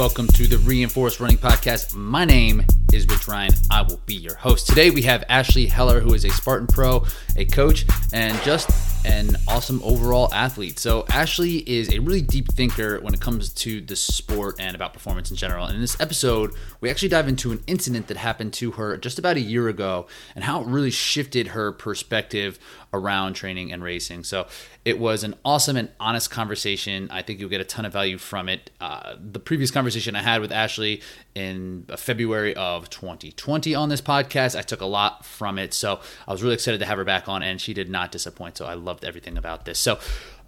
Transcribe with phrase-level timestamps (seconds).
[0.00, 1.94] welcome to the Reinforced Running Podcast.
[1.94, 3.52] My name is Rich Ryan.
[3.70, 4.66] I will be your host.
[4.66, 7.04] Today we have Ashley Heller, who is a Spartan Pro,
[7.36, 8.70] a coach, and just
[9.04, 10.78] an awesome overall athlete.
[10.78, 14.92] So, Ashley is a really deep thinker when it comes to the sport and about
[14.92, 15.64] performance in general.
[15.64, 19.18] And in this episode, we actually dive into an incident that happened to her just
[19.18, 22.58] about a year ago and how it really shifted her perspective
[22.92, 24.24] around training and racing.
[24.24, 24.46] So,
[24.84, 27.08] it was an awesome and honest conversation.
[27.10, 28.70] I think you'll get a ton of value from it.
[28.80, 31.00] Uh, the previous conversation I had with Ashley
[31.34, 35.74] in February of 2020 on this podcast, I took a lot from it.
[35.74, 38.56] So, I was really excited to have her back on, and she did not disappoint.
[38.56, 39.78] So, I loved everything about this.
[39.78, 39.98] So,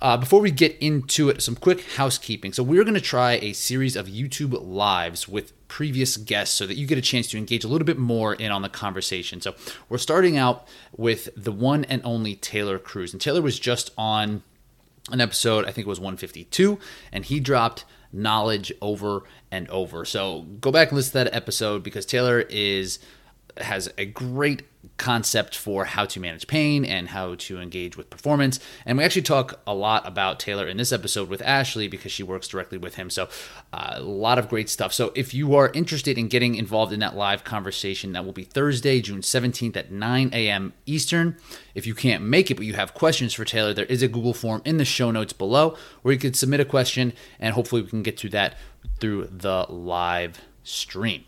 [0.00, 2.52] uh, before we get into it, some quick housekeeping.
[2.52, 6.76] So, we're going to try a series of YouTube lives with previous guests so that
[6.76, 9.40] you get a chance to engage a little bit more in on the conversation.
[9.40, 9.54] So,
[9.88, 13.12] we're starting out with the one and only Taylor Cruz.
[13.12, 14.42] And Taylor was just on
[15.10, 16.78] an episode, I think it was 152,
[17.10, 20.04] and he dropped knowledge over and over.
[20.04, 22.98] So, go back and listen to that episode because Taylor is
[23.58, 24.62] has a great
[24.96, 28.58] concept for how to manage pain and how to engage with performance.
[28.84, 32.22] And we actually talk a lot about Taylor in this episode with Ashley because she
[32.22, 33.08] works directly with him.
[33.10, 33.28] So,
[33.72, 34.92] uh, a lot of great stuff.
[34.92, 38.44] So, if you are interested in getting involved in that live conversation, that will be
[38.44, 40.72] Thursday, June 17th at 9 a.m.
[40.86, 41.36] Eastern.
[41.74, 44.34] If you can't make it, but you have questions for Taylor, there is a Google
[44.34, 47.88] form in the show notes below where you could submit a question and hopefully we
[47.88, 48.56] can get to that
[49.00, 51.24] through the live stream.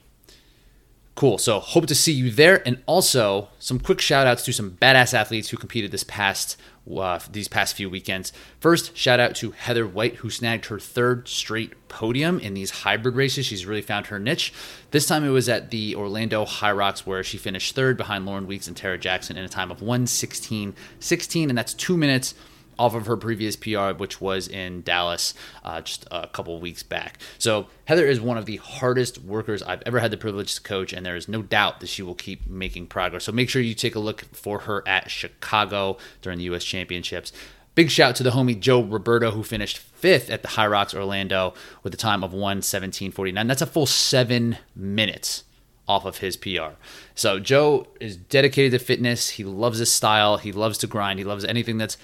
[1.15, 1.39] Cool.
[1.39, 2.67] So hope to see you there.
[2.67, 6.57] And also some quick shout outs to some badass athletes who competed this past
[6.93, 8.33] uh, these past few weekends.
[8.61, 13.15] First, shout out to Heather White, who snagged her third straight podium in these hybrid
[13.15, 13.47] races.
[13.47, 14.53] She's really found her niche.
[14.91, 18.69] This time it was at the Orlando HYROX, where she finished third behind Lauren Weeks
[18.69, 22.35] and Tara Jackson in a time of 116.16, and that's two minutes
[22.79, 27.19] off of her previous PR, which was in Dallas uh, just a couple weeks back.
[27.39, 30.93] So Heather is one of the hardest workers I've ever had the privilege to coach,
[30.93, 33.25] and there is no doubt that she will keep making progress.
[33.25, 36.65] So make sure you take a look for her at Chicago during the U.S.
[36.65, 37.33] Championships.
[37.75, 41.93] Big shout to the homie Joe Roberto, who finished fifth at the HYROX Orlando with
[41.93, 43.49] a time of 117.49.
[43.49, 45.43] That's a full seven minutes
[45.89, 46.75] off of his PR.
[47.15, 49.31] So Joe is dedicated to fitness.
[49.31, 50.37] He loves his style.
[50.39, 51.19] He loves to grind.
[51.19, 51.99] He loves anything that's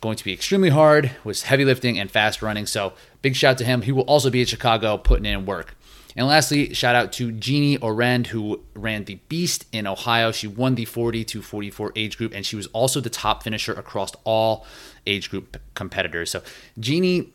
[0.00, 2.66] going to be extremely hard, was heavy lifting and fast running.
[2.66, 2.92] So
[3.22, 3.82] big shout out to him.
[3.82, 5.74] He will also be at Chicago putting in work.
[6.16, 10.32] And lastly, shout out to Jeannie Orend, who ran the Beast in Ohio.
[10.32, 13.72] She won the 40 to 44 age group, and she was also the top finisher
[13.72, 14.66] across all
[15.06, 16.30] age group competitors.
[16.30, 16.42] So
[16.78, 17.32] Jeannie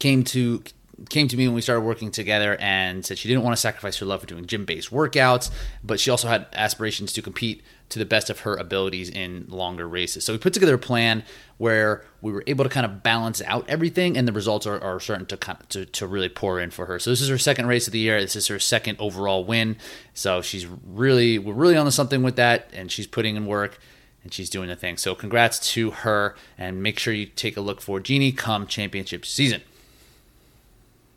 [0.00, 0.62] came to
[1.08, 3.96] came to me when we started working together and said she didn't want to sacrifice
[3.98, 5.50] her love for doing gym based workouts,
[5.82, 9.86] but she also had aspirations to compete to the best of her abilities in longer
[9.86, 10.24] races.
[10.24, 11.24] So we put together a plan
[11.58, 14.98] where we were able to kind of balance out everything, and the results are, are
[14.98, 16.98] starting to, kind of, to to really pour in for her.
[16.98, 18.20] So this is her second race of the year.
[18.20, 19.76] This is her second overall win.
[20.14, 23.78] So she's really we're really on to something with that, and she's putting in work
[24.22, 24.96] and she's doing the thing.
[24.96, 29.24] So congrats to her, and make sure you take a look for Jeannie come championship
[29.24, 29.62] season.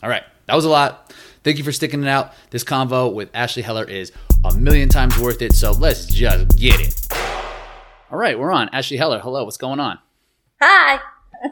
[0.01, 1.13] All right, that was a lot.
[1.43, 2.33] Thank you for sticking it out.
[2.51, 4.11] This convo with Ashley Heller is
[4.45, 5.53] a million times worth it.
[5.53, 7.07] So let's just get it.
[8.11, 8.69] All right, we're on.
[8.69, 9.45] Ashley Heller, hello.
[9.45, 9.99] What's going on?
[10.61, 10.99] Hi.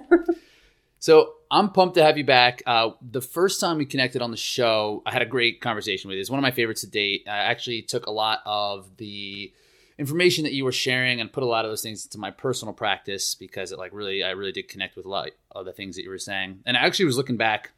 [1.00, 2.62] so I'm pumped to have you back.
[2.66, 6.16] Uh, the first time we connected on the show, I had a great conversation with
[6.16, 6.22] you.
[6.22, 7.24] It's one of my favorites to date.
[7.28, 9.54] I actually took a lot of the
[9.98, 12.74] information that you were sharing and put a lot of those things into my personal
[12.74, 15.96] practice because it like really I really did connect with a lot of the things
[15.96, 16.60] that you were saying.
[16.66, 17.72] And I actually was looking back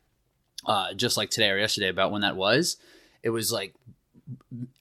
[0.65, 2.77] uh, just like today or yesterday about when that was.
[3.23, 3.73] It was like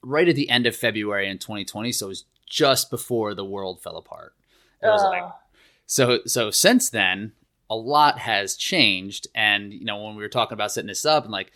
[0.01, 3.81] right at the end of February in 2020, so it was just before the world
[3.81, 4.33] fell apart.
[4.81, 5.23] It was like
[5.85, 7.33] so so since then
[7.69, 9.27] a lot has changed.
[9.33, 11.51] And you know when we were talking about setting this up and like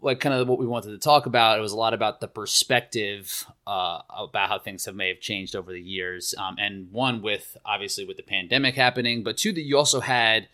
[0.00, 2.28] like kind of what we wanted to talk about it was a lot about the
[2.28, 6.34] perspective uh, about how things have may have changed over the years.
[6.38, 10.48] Um, and one with obviously with the pandemic happening but two that you also had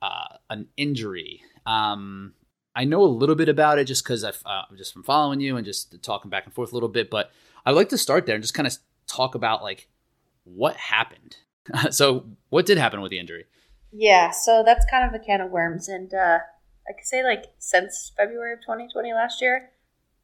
[0.00, 1.42] uh, an injury.
[1.66, 2.34] Um,
[2.74, 5.56] I know a little bit about it just because I've uh, just from following you
[5.56, 7.10] and just talking back and forth a little bit.
[7.10, 7.30] But
[7.64, 8.76] I'd like to start there and just kind of
[9.06, 9.88] talk about like
[10.44, 11.36] what happened.
[11.90, 13.44] so, what did happen with the injury?
[13.92, 16.38] Yeah, so that's kind of a can of worms, and uh,
[16.88, 19.70] I could say like since February of 2020 last year,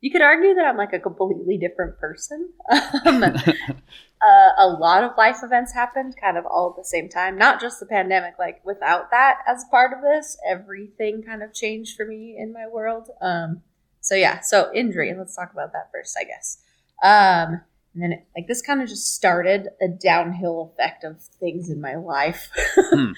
[0.01, 2.51] you could argue that I'm like a completely different person.
[3.05, 3.23] um,
[4.23, 7.61] uh, a lot of life events happened kind of all at the same time, not
[7.61, 8.35] just the pandemic.
[8.39, 12.67] Like without that as part of this, everything kind of changed for me in my
[12.67, 13.11] world.
[13.21, 13.63] Um,
[14.01, 15.15] so yeah, so injury.
[15.17, 16.59] Let's talk about that first, I guess.
[17.03, 17.61] Um,
[17.93, 21.81] and then it, like this kind of just started a downhill effect of things in
[21.81, 22.51] my life.
[22.77, 23.13] hmm.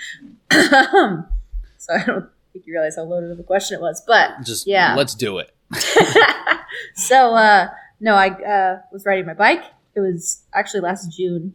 [0.51, 4.03] so I don't think you realize how loaded of a question it was.
[4.05, 4.95] But Just Yeah.
[4.97, 5.55] let's do it.
[6.95, 7.69] so uh,
[8.01, 9.65] no, I uh, was riding my bike.
[9.95, 11.55] It was actually last June,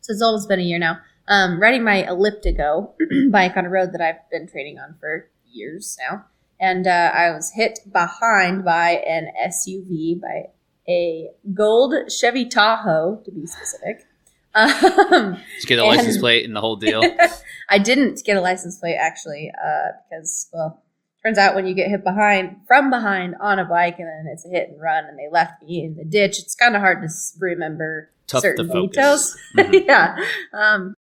[0.00, 0.98] so it's almost been a year now.
[1.28, 2.92] Um, riding my elliptigo
[3.30, 6.26] bike on a road that I've been training on for years now,
[6.58, 10.50] and uh, I was hit behind by an SUV by
[10.88, 14.06] a gold Chevy Tahoe, to be specific.
[14.52, 17.04] Um, Just get a license plate and the whole deal.
[17.68, 20.82] I didn't get a license plate actually, uh, because well,
[21.22, 24.44] turns out when you get hit behind from behind on a bike and then it's
[24.46, 27.02] a hit and run and they left me in the ditch, it's kind of hard
[27.02, 27.08] to
[27.38, 28.90] remember Tough to certain focus.
[28.94, 29.36] details.
[29.56, 29.86] Mhm.
[29.86, 30.16] yeah.
[30.52, 30.94] Um.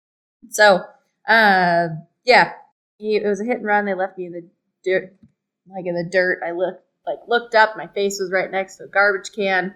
[0.51, 0.81] So,
[1.29, 1.89] uh,
[2.25, 2.53] yeah,
[2.99, 3.85] he, it was a hit and run.
[3.85, 4.49] They left me in the
[4.85, 5.15] dirt,
[5.69, 6.41] like in the dirt.
[6.47, 7.77] I looked like looked up.
[7.77, 9.75] My face was right next to a garbage can.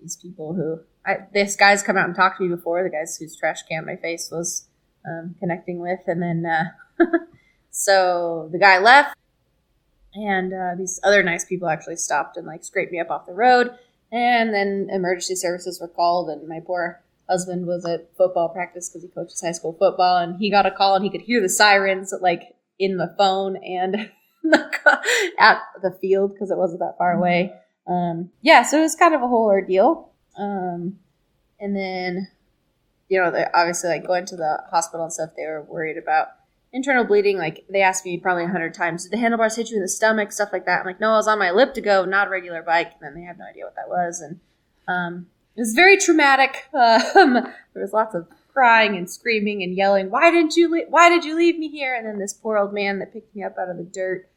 [0.00, 2.82] These people who I, this guy's come out and talked to me before.
[2.84, 4.68] The guys whose trash can my face was
[5.06, 7.04] um, connecting with, and then uh,
[7.70, 9.16] so the guy left,
[10.14, 13.32] and uh, these other nice people actually stopped and like scraped me up off the
[13.32, 13.70] road,
[14.10, 19.02] and then emergency services were called, and my poor husband was at football practice because
[19.02, 21.48] he coaches high school football, and he got a call and he could hear the
[21.48, 24.10] sirens like in the phone and
[25.38, 27.52] at the field because it wasn't that far away.
[27.86, 30.10] Um, yeah, so it was kind of a whole ordeal.
[30.36, 30.98] Um,
[31.60, 32.28] and then,
[33.08, 36.28] you know, obviously like going to the hospital and stuff, they were worried about
[36.72, 37.38] internal bleeding.
[37.38, 39.88] Like they asked me probably a hundred times, did the handlebars hit you in the
[39.88, 40.32] stomach?
[40.32, 40.80] Stuff like that.
[40.80, 42.92] I'm like, no, I was on my elliptigo, not a regular bike.
[42.92, 44.20] And then they had no idea what that was.
[44.20, 44.40] And
[44.88, 45.26] um,
[45.56, 46.68] it was very traumatic.
[46.74, 47.34] Um,
[47.74, 50.10] there was lots of crying and screaming and yelling.
[50.10, 50.70] Why didn't you?
[50.70, 51.94] Le- why did you leave me here?
[51.94, 54.28] And then this poor old man that picked me up out of the dirt.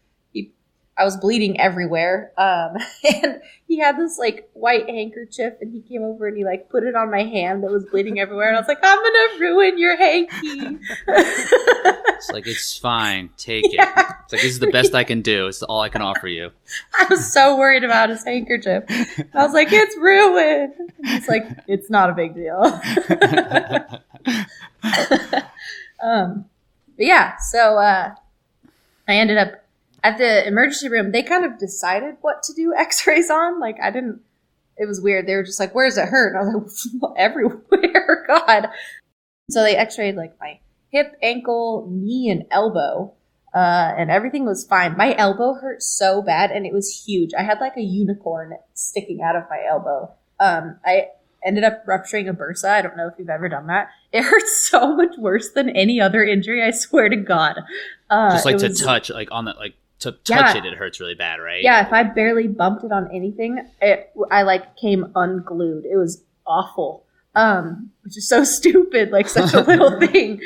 [0.97, 2.31] I was bleeding everywhere.
[2.37, 2.77] Um,
[3.23, 6.83] and he had this like white handkerchief, and he came over and he like put
[6.83, 8.47] it on my hand that was bleeding everywhere.
[8.47, 10.79] And I was like, I'm gonna ruin your hanky.
[12.15, 13.29] It's like it's fine.
[13.37, 13.79] Take it.
[13.79, 15.47] It's like this is the best I can do.
[15.47, 16.51] It's all I can offer you.
[16.93, 18.83] I was so worried about his handkerchief.
[18.89, 20.73] I was like, it's ruined.
[20.79, 22.63] And he's like, it's not a big deal.
[26.01, 26.45] um,
[26.97, 28.15] but yeah, so uh,
[29.07, 29.64] I ended up
[30.05, 31.11] at the emergency room.
[31.11, 33.59] They kind of decided what to do X-rays on.
[33.59, 34.21] Like I didn't.
[34.77, 35.25] It was weird.
[35.25, 38.67] They were just like, "Where's it hurt?" And I was like, well, "Everywhere." God.
[39.49, 40.59] So they X-rayed like my
[40.91, 43.13] hip, ankle, knee, and elbow.
[43.53, 44.97] Uh, and everything was fine.
[44.97, 47.31] My elbow hurt so bad, and it was huge.
[47.39, 50.11] I had like a unicorn sticking out of my elbow.
[50.41, 51.07] Um, I
[51.45, 52.65] ended up rupturing a bursa.
[52.69, 53.87] I don't know if you've ever done that.
[54.11, 56.61] It hurts so much worse than any other injury.
[56.61, 57.55] I swear to God.
[58.09, 60.57] Uh, Just like it to was- touch, like on that, like to touch Yeah.
[60.57, 61.63] it, it hurts really bad, right?
[61.63, 65.85] Yeah, if I barely bumped it on anything, it, I like came unglued.
[65.85, 67.05] It was awful.
[67.33, 70.41] Um, which is so stupid, like such a little thing.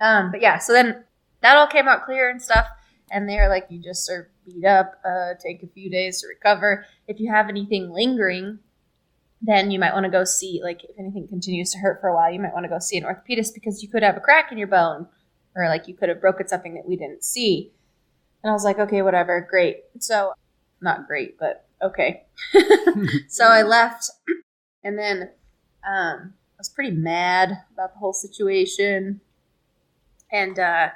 [0.00, 1.04] Um, but yeah, so then
[1.42, 2.66] that all came out clear and stuff.
[3.10, 6.86] And they're like, you just are beat up, uh, take a few days to recover.
[7.06, 8.58] If you have anything lingering,
[9.42, 12.14] then you might want to go see, like, if anything continues to hurt for a
[12.14, 14.50] while, you might want to go see an orthopedist because you could have a crack
[14.50, 15.06] in your bone
[15.54, 17.70] or like you could have broken something that we didn't see.
[18.42, 19.84] And I was like, okay, whatever, great.
[20.00, 20.32] So,
[20.80, 22.24] not great, but okay.
[23.28, 24.10] so I left,
[24.82, 25.30] and then
[25.86, 29.20] um, I was pretty mad about the whole situation.
[30.30, 30.88] And uh,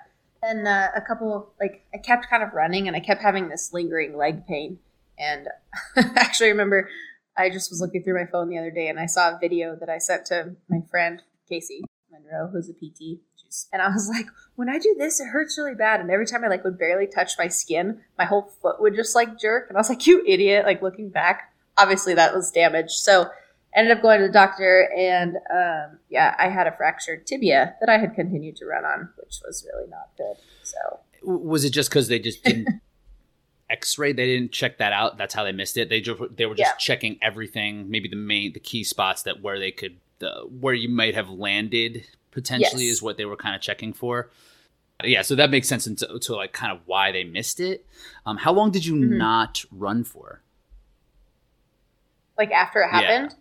[0.43, 3.73] then uh, a couple, like, I kept kind of running, and I kept having this
[3.73, 4.79] lingering leg pain.
[5.19, 5.49] And
[6.17, 6.89] actually, remember
[7.37, 9.77] I just was looking through my phone the other day, and I saw a video
[9.77, 13.21] that I sent to my friend Casey Monroe, who's a PT.
[13.47, 14.27] She's- And I was like,
[14.57, 16.01] when I do this, it hurts really bad.
[16.01, 19.15] And every time I like would barely touch my skin, my whole foot would just
[19.15, 19.67] like jerk.
[19.69, 20.65] And I was like, you idiot!
[20.67, 22.91] Like looking back, obviously that was damaged.
[22.93, 23.27] So
[23.75, 27.91] ended up going to the doctor, and um, yeah, I had a fractured tibia that
[27.91, 30.37] I had continued to run on, which was really not good.
[30.63, 32.69] So Was it just because they just didn't
[33.71, 34.13] X-ray?
[34.15, 35.19] They didn't check that out.
[35.19, 35.89] That's how they missed it.
[35.91, 36.77] They just they were just Yeah.
[36.79, 40.89] checking everything, maybe the main, the key spots that where they could, the where you
[40.89, 42.07] might have landed
[42.37, 42.97] potentially Yes.
[42.99, 44.31] is what they were kind of checking for.
[45.05, 47.85] Yeah, so that makes sense into to like kind of why they missed it.
[48.25, 49.17] Um, how long did you Mhm.
[49.19, 50.43] not run for?
[52.39, 53.01] like after it Yeah.
[53.01, 53.35] happened,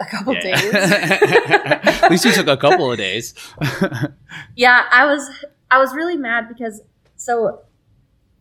[0.00, 0.74] a couple days.
[0.74, 3.34] At least you took a couple of days.
[4.56, 5.30] yeah i was
[5.70, 6.80] i was really mad because
[7.16, 7.60] so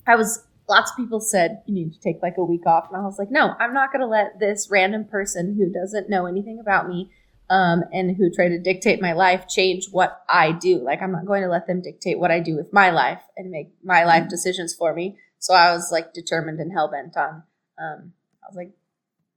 [0.07, 2.97] i was lots of people said you need to take like a week off and
[3.01, 6.25] i was like no i'm not going to let this random person who doesn't know
[6.25, 7.09] anything about me
[7.53, 11.25] um, and who try to dictate my life change what i do like i'm not
[11.25, 14.27] going to let them dictate what i do with my life and make my life
[14.27, 17.43] decisions for me so i was like determined and hell-bent on
[17.79, 18.71] um, i was like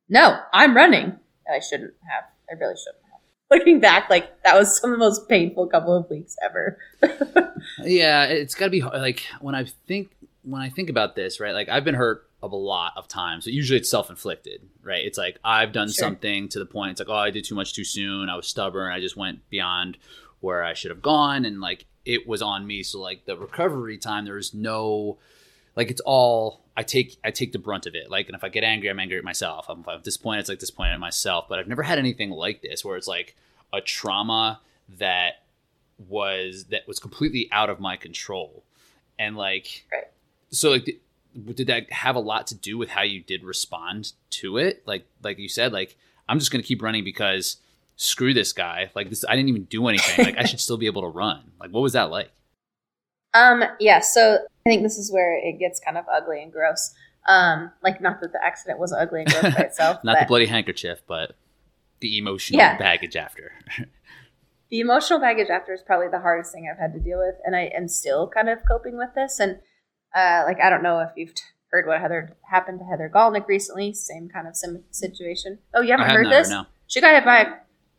[0.09, 1.19] no i'm running
[1.53, 3.07] i shouldn't have i really shouldn't have
[3.51, 6.79] looking back, like that was some of the most painful couple of weeks ever.
[7.85, 10.11] yeah, it's got to be like when I think
[10.43, 11.55] when I think about this, right?
[11.55, 13.45] Like I've been hurt a lot of times.
[13.45, 15.05] So usually it's self inflicted, right?
[15.05, 15.95] It's like I've done sure.
[15.95, 18.29] something to the point it's like, oh, I did too much too soon.
[18.29, 18.93] I was stubborn.
[18.93, 19.99] I just went beyond
[20.41, 22.83] where I should have gone, and like it was on me.
[22.83, 25.19] So like the recovery time, there's no
[25.75, 28.11] like it's all I take I take the brunt of it.
[28.11, 29.67] Like, and if I get angry, I'm angry at myself.
[29.69, 31.47] I'm, if I'm disappointed, it's like disappointed at myself.
[31.49, 33.37] But I've never had anything like this where it's like
[33.73, 34.61] a trauma
[34.99, 35.45] that
[36.09, 38.63] was that was completely out of my control,
[39.19, 40.05] and like, right.
[40.51, 41.01] so like,
[41.37, 44.83] did that have a lot to do with how you did respond to it?
[44.87, 45.97] Like, like you said, like
[46.29, 47.59] I'm just gonna keep running because
[47.97, 48.91] screw this guy.
[48.95, 50.25] Like this, I didn't even do anything.
[50.25, 51.53] Like I should still be able to run.
[51.61, 52.31] Like, what was that like?
[53.35, 56.95] Um, yeah, so I think this is where it gets kind of ugly and gross.
[57.29, 60.03] Um, like not that the accident was ugly and gross by itself.
[60.05, 61.37] not the bloody handkerchief, but
[62.01, 62.79] the emotional yeah.
[62.79, 63.53] baggage after.
[64.71, 67.57] the emotional baggage after is probably the hardest thing I've had to deal with, and
[67.57, 69.41] I am still kind of coping with this.
[69.41, 69.59] And
[70.17, 71.33] uh, like I don't know if you've
[71.71, 73.93] heard what Heather happened to Heather Galnick recently.
[73.93, 75.59] Same kind of sim- situation.
[75.75, 76.49] Oh, you haven't heard this?
[76.49, 76.65] No.
[76.87, 77.47] She got hit by a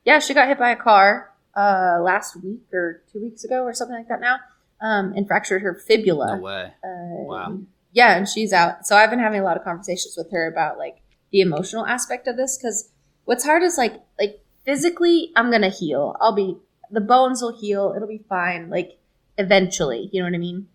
[0.04, 3.74] yeah, she got hit by a car uh, last week or two weeks ago or
[3.74, 4.22] something like that.
[4.22, 4.40] Now
[4.82, 6.38] um, and fractured her fibula.
[6.38, 6.74] No way.
[6.84, 7.60] Uh, wow.
[7.92, 8.86] Yeah, and she's out.
[8.86, 10.98] So I've been having a lot of conversations with her about like
[11.32, 12.90] the emotional aspect of this because
[13.26, 16.16] what's hard is like like physically I'm gonna heal.
[16.20, 16.58] I'll be
[16.92, 17.94] the bones will heal.
[17.96, 18.70] It'll be fine.
[18.70, 18.98] Like
[19.38, 20.68] eventually, you know what I mean.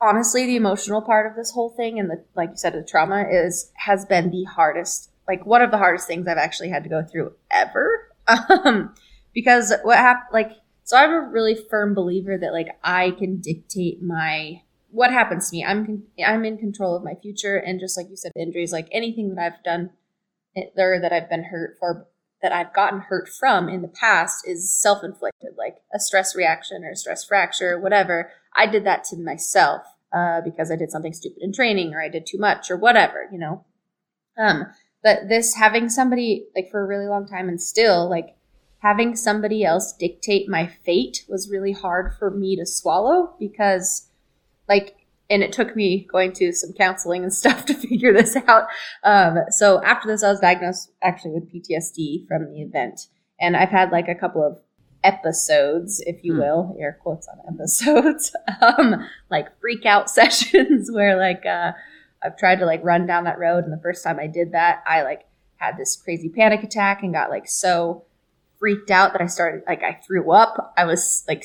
[0.00, 3.24] Honestly, the emotional part of this whole thing and the like you said, the trauma
[3.30, 5.10] is has been the hardest.
[5.26, 8.02] Like one of the hardest things I've actually had to go through ever.
[8.28, 8.92] Um,
[9.32, 10.50] because what happened, like
[10.82, 15.56] so I'm a really firm believer that like I can dictate my what happens to
[15.56, 15.64] me.
[15.64, 19.34] I'm I'm in control of my future, and just like you said, injuries, like anything
[19.34, 19.90] that I've done
[20.76, 22.08] or that I've been hurt for,
[22.42, 26.84] that I've gotten hurt from in the past is self inflicted, like a stress reaction
[26.84, 28.30] or a stress fracture, whatever.
[28.56, 32.08] I did that to myself uh, because I did something stupid in training, or I
[32.08, 33.64] did too much, or whatever, you know.
[34.38, 34.66] Um,
[35.02, 38.36] but this having somebody like for a really long time and still like
[38.80, 44.08] having somebody else dictate my fate was really hard for me to swallow because
[44.68, 48.66] like and it took me going to some counseling and stuff to figure this out
[49.04, 53.08] um, so after this i was diagnosed actually with ptsd from the event
[53.40, 54.58] and i've had like a couple of
[55.04, 56.40] episodes if you hmm.
[56.40, 61.72] will air quotes on episodes um, like freak out sessions where like uh,
[62.24, 64.82] i've tried to like run down that road and the first time i did that
[64.86, 68.04] i like had this crazy panic attack and got like so
[68.58, 70.74] freaked out that I started, like, I threw up.
[70.76, 71.44] I was like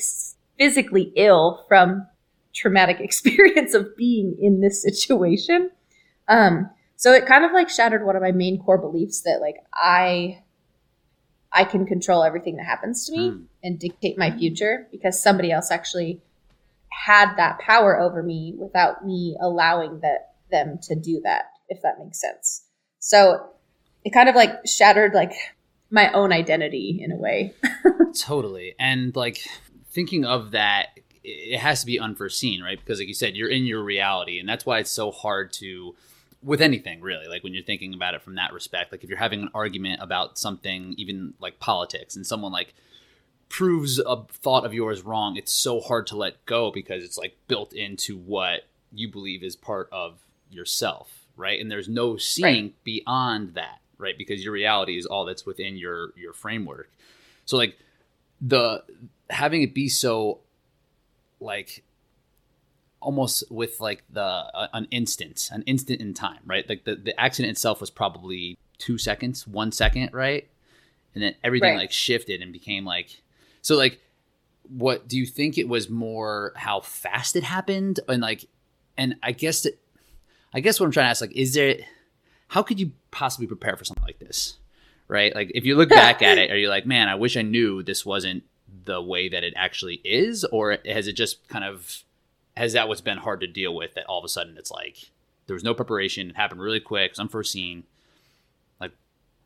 [0.58, 2.06] physically ill from
[2.54, 5.70] traumatic experience of being in this situation.
[6.28, 9.56] Um, so it kind of like shattered one of my main core beliefs that like
[9.74, 10.42] I
[11.52, 13.44] I can control everything that happens to me mm.
[13.62, 16.22] and dictate my future because somebody else actually
[16.88, 21.98] had that power over me without me allowing that them to do that if that
[21.98, 22.64] makes sense.
[23.00, 23.50] So
[24.04, 25.32] it kind of like shattered like
[25.90, 27.54] my own identity in a way.
[28.18, 28.74] totally.
[28.78, 29.40] And like
[29.90, 32.78] thinking of that, it has to be unforeseen, right?
[32.78, 35.94] Because like you said, you're in your reality, and that's why it's so hard to
[36.42, 39.16] with anything really like when you're thinking about it from that respect like if you're
[39.16, 42.74] having an argument about something even like politics and someone like
[43.48, 47.36] proves a thought of yours wrong it's so hard to let go because it's like
[47.46, 50.18] built into what you believe is part of
[50.50, 52.82] yourself right and there's no seeing right.
[52.82, 54.18] beyond that right?
[54.18, 56.90] Because your reality is all that's within your your framework.
[57.46, 57.78] So like
[58.40, 58.82] the
[59.30, 60.40] having it be so
[61.42, 61.84] like
[63.00, 66.68] almost with like the uh, an instant, an instant in time, right?
[66.68, 70.48] Like the the accident itself was probably two seconds, one second, right?
[71.14, 71.80] And then everything right.
[71.80, 73.22] like shifted and became like
[73.60, 74.00] so like
[74.68, 78.46] what do you think it was more how fast it happened and like
[78.96, 79.78] and I guess that
[80.54, 81.76] I guess what I'm trying to ask like is there
[82.48, 84.58] how could you possibly prepare for something like this?
[85.08, 85.34] Right?
[85.34, 87.82] Like if you look back at it, are you like, man, I wish I knew
[87.82, 88.44] this wasn't
[88.84, 92.02] the way that it actually is, or has it just kind of
[92.56, 95.10] has that what's been hard to deal with that all of a sudden it's like
[95.46, 97.84] there was no preparation, it happened really quick, it's unforeseen.
[98.80, 98.92] Like,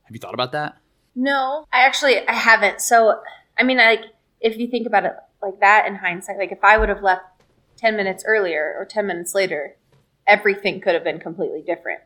[0.05, 0.76] have you thought about that?
[1.14, 2.81] No, I actually I haven't.
[2.81, 3.21] So
[3.59, 4.05] I mean, like
[4.40, 7.25] if you think about it like that in hindsight, like if I would have left
[7.76, 9.76] ten minutes earlier or ten minutes later,
[10.26, 12.00] everything could have been completely different.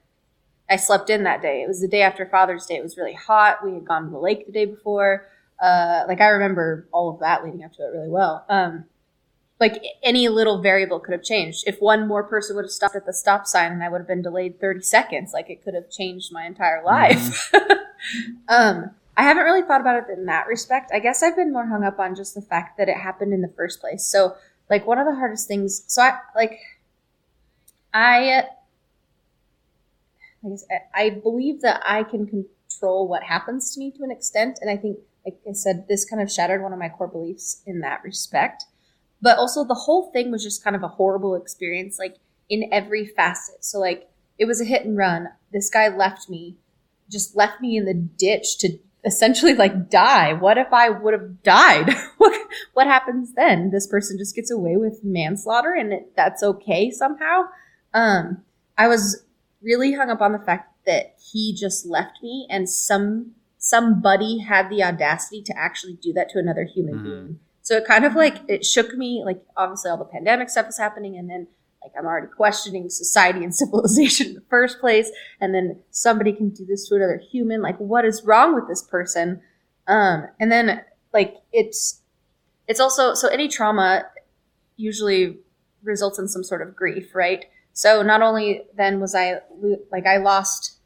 [0.68, 1.62] I slept in that day.
[1.62, 2.76] It was the day after Father's Day.
[2.76, 3.64] It was really hot.
[3.64, 5.26] We had gone to the lake the day before.
[5.60, 8.44] Uh, like I remember all of that leading up to it really well.
[8.48, 8.84] Um,
[9.60, 11.64] like any little variable could have changed.
[11.66, 14.08] If one more person would have stopped at the stop sign and I would have
[14.08, 17.52] been delayed 30 seconds, like it could have changed my entire life.
[17.52, 17.78] Mm.
[18.48, 20.90] um, I haven't really thought about it in that respect.
[20.94, 23.42] I guess I've been more hung up on just the fact that it happened in
[23.42, 24.06] the first place.
[24.06, 24.34] So,
[24.70, 25.84] like, one of the hardest things.
[25.88, 26.58] So, I like,
[27.92, 28.44] I,
[30.42, 30.64] I, guess,
[30.94, 34.78] I believe that I can control what happens to me to an extent, and I
[34.78, 38.02] think, like I said, this kind of shattered one of my core beliefs in that
[38.02, 38.64] respect.
[39.22, 42.16] But also, the whole thing was just kind of a horrible experience, like
[42.48, 43.64] in every facet.
[43.64, 44.08] So, like,
[44.38, 45.28] it was a hit and run.
[45.52, 46.56] This guy left me,
[47.10, 50.32] just left me in the ditch to essentially like die.
[50.32, 51.94] What if I would have died?
[52.18, 53.70] what, what happens then?
[53.70, 57.44] This person just gets away with manslaughter and it, that's okay somehow.
[57.94, 58.42] Um,
[58.76, 59.24] I was
[59.62, 63.32] really hung up on the fact that he just left me and some
[63.70, 67.04] somebody had the audacity to actually do that to another human mm-hmm.
[67.04, 67.40] being.
[67.62, 69.22] So it kind of like it shook me.
[69.24, 71.46] Like obviously all the pandemic stuff is happening, and then
[71.82, 75.10] like I'm already questioning society and civilization in the first place,
[75.40, 77.62] and then somebody can do this to another human.
[77.62, 79.40] Like what is wrong with this person?
[79.86, 80.82] Um, and then
[81.14, 82.00] like it's
[82.66, 84.06] it's also so any trauma
[84.76, 85.38] usually
[85.84, 87.44] results in some sort of grief, right?
[87.72, 89.40] So not only then was I
[89.92, 90.78] like I lost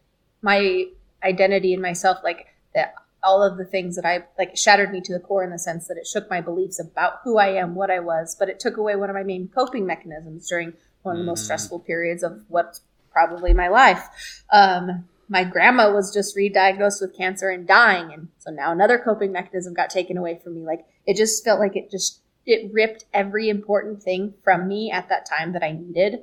[0.42, 0.84] my
[1.22, 5.12] identity in myself, like that all of the things that I like shattered me to
[5.12, 7.90] the core in the sense that it shook my beliefs about who I am, what
[7.90, 11.20] I was, but it took away one of my main coping mechanisms during one of
[11.20, 11.44] the most mm.
[11.44, 14.08] stressful periods of what's probably my life.
[14.52, 19.32] Um, my grandma was just re-diagnosed with cancer and dying, and so now another coping
[19.32, 20.66] mechanism got taken away from me.
[20.66, 25.08] Like it just felt like it just it ripped every important thing from me at
[25.08, 26.20] that time that I needed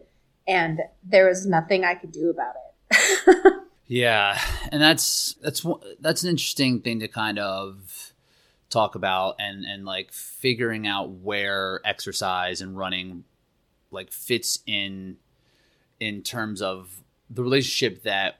[0.47, 2.55] and there was nothing I could do about
[2.91, 3.53] it.
[3.91, 4.39] yeah,
[4.71, 5.65] and that's that's
[5.99, 8.13] that's an interesting thing to kind of
[8.69, 13.25] talk about and and like figuring out where exercise and running
[13.91, 15.17] like fits in
[15.99, 18.39] in terms of the relationship that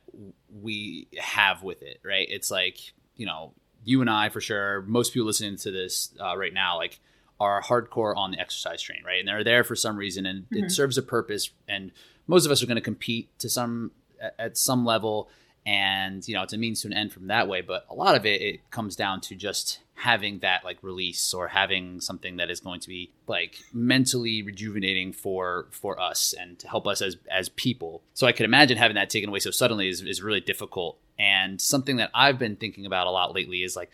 [0.61, 2.27] we have with it, right?
[2.29, 2.77] It's like,
[3.17, 3.51] you know,
[3.83, 7.01] you and I for sure, most people listening to this uh, right now, like
[7.41, 9.19] are hardcore on the exercise train, right?
[9.19, 10.63] And they're there for some reason, and mm-hmm.
[10.63, 11.49] it serves a purpose.
[11.67, 11.91] And
[12.25, 13.91] most of us are going to compete to some
[14.37, 15.29] at some level,
[15.65, 17.61] and you know it's a means to an end from that way.
[17.61, 21.49] But a lot of it it comes down to just having that like release or
[21.49, 26.67] having something that is going to be like mentally rejuvenating for for us and to
[26.67, 28.01] help us as as people.
[28.13, 30.97] So I can imagine having that taken away so suddenly is is really difficult.
[31.19, 33.91] And something that I've been thinking about a lot lately is like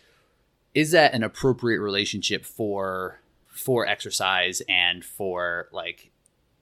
[0.74, 6.10] is that an appropriate relationship for for exercise and for like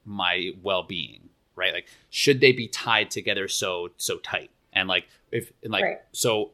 [0.05, 5.53] my well-being right like should they be tied together so so tight and like if
[5.63, 5.99] and like right.
[6.13, 6.51] so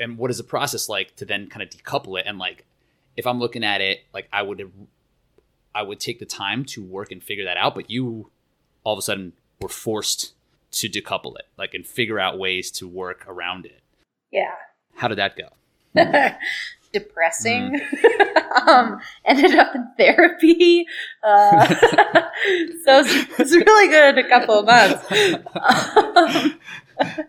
[0.00, 2.64] and what is the process like to then kind of decouple it and like
[3.16, 4.70] if i'm looking at it like i would
[5.74, 8.30] i would take the time to work and figure that out but you
[8.84, 10.34] all of a sudden were forced
[10.70, 13.82] to decouple it like and figure out ways to work around it
[14.30, 14.54] yeah
[14.94, 15.48] how did that go
[16.92, 17.80] depressing.
[17.80, 18.34] Mm.
[18.66, 20.86] um, ended up in therapy.
[21.22, 21.66] Uh,
[22.84, 25.04] so it's, it's really good a couple of months.
[25.54, 26.58] Um,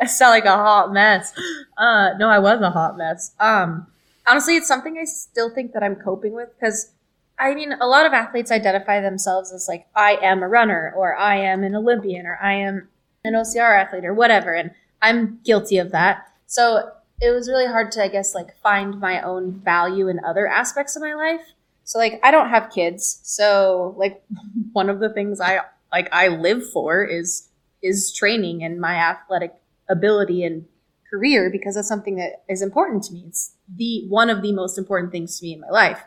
[0.00, 1.32] I sound like a hot mess.
[1.76, 3.32] Uh, no, I was a hot mess.
[3.38, 3.86] Um,
[4.26, 6.92] honestly, it's something I still think that I'm coping with because
[7.40, 11.16] I mean, a lot of athletes identify themselves as like, I am a runner, or
[11.16, 12.88] I am an Olympian, or I am
[13.24, 14.52] an OCR athlete, or whatever.
[14.52, 16.28] And I'm guilty of that.
[16.46, 20.46] So it was really hard to, I guess, like find my own value in other
[20.46, 21.42] aspects of my life.
[21.84, 23.20] So like I don't have kids.
[23.24, 24.22] So like
[24.72, 25.60] one of the things I
[25.92, 27.48] like I live for is
[27.82, 29.54] is training and my athletic
[29.88, 30.66] ability and
[31.10, 33.24] career because that's something that is important to me.
[33.26, 36.00] It's the one of the most important things to me in my life.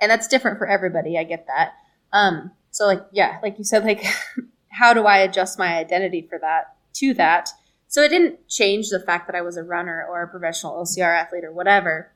[0.00, 1.16] And that's different for everybody.
[1.16, 1.74] I get that.
[2.12, 4.04] Um so like yeah, like you said like
[4.70, 7.50] how do I adjust my identity for that to that?
[7.88, 11.16] So it didn't change the fact that I was a runner or a professional OCR
[11.16, 12.12] athlete or whatever.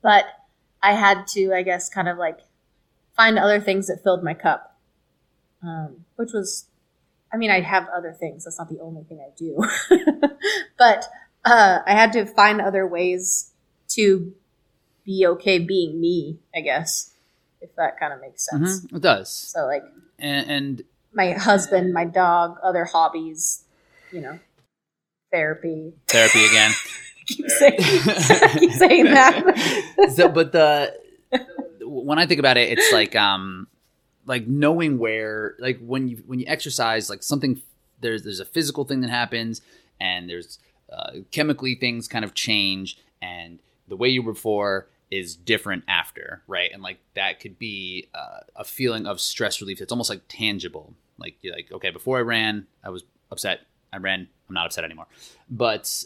[0.00, 0.26] But
[0.80, 2.38] I had to, I guess, kind of like
[3.16, 4.78] find other things that filled my cup,
[5.62, 6.66] um, which was,
[7.32, 8.44] I mean, I have other things.
[8.44, 9.64] That's not the only thing I do.
[10.78, 11.08] but
[11.44, 13.50] uh, I had to find other ways
[13.90, 14.32] to
[15.04, 17.12] be okay being me, I guess,
[17.60, 18.82] if that kind of makes sense.
[18.82, 18.96] Mm-hmm.
[18.96, 19.34] It does.
[19.34, 19.82] So, like,
[20.20, 23.64] and, and my husband, my dog, other hobbies,
[24.12, 24.38] you know
[25.32, 25.92] therapy.
[26.08, 26.72] Therapy again.
[27.26, 27.78] keep, saying,
[28.58, 30.12] keep saying that.
[30.14, 30.94] so, but the
[31.80, 33.66] when I think about it, it's like um
[34.26, 37.60] like knowing where like when you when you exercise like something
[38.00, 39.60] there's there's a physical thing that happens
[40.00, 40.58] and there's
[40.92, 46.42] uh, chemically things kind of change and the way you were before is different after
[46.46, 50.22] right and like that could be uh, a feeling of stress relief it's almost like
[50.28, 53.60] tangible like you're like okay before i ran i was upset
[53.92, 55.06] i ran I'm not upset anymore.
[55.50, 56.04] But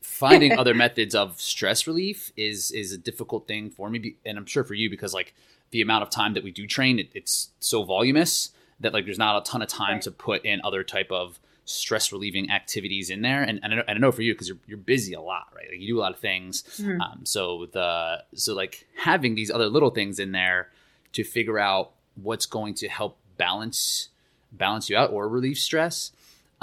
[0.00, 4.46] finding other methods of stress relief is is a difficult thing for me, and I'm
[4.46, 5.34] sure for you because like
[5.70, 9.18] the amount of time that we do train, it, it's so voluminous that like there's
[9.18, 10.02] not a ton of time right.
[10.02, 13.42] to put in other type of stress relieving activities in there.
[13.42, 15.68] And, and I, know, I know for you because you're you're busy a lot, right?
[15.68, 16.62] Like you do a lot of things.
[16.78, 17.00] Mm-hmm.
[17.00, 20.70] Um, so the so like having these other little things in there
[21.12, 24.08] to figure out what's going to help balance
[24.50, 26.12] balance you out or relieve stress.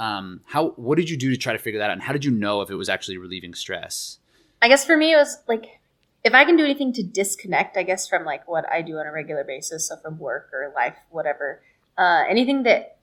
[0.00, 2.24] Um, how what did you do to try to figure that out, and how did
[2.24, 4.18] you know if it was actually relieving stress?
[4.62, 5.78] I guess for me, it was like
[6.24, 9.06] if I can do anything to disconnect, I guess from like what I do on
[9.06, 11.60] a regular basis, so from work or life, whatever,
[11.98, 12.96] uh, anything that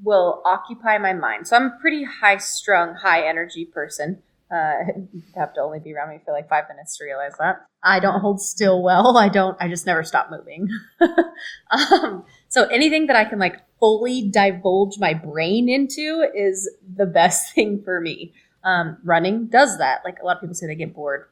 [0.00, 1.48] will occupy my mind.
[1.48, 4.22] So I'm a pretty high strung, high energy person.
[4.48, 4.74] Uh,
[5.12, 7.66] you have to only be around me for like five minutes to realize that.
[7.82, 9.16] I don't hold still well.
[9.16, 10.68] I don't, I just never stop moving.
[11.70, 17.52] um, so anything that I can like fully divulge my brain into is the best
[17.54, 18.32] thing for me.
[18.62, 20.02] Um, running does that.
[20.04, 21.26] Like a lot of people say they get bored.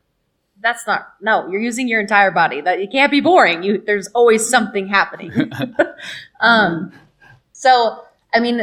[0.60, 2.60] That's not, no, you're using your entire body.
[2.60, 3.62] That it can't be boring.
[3.62, 5.32] You, there's always something happening.
[6.40, 6.92] um,
[7.52, 8.02] so
[8.34, 8.60] I mean,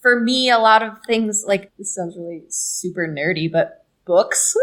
[0.00, 4.56] for me, a lot of things like this sounds really super nerdy, but books.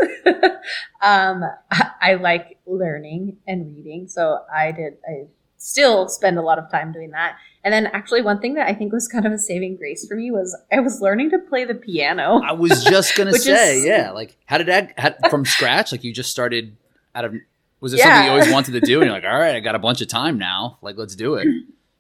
[1.02, 4.94] um, I, I, like learning and reading, so I did.
[5.06, 5.26] I
[5.58, 7.36] still spend a lot of time doing that.
[7.64, 10.16] And then, actually, one thing that I think was kind of a saving grace for
[10.16, 12.42] me was I was learning to play the piano.
[12.44, 14.12] I was just gonna say, is, yeah.
[14.12, 15.92] Like, how did that how, from scratch?
[15.92, 16.76] Like, you just started
[17.16, 17.34] out of
[17.80, 18.06] was it yeah.
[18.06, 19.02] something you always wanted to do?
[19.02, 20.78] And you're like, all right, I got a bunch of time now.
[20.82, 21.48] Like, let's do it.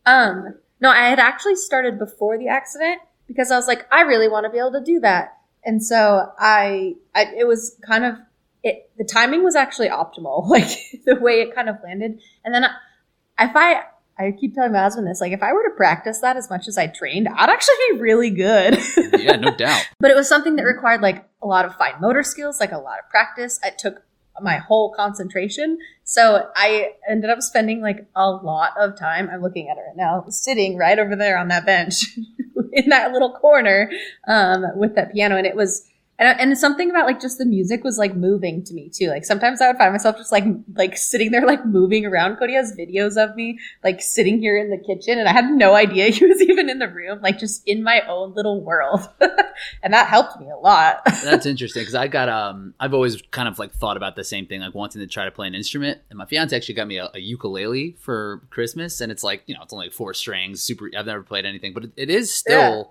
[0.05, 4.27] Um, no, I had actually started before the accident because I was like, I really
[4.27, 5.37] want to be able to do that.
[5.65, 8.15] And so I, I it was kind of
[8.63, 8.89] it.
[8.97, 10.69] The timing was actually optimal, like
[11.05, 12.19] the way it kind of landed.
[12.43, 13.83] And then I, if I,
[14.17, 16.67] I keep telling my husband this, like if I were to practice that as much
[16.67, 18.77] as I trained, I'd actually be really good.
[19.19, 19.87] yeah, no doubt.
[19.99, 22.77] But it was something that required like a lot of fine motor skills, like a
[22.77, 23.59] lot of practice.
[23.63, 24.03] It took
[24.41, 25.77] my whole concentration.
[26.03, 29.29] So I ended up spending like a lot of time.
[29.31, 32.17] I'm looking at it right now, sitting right over there on that bench
[32.73, 33.91] in that little corner
[34.27, 35.37] um, with that piano.
[35.37, 35.87] And it was
[36.19, 39.07] and, and something about like just the music was like moving to me too.
[39.07, 40.43] Like sometimes I would find myself just like
[40.75, 42.37] like sitting there like moving around.
[42.37, 45.73] Cody has videos of me like sitting here in the kitchen, and I had no
[45.73, 49.07] idea he was even in the room, like just in my own little world,
[49.83, 51.01] and that helped me a lot.
[51.23, 54.45] That's interesting because I got um I've always kind of like thought about the same
[54.45, 55.99] thing, like wanting to try to play an instrument.
[56.09, 59.55] And my fiance actually got me a, a ukulele for Christmas, and it's like you
[59.55, 60.91] know it's only like four strings, super.
[60.95, 62.77] I've never played anything, but it, it is still.
[62.77, 62.83] Yeah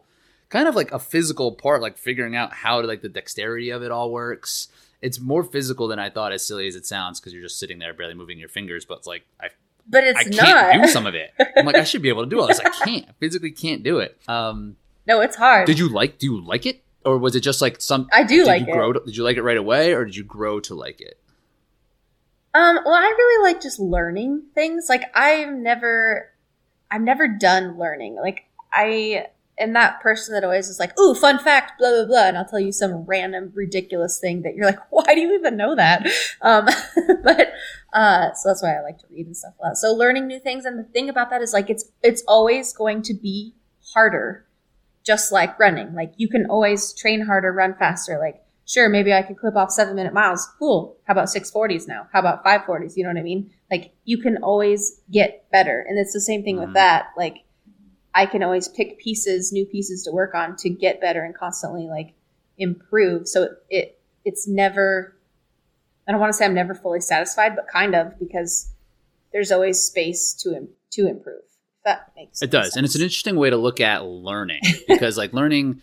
[0.52, 3.82] kind of like a physical part, like figuring out how to like the dexterity of
[3.82, 4.68] it all works.
[5.00, 7.78] It's more physical than I thought, as silly as it sounds, because you're just sitting
[7.78, 8.84] there barely moving your fingers.
[8.84, 9.48] But it's like I,
[9.88, 10.86] but it's I can't not.
[10.86, 11.32] do some of it.
[11.56, 12.60] I'm like I should be able to do all this.
[12.60, 14.16] I can't I physically can't do it.
[14.28, 15.66] Um, no, it's hard.
[15.66, 16.18] Did you like?
[16.18, 18.08] Do you like it, or was it just like some?
[18.12, 18.94] I do like you grow it.
[18.94, 21.18] To, did you like it right away, or did you grow to like it?
[22.54, 24.86] Um, well, I really like just learning things.
[24.90, 26.30] Like I've never,
[26.90, 28.16] I've never done learning.
[28.16, 32.28] Like I and that person that always is like, "Ooh, fun fact, blah blah blah,"
[32.28, 35.56] and I'll tell you some random ridiculous thing that you're like, "Why do you even
[35.56, 36.06] know that?"
[36.40, 36.66] Um,
[37.22, 37.52] but
[37.92, 39.76] uh, so that's why I like to read and stuff a lot.
[39.76, 43.02] So learning new things, and the thing about that is like it's it's always going
[43.02, 43.54] to be
[43.94, 44.46] harder,
[45.04, 45.94] just like running.
[45.94, 48.18] Like you can always train harder, run faster.
[48.18, 50.48] Like sure, maybe I could clip off seven minute miles.
[50.58, 50.96] Cool.
[51.04, 52.08] How about six forties now?
[52.12, 52.96] How about five forties?
[52.96, 53.50] You know what I mean?
[53.70, 56.66] Like you can always get better, and it's the same thing mm-hmm.
[56.66, 57.08] with that.
[57.16, 57.44] Like
[58.14, 61.88] I can always pick pieces, new pieces to work on to get better and constantly
[61.88, 62.14] like
[62.58, 63.28] improve.
[63.28, 65.16] So it it's never
[66.06, 68.72] I don't want to say I'm never fully satisfied, but kind of because
[69.32, 71.42] there's always space to to improve.
[71.84, 72.42] that makes sense.
[72.42, 72.76] it does, sense.
[72.76, 75.80] and it's an interesting way to look at learning because like learning,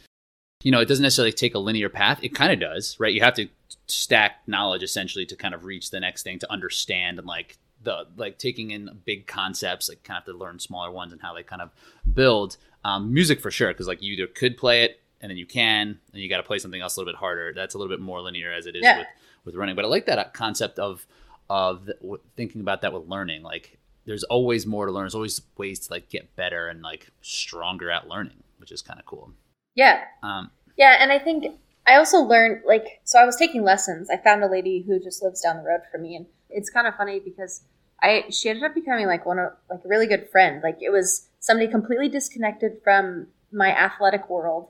[0.64, 2.20] you know, it doesn't necessarily take a linear path.
[2.22, 3.14] It kind of does, right?
[3.14, 3.48] You have to
[3.88, 8.08] stack knowledge essentially to kind of reach the next thing to understand and like the
[8.18, 11.34] like taking in big concepts, like kind of have to learn smaller ones and how
[11.34, 11.72] they kind of
[12.12, 12.58] build.
[12.84, 16.00] Um, music for sure, because like you either could play it and then you can,
[16.14, 17.54] and you got to play something else a little bit harder.
[17.54, 19.00] That's a little bit more linear as it is yeah.
[19.00, 19.08] with
[19.46, 19.76] with running.
[19.76, 21.06] But I like that concept of
[21.50, 23.44] of the, thinking about that with learning.
[23.44, 25.04] Like there's always more to learn.
[25.04, 29.00] There's always ways to like get better and like stronger at learning, which is kind
[29.00, 29.32] of cool.
[29.76, 30.04] Yeah.
[30.24, 31.46] Um, yeah, and I think
[31.86, 34.10] I also learned like so I was taking lessons.
[34.10, 36.88] I found a lady who just lives down the road from me and it's kind
[36.88, 37.62] of funny because
[38.02, 40.62] I she ended up becoming like one of like a really good friend.
[40.64, 44.70] Like it was somebody completely disconnected from my athletic world,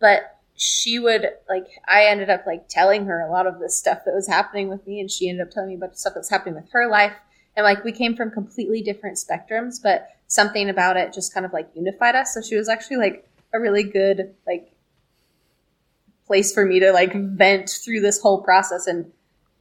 [0.00, 4.00] but she would like I ended up like telling her a lot of the stuff
[4.04, 6.20] that was happening with me, and she ended up telling me about the stuff that
[6.20, 7.14] was happening with her life.
[7.56, 11.52] And like we came from completely different spectrums, but something about it just kind of
[11.52, 12.34] like unified us.
[12.34, 14.72] So she was actually like a really good like
[16.26, 18.86] place for me to like vent through this whole process.
[18.86, 19.10] And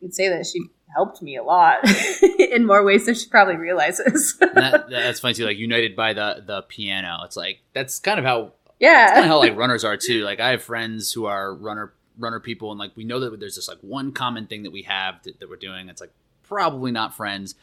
[0.02, 0.62] you'd say that she
[0.94, 1.80] helped me a lot
[2.40, 4.38] in more ways than she probably realizes.
[4.40, 5.46] that, that's funny too.
[5.46, 7.22] Like united by the the piano.
[7.26, 10.24] It's like that's kind of how yeah, kind of how like runners are too.
[10.24, 13.56] Like I have friends who are runner runner people, and like we know that there's
[13.56, 15.90] this like one common thing that we have that, that we're doing.
[15.90, 16.12] It's like
[16.44, 17.56] probably not friends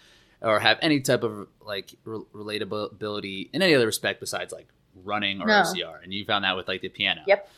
[0.42, 4.68] or have any type of like re- relatability in any other respect besides like
[5.02, 5.62] running or No.
[5.62, 6.02] OCR.
[6.02, 7.22] And you found that with like the piano.
[7.26, 7.48] Yep.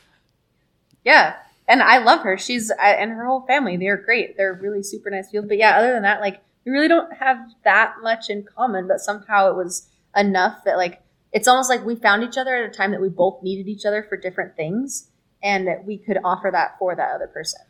[1.05, 1.37] yeah.
[1.69, 2.39] And I love her.
[2.39, 3.77] She's and her whole family.
[3.77, 4.37] They're great.
[4.37, 5.49] They're really super nice people.
[5.49, 8.87] But yeah, other than that, like we really don't have that much in common.
[8.87, 11.03] But somehow it was enough that like
[11.33, 13.85] it's almost like we found each other at a time that we both needed each
[13.85, 15.09] other for different things,
[15.43, 17.61] and that we could offer that for that other person.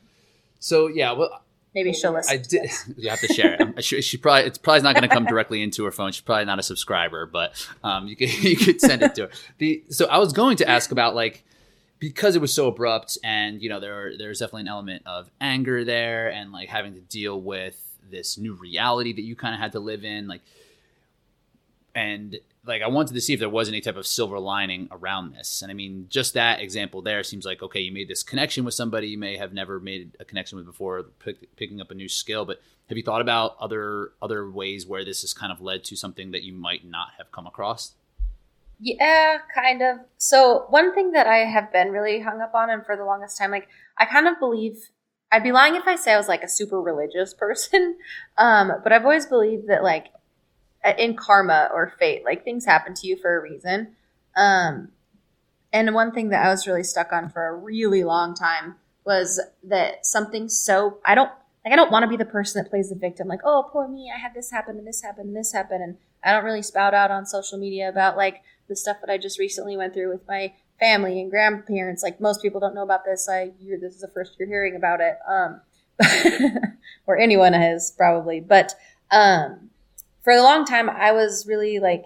[0.59, 1.43] So yeah, well,
[1.77, 2.33] Maybe she'll listen.
[2.33, 2.71] I did.
[2.97, 3.61] You have to share it.
[3.61, 6.11] I'm- She, she probably it's probably not going to come directly into her phone.
[6.13, 9.31] She's probably not a subscriber, but um, you could you could send it to her.
[9.59, 11.45] The so I was going to ask about like
[11.99, 15.85] because it was so abrupt, and you know there there's definitely an element of anger
[15.85, 19.73] there, and like having to deal with this new reality that you kind of had
[19.73, 20.43] to live in, like
[21.97, 25.33] and like I wanted to see if there was any type of silver lining around
[25.33, 25.63] this.
[25.63, 28.75] And I mean, just that example there seems like okay, you made this connection with
[28.75, 32.09] somebody you may have never made a connection with before, pick, picking up a new
[32.09, 32.45] skill.
[32.45, 35.97] But have you thought about other other ways where this has kind of led to
[35.97, 37.93] something that you might not have come across?
[38.79, 39.99] Yeah, kind of.
[40.19, 43.39] So one thing that I have been really hung up on, and for the longest
[43.39, 44.91] time, like I kind of believe
[45.33, 47.97] I'd be lying if I say I was like a super religious person,
[48.37, 50.09] um, but I've always believed that like
[50.99, 53.97] in karma or fate, like things happen to you for a reason.
[54.37, 54.89] Um,
[55.73, 59.41] and one thing that I was really stuck on for a really long time was
[59.65, 61.31] that something so I don't
[61.65, 63.89] like I don't want to be the person that plays the victim, like oh poor
[63.89, 66.63] me, I had this happen and this happened and this happened, and I don't really
[66.63, 70.11] spout out on social media about like the stuff that I just recently went through
[70.11, 72.03] with my family and grandparents.
[72.03, 73.29] Like most people don't know about this.
[73.29, 75.61] I you're, this is the first you're hearing about it, um,
[77.07, 78.41] or anyone has probably.
[78.41, 78.75] But
[79.11, 79.71] um,
[80.23, 82.05] for a long time, I was really like,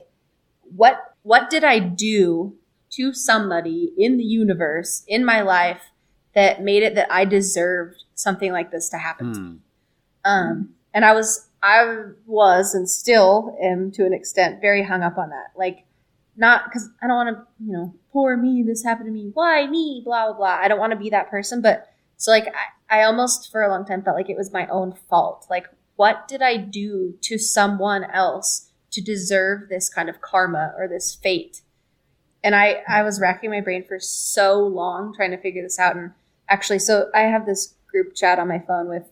[0.63, 2.57] what what did I do
[2.91, 5.83] to somebody in the universe in my life
[6.35, 9.49] that made it that I deserved something like this to happen to me?
[9.49, 10.31] Hmm.
[10.31, 15.19] Um, and I was, I was, and still am to an extent very hung up
[15.19, 15.53] on that.
[15.57, 15.85] Like,
[16.41, 19.67] not because I don't want to, you know, poor me, this happened to me, why
[19.67, 20.59] me, blah, blah, blah.
[20.61, 21.61] I don't want to be that person.
[21.61, 22.49] But so, like,
[22.89, 25.47] I, I almost for a long time felt like it was my own fault.
[25.51, 30.89] Like, what did I do to someone else to deserve this kind of karma or
[30.89, 31.61] this fate?
[32.43, 35.95] And I, I was racking my brain for so long trying to figure this out.
[35.95, 36.13] And
[36.49, 39.05] actually, so I have this group chat on my phone with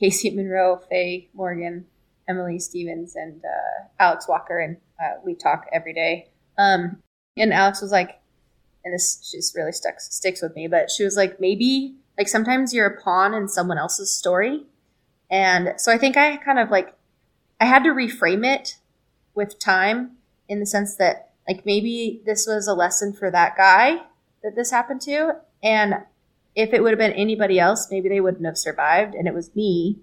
[0.00, 1.86] Casey Monroe, Faye Morgan,
[2.26, 6.30] Emily Stevens, and uh, Alex Walker, and uh, we talk every day.
[6.58, 6.98] Um,
[7.36, 8.20] and Alex was like,
[8.84, 12.72] and this just really sticks sticks with me, but she was like, maybe like sometimes
[12.72, 14.64] you're a pawn in someone else's story,
[15.30, 16.94] and so I think I kind of like
[17.60, 18.76] I had to reframe it
[19.34, 20.12] with time
[20.48, 24.02] in the sense that like maybe this was a lesson for that guy
[24.42, 25.94] that this happened to, and
[26.54, 29.14] if it would have been anybody else, maybe they wouldn't have survived.
[29.14, 29.98] And it was me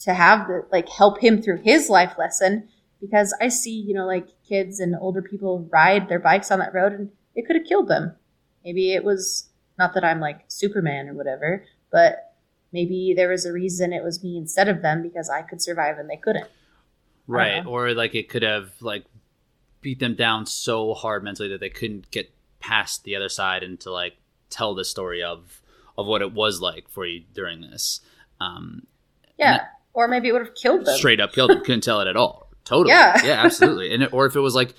[0.00, 2.68] to have the like help him through his life lesson
[3.02, 6.72] because I see, you know, like kids and older people ride their bikes on that
[6.72, 8.14] road and it could have killed them.
[8.64, 12.34] Maybe it was not that I'm like Superman or whatever, but
[12.72, 15.98] maybe there was a reason it was me instead of them because I could survive
[15.98, 16.48] and they couldn't.
[17.26, 19.04] right or like it could have like
[19.80, 23.80] beat them down so hard mentally that they couldn't get past the other side and
[23.80, 24.14] to like
[24.48, 25.60] tell the story of
[25.98, 28.00] of what it was like for you during this
[28.40, 28.86] um
[29.38, 29.52] Yeah.
[29.54, 29.62] And
[29.92, 30.96] or maybe it would have killed them.
[30.96, 32.41] straight up killed them couldn't tell it at all
[32.72, 33.20] totally Yeah.
[33.24, 34.74] yeah absolutely and or if it was like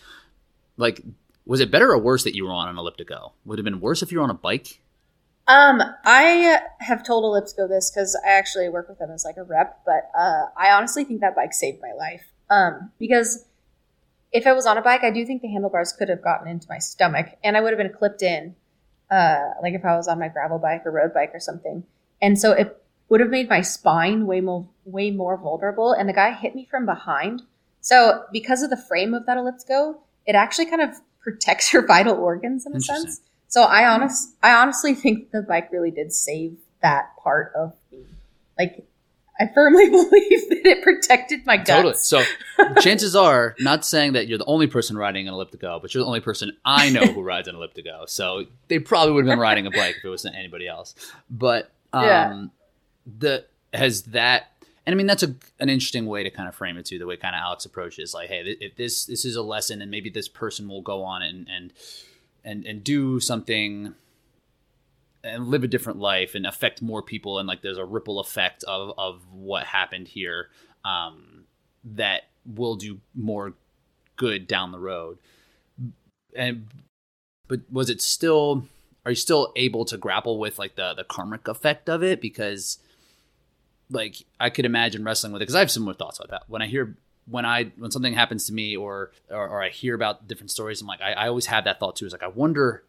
[0.77, 1.01] like
[1.45, 3.81] was it better or worse that you were on an elliptigo would it have been
[3.81, 4.79] worse if you were on a bike
[5.45, 9.43] Um, I have told ElliptiGO this because I actually work with them as like a
[9.43, 12.23] rep, but uh, I honestly think that bike saved my life.
[12.49, 13.29] Um, because
[14.31, 16.67] if I was on a bike, I do think the handlebars could have gotten into
[16.69, 18.55] my stomach, and I would have been clipped in,
[19.11, 21.83] uh, like if I was on my gravel bike or road bike or something.
[22.21, 25.91] And so it would have made my spine way more way more vulnerable.
[25.91, 27.43] And the guy hit me from behind,
[27.83, 32.15] so because of the frame of that elliptigo, it actually kind of protects your vital
[32.15, 33.21] organs in a sense.
[33.49, 37.99] So I honest, I honestly think the bike really did save that part of me.
[38.57, 38.87] Like,
[39.39, 41.69] I firmly believe that it protected my guts.
[41.69, 41.93] Totally.
[41.95, 42.23] So
[42.79, 46.07] chances are, not saying that you're the only person riding an elliptigo, but you're the
[46.07, 48.07] only person I know who rides an elliptigo.
[48.07, 50.95] So they probably would have been riding a bike if it wasn't anybody else.
[51.29, 52.45] But um, Yeah.
[53.19, 54.51] the has that,
[54.85, 56.99] and I mean that's a an interesting way to kind of frame it too.
[56.99, 59.89] The way kind of Alex approaches, like, hey, if this this is a lesson, and
[59.89, 61.73] maybe this person will go on and and
[62.43, 63.95] and and do something
[65.23, 68.63] and live a different life and affect more people and like there's a ripple effect
[68.65, 70.49] of of what happened here
[70.83, 71.45] um,
[71.83, 73.53] that will do more
[74.17, 75.17] good down the road
[76.35, 76.67] and
[77.47, 78.65] but was it still
[79.05, 82.79] are you still able to grapple with like the the karmic effect of it because
[83.89, 86.43] like i could imagine wrestling with it because i have similar thoughts about that.
[86.47, 86.95] When i hear
[87.29, 90.81] when i when something happens to me or or, or i hear about different stories
[90.81, 92.05] i'm like I, I always have that thought too.
[92.05, 92.83] Is like i wonder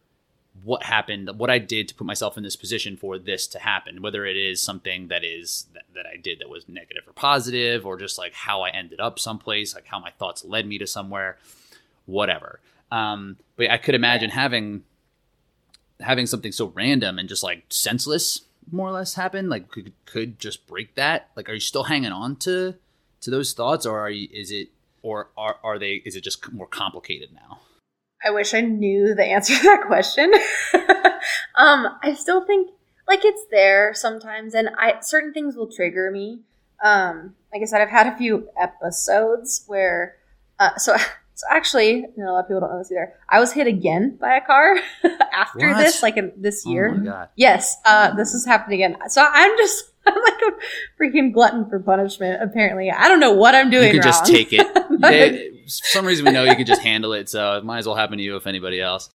[0.63, 4.03] what happened what i did to put myself in this position for this to happen
[4.03, 7.85] whether it is something that is that, that i did that was negative or positive
[7.85, 10.87] or just like how i ended up someplace like how my thoughts led me to
[10.87, 11.39] somewhere
[12.07, 12.61] whatever.
[12.93, 14.85] Um but i could imagine having
[16.01, 20.39] having something so random and just like senseless more or less happen like could, could
[20.39, 22.75] just break that like are you still hanging on to
[23.21, 24.69] to those thoughts or are you is it
[25.03, 27.61] or are, are they is it just more complicated now
[28.25, 30.33] I wish I knew the answer to that question.
[31.57, 32.71] um, I still think
[33.07, 36.41] like it's there sometimes, and I certain things will trigger me.
[36.83, 40.17] Um, like I said, I've had a few episodes where,
[40.59, 40.97] uh, so
[41.35, 43.13] so actually, know, a lot of people don't know this either.
[43.29, 44.77] I was hit again by a car
[45.33, 45.79] after What?
[45.79, 46.91] this, like in this year.
[46.91, 48.97] oh my god Yes, uh, this is happening again.
[49.09, 52.43] So I'm just I'm like a freaking glutton for punishment.
[52.43, 53.87] Apparently, I don't know what I'm doing.
[53.89, 54.67] you could just take it
[55.01, 57.87] They- for some reason we know you can just handle it so it might as
[57.87, 59.09] well happen to you if anybody else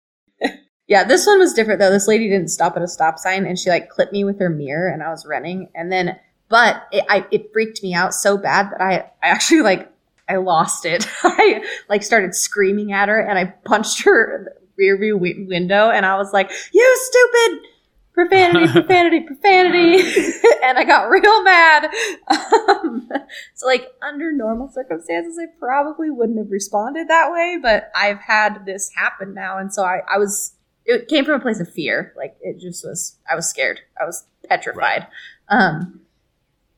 [0.88, 1.90] Yeah, this one was different though.
[1.90, 4.48] This lady didn't stop at a stop sign and she like clipped me with her
[4.48, 6.16] mirror and I was running and then
[6.48, 9.90] but it I it freaked me out so bad that I I actually like
[10.28, 11.08] I lost it.
[11.22, 16.04] I like started screaming at her and I punched her rear view wi- window and
[16.04, 17.68] I was like, "You stupid
[18.12, 20.00] profanity, profanity, profanity."
[20.62, 21.90] and I got real mad.
[22.28, 23.08] Um,
[23.54, 28.66] so like under normal circumstances I probably wouldn't have responded that way, but I've had
[28.66, 32.12] this happen now and so I I was it came from a place of fear.
[32.16, 33.80] Like it just was, I was scared.
[34.00, 35.08] I was petrified.
[35.48, 36.00] Um,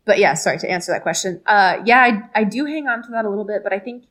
[0.09, 1.43] but yeah, sorry to answer that question.
[1.45, 1.99] Uh, yeah,
[2.35, 4.07] I, I do hang on to that a little bit, but I think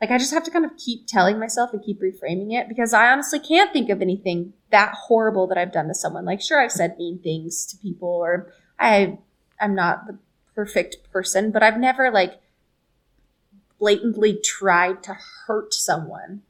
[0.00, 2.94] like I just have to kind of keep telling myself and keep reframing it because
[2.94, 6.24] I honestly can't think of anything that horrible that I've done to someone.
[6.24, 9.18] Like, sure, I've said mean things to people or I,
[9.60, 10.18] I'm not the
[10.54, 12.40] perfect person, but I've never like
[13.78, 16.40] blatantly tried to hurt someone.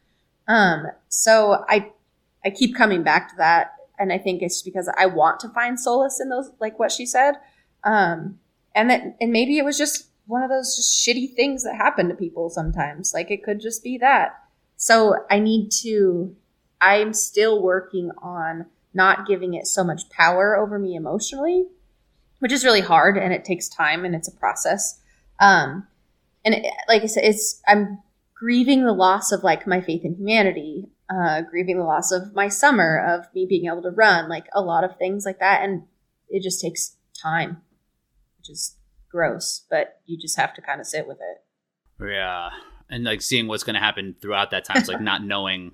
[0.46, 1.90] Um, so I
[2.44, 5.80] I keep coming back to that, and I think it's because I want to find
[5.80, 7.35] solace in those, like what she said,
[7.83, 8.38] um,
[8.74, 12.08] and that, and maybe it was just one of those just shitty things that happen
[12.08, 13.12] to people sometimes.
[13.14, 14.34] Like it could just be that.
[14.76, 16.34] So I need to.
[16.80, 21.66] I'm still working on not giving it so much power over me emotionally,
[22.40, 25.00] which is really hard, and it takes time, and it's a process.
[25.40, 25.87] Um,
[26.44, 28.00] and it, like I said, it's I'm
[28.34, 32.48] grieving the loss of like my faith in humanity uh, grieving the loss of my
[32.48, 35.62] summer, of me being able to run, like a lot of things like that.
[35.62, 35.82] And
[36.28, 37.60] it just takes time,
[38.44, 38.76] which is
[39.11, 42.04] gross, but you just have to kind of sit with it.
[42.04, 42.50] Yeah,
[42.90, 45.72] and like seeing what's going to happen throughout that time, it's like not knowing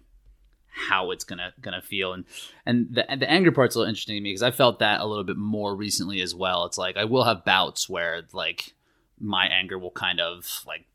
[0.89, 2.25] how it's gonna gonna feel, and
[2.65, 5.07] and the the anger part's a little interesting to me because I felt that a
[5.07, 6.65] little bit more recently as well.
[6.65, 8.75] It's like I will have bouts where like
[9.19, 10.87] my anger will kind of like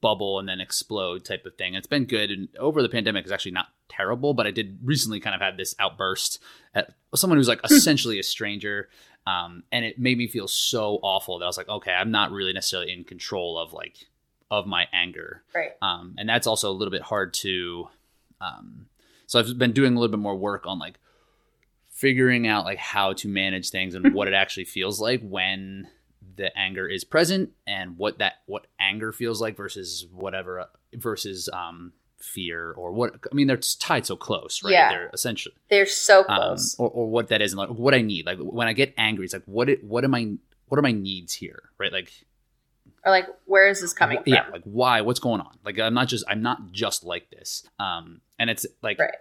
[0.00, 1.74] bubble and then explode type of thing.
[1.74, 5.18] It's been good, and over the pandemic is actually not terrible, but I did recently
[5.18, 6.38] kind of have this outburst
[6.72, 8.88] at someone who's like essentially a stranger.
[9.26, 12.30] Um, and it made me feel so awful that I was like, okay, I'm not
[12.30, 14.06] really necessarily in control of like
[14.50, 15.42] of my anger.
[15.54, 15.72] Right.
[15.82, 17.88] Um, and that's also a little bit hard to.
[18.40, 18.86] Um,
[19.26, 21.00] so I've been doing a little bit more work on like
[21.90, 25.88] figuring out like how to manage things and what it actually feels like when
[26.36, 31.92] the anger is present and what that what anger feels like versus whatever versus um
[32.26, 34.90] fear or what I mean they're tied so close right Yeah.
[34.90, 36.76] they're essentially They're so um, close.
[36.78, 39.24] or, or what that is and like what I need like when I get angry
[39.24, 40.36] it's like what it, what am I
[40.68, 42.12] what are my needs here right like
[43.04, 44.32] or like, where is this coming from?
[44.32, 47.64] yeah like why what's going on like i'm not just i'm not just like this
[47.78, 49.14] um and it's like Right.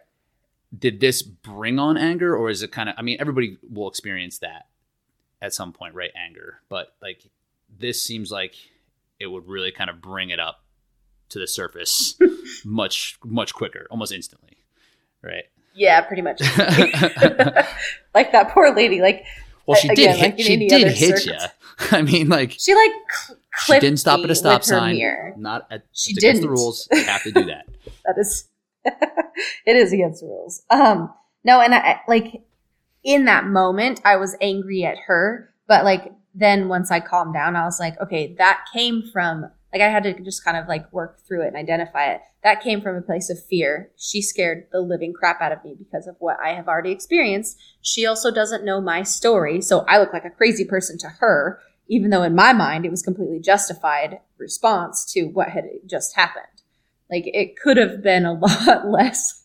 [0.78, 4.40] did this bring on anger or is it kind of i mean everybody will experience
[4.40, 4.68] that
[5.42, 7.22] at some point right anger but like
[7.78, 8.56] this seems like
[9.20, 10.64] it would really kind of bring it up
[11.30, 12.16] to the surface
[12.66, 14.58] much much quicker almost instantly
[15.24, 16.40] right Yeah, pretty much.
[18.14, 19.02] like that poor lady.
[19.02, 19.26] Like
[19.66, 21.44] well she Again, did like hit in she did hit circus.
[21.92, 25.34] you i mean like she like cl- she didn't stop at a stop sign mirror.
[25.38, 27.66] not at She against the rules you have to do that
[28.06, 28.48] That is,
[29.66, 30.62] it is against the rules.
[30.70, 31.12] Um,
[31.44, 32.44] no, and I like
[33.04, 37.56] in that moment, I was angry at her, but like then once I calmed down,
[37.56, 40.92] I was like, okay, that came from like I had to just kind of like
[40.94, 42.22] work through it and identify it.
[42.44, 43.92] that came from a place of fear.
[43.98, 47.60] She scared the living crap out of me because of what I have already experienced.
[47.82, 51.60] She also doesn't know my story, so I look like a crazy person to her,
[51.90, 56.46] even though in my mind it was completely justified response to what had just happened.
[57.12, 59.44] Like it could have been a lot less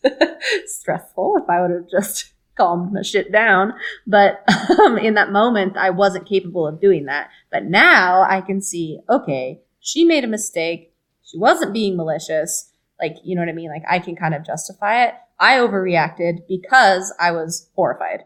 [0.65, 3.73] stressful if I would have just calmed my shit down.
[4.07, 4.45] But
[4.79, 7.29] um, in that moment, I wasn't capable of doing that.
[7.51, 10.93] But now I can see, okay, she made a mistake.
[11.23, 12.71] She wasn't being malicious.
[12.99, 13.69] Like, you know what I mean?
[13.69, 15.15] Like, I can kind of justify it.
[15.39, 18.25] I overreacted because I was horrified.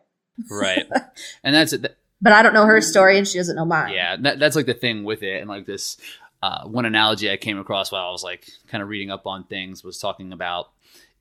[0.49, 0.85] Right.
[1.43, 1.97] And that's it.
[2.21, 3.93] But I don't know her story and she doesn't know mine.
[3.93, 5.97] Yeah, that, that's like the thing with it, and like this
[6.41, 9.43] uh, one analogy I came across while I was like kind of reading up on
[9.45, 10.69] things was talking about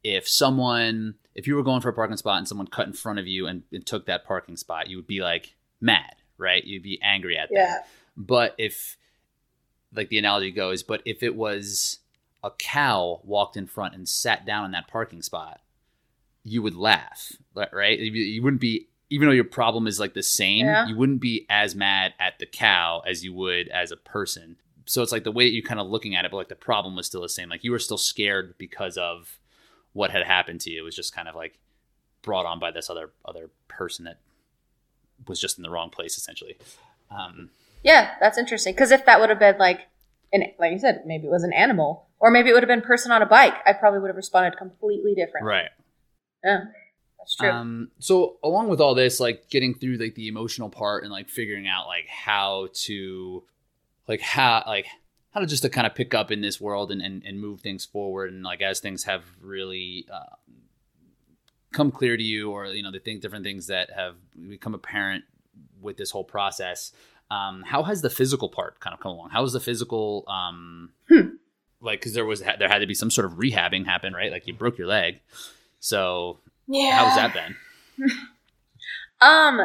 [0.03, 3.19] if someone, if you were going for a parking spot and someone cut in front
[3.19, 6.65] of you and, and took that parking spot, you would be like mad, right?
[6.65, 7.67] You'd be angry at Yeah.
[7.67, 7.89] that.
[8.17, 8.97] But if,
[9.95, 11.99] like the analogy goes, but if it was
[12.43, 15.61] a cow walked in front and sat down in that parking spot,
[16.43, 17.33] you would laugh,
[17.73, 17.99] right?
[17.99, 20.87] You, wouldn't be, even though your problem is like the same, Yeah.
[20.87, 24.57] you wouldn't be as mad at the cow as you would as a person.
[24.85, 26.55] So it's like the way that you're kind of looking at it, but like the
[26.55, 27.49] problem was still the same.
[27.49, 29.39] Like you were still scared because of
[29.95, 30.81] what had happened to you.
[30.81, 31.59] It was just kind of like
[32.21, 34.19] brought on by this other other person that
[35.27, 36.57] was just in the wrong place, essentially.
[37.11, 37.49] Um,
[37.85, 38.75] Yeah, that's interesting.
[38.75, 39.83] Because if that would have been like,
[40.33, 42.81] an, like you said, maybe it was an animal, or maybe it would have been
[42.81, 45.47] person on a bike, I probably would have responded completely different.
[45.47, 45.69] right.
[46.43, 46.65] Yeah,
[47.19, 47.51] that's true.
[47.51, 51.29] Um, so along with all this, like getting through like the emotional part and like
[51.29, 53.45] figuring out like how to,
[54.09, 54.87] like how like
[55.31, 57.61] how to just to kind of pick up in this world and, and and move
[57.61, 60.37] things forward and like as things have really uh,
[61.73, 64.17] come clear to you or you know the thing different things that have
[64.49, 65.25] become apparent
[65.81, 66.93] with this whole process.
[67.31, 69.31] Um, how has the physical part kind of come along?
[69.31, 71.37] How has the physical um, Hmm.
[71.81, 74.31] like because there was there had to be some sort of rehabbing happen, right?
[74.31, 75.21] Like you broke your leg,
[75.81, 76.99] so yeah.
[76.99, 78.11] how's that been?
[79.21, 79.59] Um,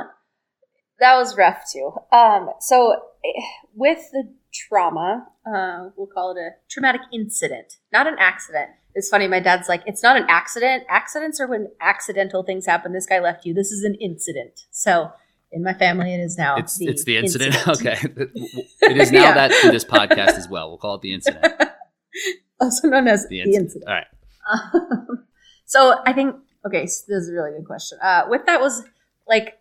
[1.00, 1.92] that was rough too.
[2.12, 2.94] Um, so
[3.26, 3.42] eh,
[3.76, 8.70] with the trauma, uh, we'll call it a traumatic incident, not an accident.
[8.96, 9.28] It's funny.
[9.28, 10.84] My dad's like, it's not an accident.
[10.90, 12.92] Accidents are when accidental things happen.
[12.92, 13.54] This guy left you.
[13.54, 14.66] This is an incident.
[14.72, 15.12] So
[15.52, 16.58] in my family, it is now.
[16.58, 17.56] It's it's the incident.
[17.68, 18.08] incident.
[18.18, 18.26] okay,
[18.82, 19.34] it is now Yeah.
[19.34, 20.70] that through this podcast as well.
[20.70, 21.46] We'll call it the incident.
[22.62, 23.66] also known as The the incident.
[23.66, 23.90] incident.
[23.90, 24.08] All right.
[24.52, 25.26] Um,
[25.66, 26.36] so I think
[26.66, 27.98] okay, so this is a really good question.
[28.02, 28.84] Uh, with that was
[29.28, 29.60] like,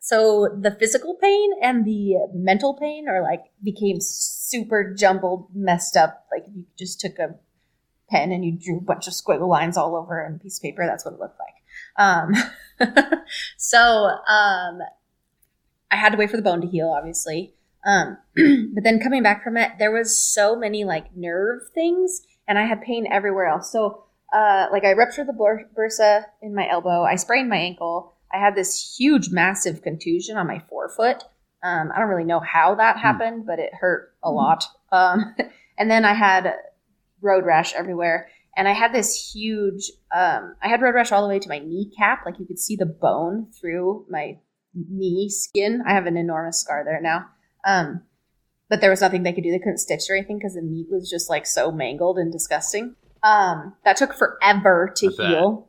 [0.00, 6.26] so the physical pain and the mental pain are like became super jumbled, messed up.
[6.32, 7.34] Like you just took a
[8.10, 10.86] pen and you drew a bunch of squiggle lines all over a piece of paper.
[10.86, 11.54] That's what it looked like.
[11.98, 12.34] Um,
[13.56, 13.78] so
[14.28, 14.78] um,
[15.90, 17.54] I had to wait for the bone to heal, obviously.
[17.86, 18.18] Um,
[18.74, 22.66] but then coming back from it, there was so many like nerve things, and I
[22.66, 23.70] had pain everywhere else.
[23.70, 28.14] So, uh, like I ruptured the bur- bursa in my elbow, I sprained my ankle.
[28.32, 31.22] I had this huge, massive contusion on my forefoot.
[31.62, 34.64] Um, I don't really know how that happened, but it hurt a lot.
[34.90, 35.34] Um,
[35.78, 36.54] and then I had
[37.20, 39.92] road rash everywhere, and I had this huge.
[40.14, 42.74] Um, I had road rash all the way to my kneecap, like you could see
[42.74, 44.38] the bone through my
[44.76, 45.82] knee skin.
[45.86, 47.26] I have an enormous scar there now.
[47.64, 48.02] Um,
[48.68, 49.50] but there was nothing they could do.
[49.50, 52.96] They couldn't stitch or anything because the meat was just like so mangled and disgusting.
[53.22, 55.28] Um, that took forever to I bet.
[55.28, 55.68] heal.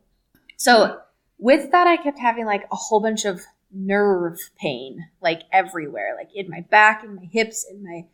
[0.57, 0.99] So
[1.37, 3.41] with that, I kept having like a whole bunch of
[3.71, 8.05] nerve pain, like everywhere, like in my back, in my hips, in my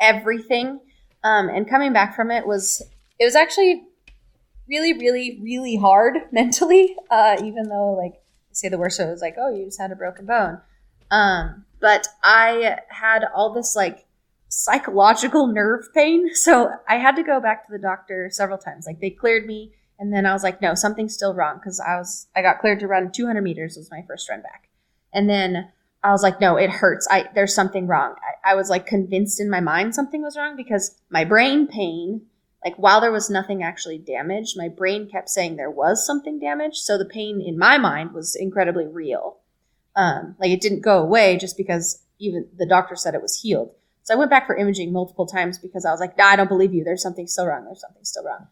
[0.00, 0.80] everything.
[1.24, 2.82] Um, and coming back from it was
[3.18, 3.84] it was actually
[4.68, 6.96] really, really, really hard mentally.
[7.10, 8.19] Uh, even though like
[8.60, 10.60] say the worst, So it was like, oh, you just had a broken bone.
[11.10, 14.06] Um, but I had all this like
[14.48, 16.28] psychological nerve pain.
[16.34, 18.86] So I had to go back to the doctor several times.
[18.86, 21.60] Like they cleared me and then I was like, no, something's still wrong.
[21.62, 24.68] Cause I was, I got cleared to run 200 meters was my first run back.
[25.12, 25.70] And then
[26.02, 27.06] I was like, no, it hurts.
[27.10, 28.14] I, there's something wrong.
[28.44, 32.22] I, I was like convinced in my mind something was wrong because my brain pain,
[32.64, 36.76] like while there was nothing actually damaged, my brain kept saying there was something damaged.
[36.76, 39.38] So the pain in my mind was incredibly real.
[39.96, 43.74] Um, like it didn't go away just because even the doctor said it was healed.
[44.02, 46.48] So I went back for imaging multiple times because I was like, nah, I don't
[46.48, 46.84] believe you.
[46.84, 47.64] There's something still wrong.
[47.64, 48.46] There's something still wrong.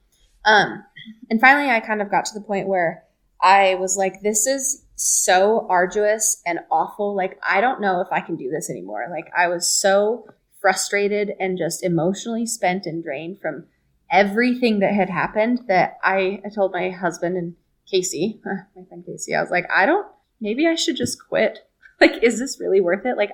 [0.45, 0.85] Um,
[1.31, 3.05] and finally, I kind of got to the point where
[3.41, 7.15] I was like, this is so arduous and awful.
[7.15, 9.07] Like, I don't know if I can do this anymore.
[9.11, 10.29] Like, I was so
[10.61, 13.67] frustrated and just emotionally spent and drained from
[14.11, 17.55] everything that had happened that I, I told my husband and
[17.91, 20.07] Casey, my friend Casey, I was like, I don't,
[20.41, 21.61] maybe I should just quit.
[22.01, 23.17] Like, is this really worth it?
[23.17, 23.33] Like,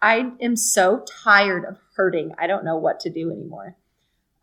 [0.00, 2.32] I am so tired of hurting.
[2.38, 3.74] I don't know what to do anymore.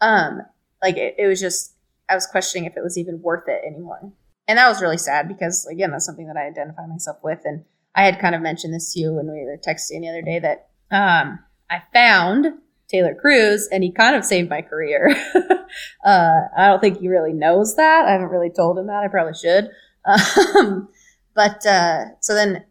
[0.01, 0.41] Um,
[0.83, 1.75] like it, it was just
[2.09, 4.11] I was questioning if it was even worth it anymore.
[4.47, 7.39] And that was really sad because, again, that's something that I identify myself with.
[7.45, 7.63] And
[7.95, 10.39] I had kind of mentioned this to you when we were texting the other day
[10.39, 12.47] that um, I found
[12.91, 15.09] Taylor Cruz and he kind of saved my career.
[16.05, 18.05] uh, I don't think he really knows that.
[18.05, 19.03] I haven't really told him that.
[19.03, 19.69] I probably should.
[20.03, 20.89] Um,
[21.35, 22.65] but uh, so then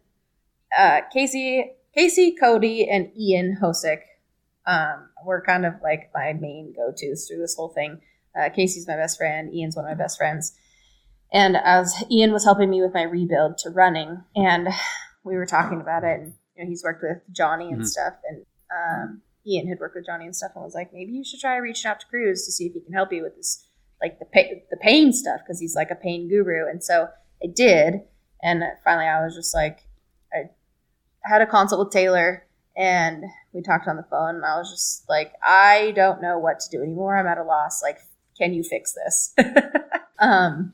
[0.77, 4.01] uh, Casey, Casey, Cody, and Ian Hosek
[4.67, 8.01] um, were kind of like my main go-tos through this whole thing.
[8.37, 9.53] Uh, Casey's my best friend.
[9.53, 10.53] Ian's one of my best friends.
[11.33, 14.67] And as Ian was helping me with my rebuild to running, and
[15.23, 17.85] we were talking about it, and you know, he's worked with Johnny and mm-hmm.
[17.85, 18.45] stuff, and
[18.75, 21.57] um, Ian had worked with Johnny and stuff, and was like, maybe you should try
[21.57, 23.65] reaching out to Cruz to see if he can help you with this,
[24.01, 26.69] like the pain, the pain stuff, because he's like a pain guru.
[26.69, 27.07] And so
[27.43, 28.01] I did,
[28.43, 29.79] and finally I was just like,
[30.33, 30.49] I
[31.23, 33.23] had a consult with Taylor, and
[33.53, 36.69] we talked on the phone, and I was just like, I don't know what to
[36.69, 37.17] do anymore.
[37.17, 37.81] I'm at a loss.
[37.81, 37.97] Like,
[38.37, 39.35] can you fix this?
[40.19, 40.73] um,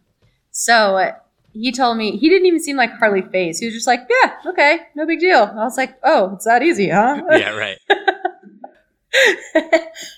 [0.52, 1.12] so
[1.54, 3.60] he told me he didn't even seem like Harley Face.
[3.60, 6.62] He was just like, "Yeah, okay, no big deal." I was like, "Oh, it's that
[6.62, 7.78] easy, huh?" yeah, right.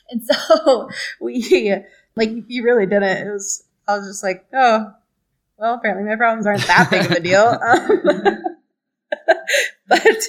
[0.10, 0.90] and so
[1.20, 1.76] we
[2.16, 3.28] like he really did it.
[3.28, 4.92] It was I was just like, "Oh,
[5.58, 8.44] well, apparently my problems aren't that big of a deal." Um,
[9.88, 10.28] but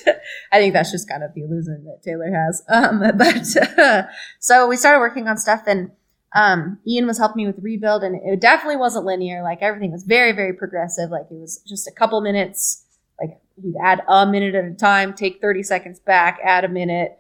[0.53, 2.63] I think that's just kind of the illusion that Taylor has.
[2.69, 4.05] Um, but uh,
[4.39, 5.91] so we started working on stuff and
[6.35, 9.43] um, Ian was helping me with rebuild, and it definitely wasn't linear.
[9.43, 11.11] Like everything was very, very progressive.
[11.11, 12.85] Like it was just a couple minutes.
[13.21, 17.19] Like we'd add a minute at a time, take 30 seconds back, add a minute,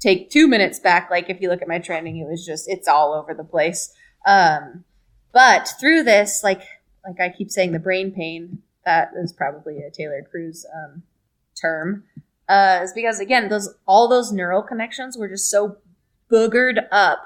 [0.00, 1.10] take two minutes back.
[1.10, 3.94] Like if you look at my training, it was just, it's all over the place.
[4.26, 4.84] Um,
[5.32, 6.62] but through this, like,
[7.06, 11.02] like I keep saying, the brain pain, that is probably a Taylor Cruz, um,
[11.60, 12.04] term,
[12.48, 15.76] uh, is because again, those, all those neural connections were just so
[16.30, 17.18] boogered up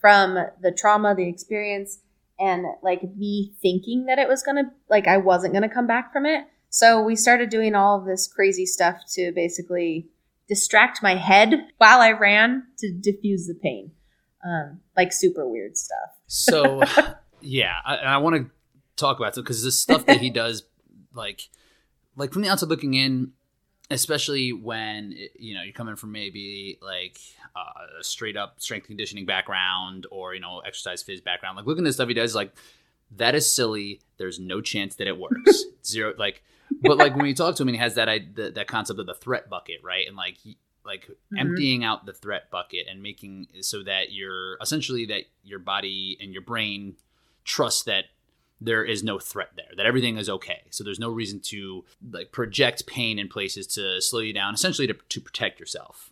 [0.00, 2.00] from the trauma, the experience,
[2.38, 6.26] and like me thinking that it was gonna, like I wasn't gonna come back from
[6.26, 6.46] it.
[6.70, 10.08] So we started doing all of this crazy stuff to basically
[10.48, 13.92] distract my head while I ran to diffuse the pain.
[14.44, 16.10] Um, like super weird stuff.
[16.26, 16.82] so,
[17.40, 18.50] yeah, I, I want to
[18.96, 20.64] talk about it because this stuff that he does,
[21.14, 21.48] like,
[22.16, 23.32] like from the outside looking in,
[23.90, 27.18] especially when you know you're coming from maybe like
[27.54, 31.84] uh, a straight up strength conditioning background or you know exercise phys background like looking
[31.84, 32.52] at the stuff he does like
[33.10, 36.42] that is silly there's no chance that it works zero like
[36.82, 39.06] but like when you talk to him and he has that that, that concept of
[39.06, 40.06] the threat bucket right?
[40.06, 40.38] And like
[40.84, 41.38] like mm-hmm.
[41.38, 46.32] emptying out the threat bucket and making so that you're essentially that your body and
[46.32, 46.96] your brain
[47.44, 48.04] trust that
[48.60, 50.62] there is no threat there that everything is okay.
[50.70, 54.86] So there's no reason to like project pain in places to slow you down essentially
[54.86, 56.10] to, to protect yourself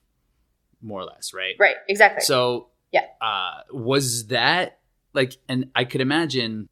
[0.80, 1.54] more or less right?
[1.58, 2.24] Right exactly.
[2.24, 3.06] So yeah.
[3.20, 4.78] uh was that
[5.14, 6.68] like and i could imagine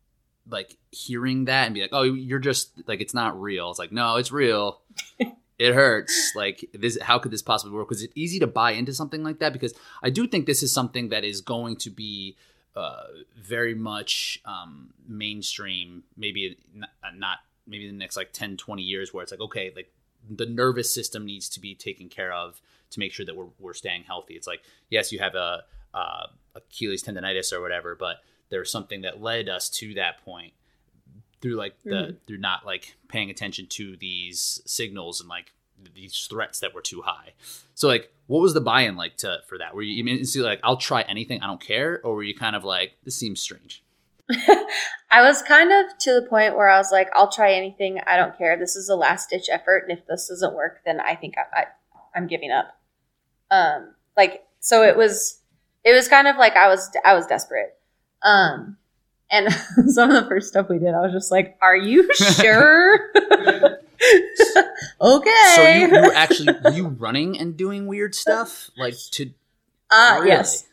[0.50, 3.70] like hearing that and be like oh you're just like it's not real.
[3.70, 4.80] It's like no it's real.
[5.60, 6.32] It hurts.
[6.34, 7.90] Like this how could this possibly work?
[7.90, 10.72] Was it easy to buy into something like that because i do think this is
[10.72, 12.36] something that is going to be
[12.74, 13.02] uh,
[13.36, 19.22] very much um, mainstream maybe not, not maybe the next like 10 20 years where
[19.22, 19.92] it's like okay like
[20.28, 23.74] the nervous system needs to be taken care of to make sure that we're, we're
[23.74, 24.34] staying healthy.
[24.34, 28.18] It's like yes you have a uh, achilles tendonitis or whatever but
[28.50, 30.52] there's something that led us to that point
[31.40, 32.16] through like the mm-hmm.
[32.26, 35.52] through not like paying attention to these signals and like
[35.94, 37.32] these threats that were too high.
[37.74, 39.74] So like, what was the buy-in like to for that?
[39.74, 42.64] Were you immediately like, I'll try anything, I don't care, or were you kind of
[42.64, 43.82] like, this seems strange?
[45.10, 48.16] I was kind of to the point where I was like, I'll try anything, I
[48.16, 48.56] don't care.
[48.56, 51.60] This is a last ditch effort, and if this doesn't work, then I think I,
[51.60, 51.64] I
[52.14, 52.76] I'm giving up.
[53.50, 55.40] Um, like so it was
[55.84, 57.76] it was kind of like I was I was desperate.
[58.22, 58.76] Um,
[59.30, 59.52] and
[59.86, 63.00] some of the first stuff we did, I was just like, "Are you sure?"
[65.00, 65.30] okay.
[65.54, 69.30] So you, you were actually you running and doing weird stuff like to?
[69.90, 70.28] Uh really?
[70.28, 70.66] yes.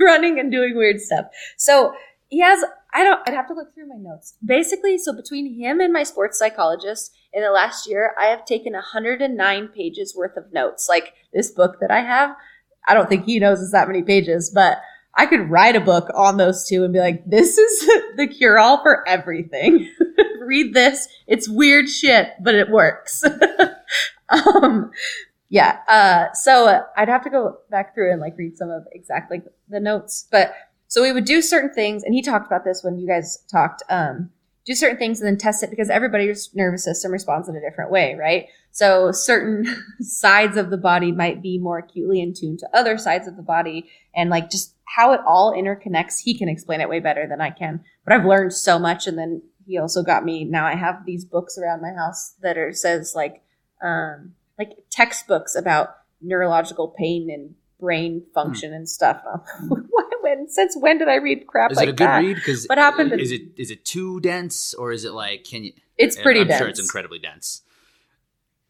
[0.00, 1.26] running and doing weird stuff.
[1.56, 1.94] So
[2.28, 2.64] he has.
[2.94, 3.20] I don't.
[3.26, 4.34] I'd have to look through my notes.
[4.44, 8.72] Basically, so between him and my sports psychologist in the last year, I have taken
[8.72, 10.88] 109 pages worth of notes.
[10.88, 12.36] Like this book that I have.
[12.88, 14.78] I don't think he knows it's that many pages, but
[15.14, 17.80] I could write a book on those two and be like, this is
[18.16, 19.90] the cure all for everything.
[20.40, 21.06] Read this.
[21.26, 23.22] It's weird shit, but it works.
[24.28, 24.90] um,
[25.48, 25.78] yeah.
[25.86, 29.80] Uh, so I'd have to go back through and like read some of exactly the
[29.80, 30.54] notes, but
[30.88, 32.02] so we would do certain things.
[32.02, 34.30] And he talked about this when you guys talked, um,
[34.64, 37.90] do certain things and then test it because everybody's nervous system responds in a different
[37.90, 38.46] way, right?
[38.70, 39.66] So certain
[40.00, 43.42] sides of the body might be more acutely in tune to other sides of the
[43.42, 46.20] body and like just how it all interconnects.
[46.20, 49.06] He can explain it way better than I can, but I've learned so much.
[49.06, 52.58] And then he also got me, now I have these books around my house that
[52.58, 53.42] are says like,
[53.82, 58.76] um, like textbooks about neurological pain and brain function hmm.
[58.76, 59.22] and stuff.
[60.22, 62.20] when since when did I read crap is like it a good that?
[62.20, 62.36] read?
[62.36, 63.12] Because what happened?
[63.20, 65.72] Is it is it too dense or is it like can you?
[65.98, 66.58] It's pretty I'm dense.
[66.58, 67.62] sure it's incredibly dense.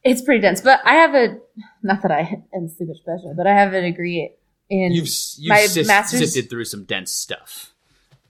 [0.03, 1.39] It's pretty dense, but I have a
[1.83, 4.33] not that I am super special, but I have a degree
[4.73, 6.33] in you've, you've my sis- master's.
[6.33, 7.75] sifted through some dense stuff.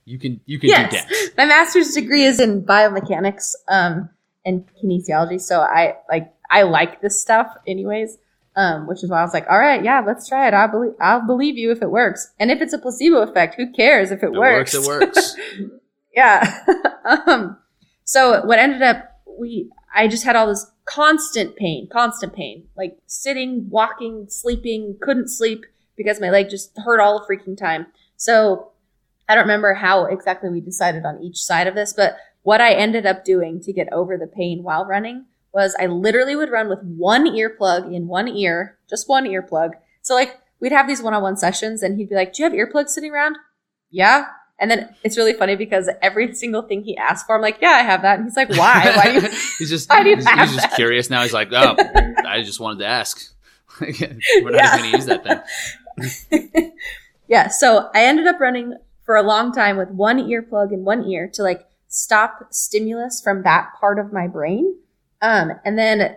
[0.04, 1.30] You can you can yes, do dense.
[1.38, 4.10] my master's degree is in biomechanics um,
[4.44, 8.18] and kinesiology, so I like I like this stuff anyways.
[8.54, 10.52] Um, which is why I was like, all right, yeah, let's try it.
[10.52, 12.34] I'll believe, I'll believe you if it works.
[12.38, 14.74] And if it's a placebo effect, who cares if it, It works?
[14.74, 15.34] works.
[15.38, 15.72] It works.
[16.14, 16.58] yeah.
[17.26, 17.56] um,
[18.04, 22.98] so what ended up, we, I just had all this constant pain, constant pain, like
[23.06, 25.64] sitting, walking, sleeping, couldn't sleep
[25.96, 27.86] because my leg just hurt all the freaking time.
[28.16, 28.72] So
[29.28, 32.72] I don't remember how exactly we decided on each side of this, but what I
[32.72, 36.68] ended up doing to get over the pain while running was I literally would run
[36.68, 39.72] with one earplug in one ear, just one earplug.
[40.02, 42.88] So like we'd have these one-on-one sessions and he'd be like, do you have earplugs
[42.90, 43.36] sitting around?
[43.90, 44.26] Yeah.
[44.58, 47.70] And then it's really funny because every single thing he asked for, I'm like, yeah,
[47.70, 48.18] I have that.
[48.18, 48.92] And he's like, why?
[48.96, 49.20] Why you?
[49.58, 50.74] he's just why do you he's, he's just that?
[50.74, 51.22] curious now.
[51.22, 51.76] He's like, oh,
[52.26, 53.20] I just wanted to ask.
[53.80, 54.76] We're not Yeah.
[54.78, 55.38] going to use that thing.
[57.28, 57.48] yeah.
[57.48, 61.28] So I ended up running for a long time with one earplug in one ear
[61.34, 64.76] to like stop stimulus from that part of my brain.
[65.20, 66.16] Um, and then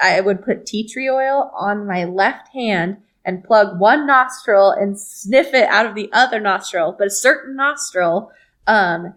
[0.00, 4.98] I would put tea tree oil on my left hand and plug one nostril and
[4.98, 8.30] sniff it out of the other nostril, but a certain nostril.
[8.66, 9.14] Um,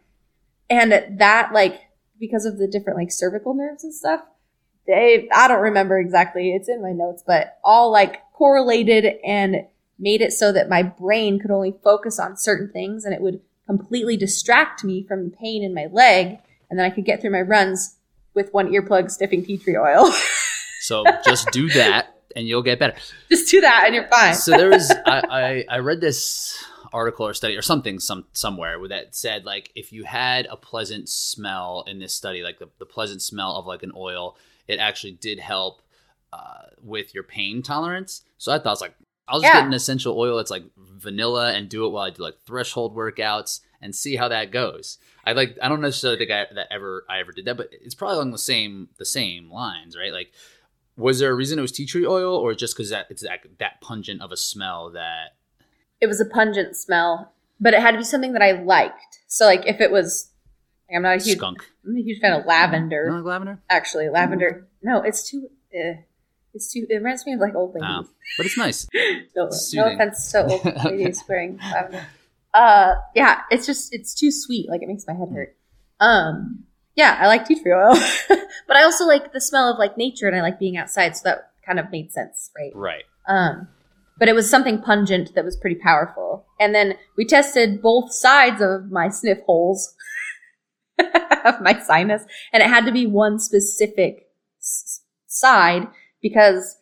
[0.70, 1.80] and that like,
[2.20, 4.22] because of the different like cervical nerves and stuff,
[4.88, 6.54] they, I don't remember exactly.
[6.54, 9.68] It's in my notes, but all like correlated and
[10.00, 13.42] made it so that my brain could only focus on certain things and it would
[13.68, 16.40] completely distract me from the pain in my leg.
[16.70, 17.98] And then I could get through my runs
[18.34, 20.12] with one earplug sniffing tea tree oil.
[20.82, 22.96] So just do that and you'll get better.
[23.30, 24.34] Just do that and you're fine.
[24.34, 28.78] so there was I, I I read this article or study or something some somewhere
[28.88, 32.86] that said like if you had a pleasant smell in this study like the, the
[32.86, 34.38] pleasant smell of like an oil
[34.68, 35.82] it actually did help
[36.34, 38.96] uh, with your pain tolerance so i thought I was like
[39.30, 39.60] i'll just Yeah.
[39.62, 42.96] get an essential oil that's like vanilla and do it while i do like threshold
[42.96, 47.06] workouts and see how that goes i like i don't necessarily think I, that ever
[47.10, 50.32] i ever did that but it's probably along the same the same lines right like
[50.98, 53.40] was there a reason it was tea tree oil or just because that it's that
[53.60, 55.36] that pungent of a smell that
[56.02, 59.20] it was a pungent smell, but it had to be something that I liked.
[59.28, 60.30] So like if it was,
[60.90, 63.06] like, I'm not a huge, skunk I'm a huge fan of you lavender.
[63.08, 64.66] don't like lavender Actually, lavender.
[64.82, 65.50] No, it's too.
[65.78, 65.96] Uh,
[66.54, 66.86] it's too.
[66.90, 67.90] It reminds me of like old ladies.
[67.90, 68.88] Oh, but it's nice
[69.36, 69.94] no, no soothing.
[69.94, 72.06] offense to old ladies wearing lavender.
[72.54, 74.70] Uh, yeah, it's just it's too sweet.
[74.70, 75.56] Like it makes my head hurt.
[76.00, 76.64] Um,
[76.96, 77.94] yeah, I like tea tree oil,
[78.68, 81.16] but I also like the smell of like nature, and I like being outside.
[81.16, 82.72] So that kind of made sense, right?
[82.74, 83.68] right Um,
[84.18, 86.46] but it was something pungent that was pretty powerful.
[86.60, 89.94] And then we tested both sides of my sniff holes
[91.46, 94.28] of my sinus, and it had to be one specific
[94.60, 95.88] s- side
[96.22, 96.78] because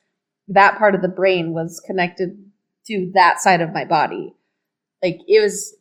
[0.48, 2.38] that part of the brain was connected
[2.88, 4.34] to that side of my body.
[5.04, 5.76] Like it was,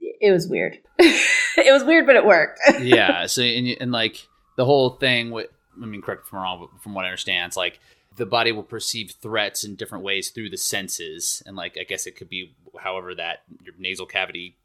[0.00, 0.78] it was weird.
[0.98, 2.60] it was weird, but it worked.
[2.80, 4.26] yeah so and, and like
[4.56, 5.48] the whole thing with
[5.82, 7.78] i mean correct me if i'm wrong but from what i understand it's like
[8.16, 12.06] the body will perceive threats in different ways through the senses and like i guess
[12.06, 14.56] it could be however that your nasal cavity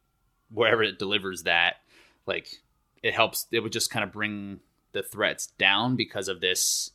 [0.49, 1.77] wherever it delivers that
[2.25, 2.59] like
[3.03, 4.59] it helps it would just kind of bring
[4.93, 6.91] the threats down because of this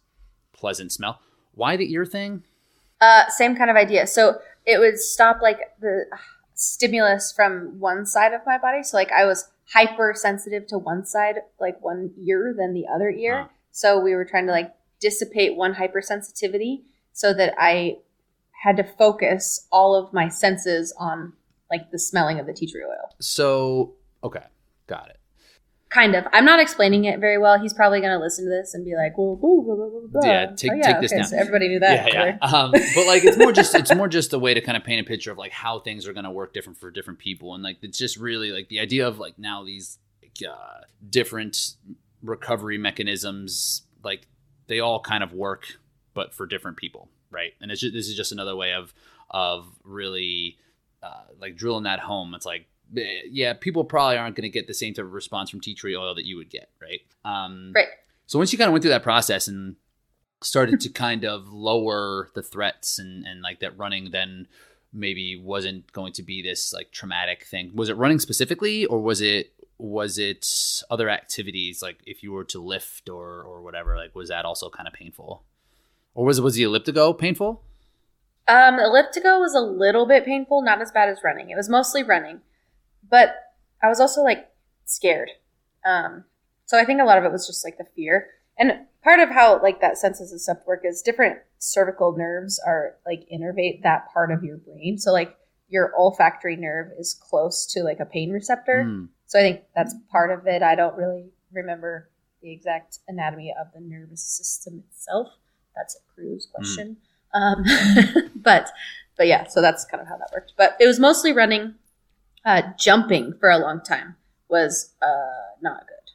[0.56, 1.20] pleasant smell
[1.54, 2.42] why the ear thing
[3.00, 4.06] Uh, same kind of idea.
[4.06, 6.06] So it would stop like the
[6.54, 8.82] stimulus from one side of my body.
[8.82, 13.42] So like I was hypersensitive to one side, like one ear than the other ear.
[13.42, 13.48] Huh.
[13.70, 16.82] So we were trying to like dissipate one hypersensitivity
[17.12, 17.98] so that I
[18.62, 21.34] had to focus all of my senses on
[21.70, 23.10] like the smelling of the tea tree oil.
[23.20, 23.92] so
[24.24, 24.44] okay
[24.86, 25.18] got it
[25.88, 26.24] Kind of.
[26.32, 27.60] I'm not explaining it very well.
[27.60, 30.20] He's probably going to listen to this and be like, "Well, blah, blah, blah, blah,
[30.20, 31.28] blah." Yeah, take- oh, take this okay, down.
[31.28, 32.12] So everybody knew that.
[32.12, 32.46] yeah, yeah.
[32.46, 35.00] Um, but like it's more just it's more just a way to kind of paint
[35.00, 37.62] a picture of like how things are going to work different for different people, and
[37.62, 39.98] like it's just really like the idea of like now these
[40.48, 41.76] uh, different
[42.22, 44.26] recovery mechanisms, like
[44.66, 45.78] they all kind of work,
[46.14, 47.52] but for different people, right?
[47.60, 48.92] And it's just, this is just another way of
[49.30, 50.58] of really
[51.02, 52.34] uh, like drilling that home.
[52.34, 55.60] It's like yeah, people probably aren't going to get the same type of response from
[55.60, 57.00] tea tree oil that you would get, right?
[57.24, 57.88] Um, Right.
[58.26, 59.76] So once you kind of went through that process and
[60.42, 64.46] started to kind of lower the threats and and like that running then
[64.92, 67.70] maybe wasn't going to be this like traumatic thing.
[67.74, 70.46] Was it running specifically or was it was it
[70.90, 74.70] other activities like if you were to lift or or whatever like was that also
[74.70, 75.44] kind of painful?
[76.14, 77.62] Or was it was the elliptigo painful?
[78.48, 81.50] Um elliptigo was a little bit painful, not as bad as running.
[81.50, 82.40] It was mostly running.
[83.10, 83.36] But
[83.82, 84.48] I was also like
[84.84, 85.30] scared.
[85.84, 86.24] Um
[86.66, 88.28] so I think a lot of it was just like the fear.
[88.58, 92.96] And part of how like that senses and stuff work is different cervical nerves are
[93.06, 94.98] like innervate that part of your brain.
[94.98, 95.36] So like
[95.68, 98.84] your olfactory nerve is close to like a pain receptor.
[98.86, 99.08] Mm.
[99.26, 100.62] So I think that's part of it.
[100.62, 102.08] I don't really remember
[102.42, 105.28] the exact anatomy of the nervous system itself.
[105.74, 106.54] That's a Cruz hmm.
[106.54, 106.96] question.
[107.34, 107.40] Mm.
[107.40, 108.70] Um, but
[109.16, 110.52] but yeah, so that's kind of how that worked.
[110.56, 111.74] But it was mostly running,
[112.46, 114.16] uh, jumping for a long time
[114.48, 116.12] was uh, not good.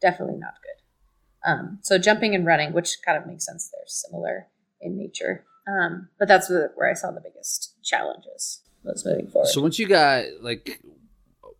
[0.00, 1.48] Definitely not good.
[1.50, 4.48] Um, so jumping and running, which kind of makes sense, they're similar
[4.80, 5.44] in nature.
[5.68, 9.48] Um, but that's where I saw the biggest challenges was moving forward.
[9.48, 10.80] So once you got like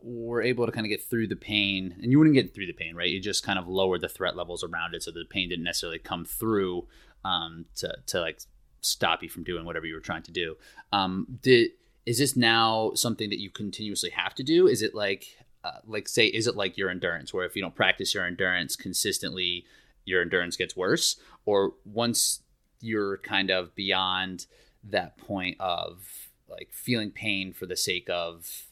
[0.01, 2.73] were able to kind of get through the pain, and you wouldn't get through the
[2.73, 3.11] pain, right?
[3.11, 5.99] You just kind of lowered the threat levels around it, so the pain didn't necessarily
[5.99, 6.87] come through
[7.25, 8.41] um, to to like
[8.81, 10.57] stop you from doing whatever you were trying to do.
[10.93, 11.73] Um, did
[12.09, 14.67] is this now something that you continuously have to do?
[14.67, 15.27] Is it like
[15.63, 18.77] uh, like say is it like your endurance where if you don't practice your endurance
[18.77, 19.67] consistently
[20.05, 22.41] your endurance gets worse or once
[22.81, 24.47] you're kind of beyond
[24.85, 28.69] that point of like feeling pain for the sake of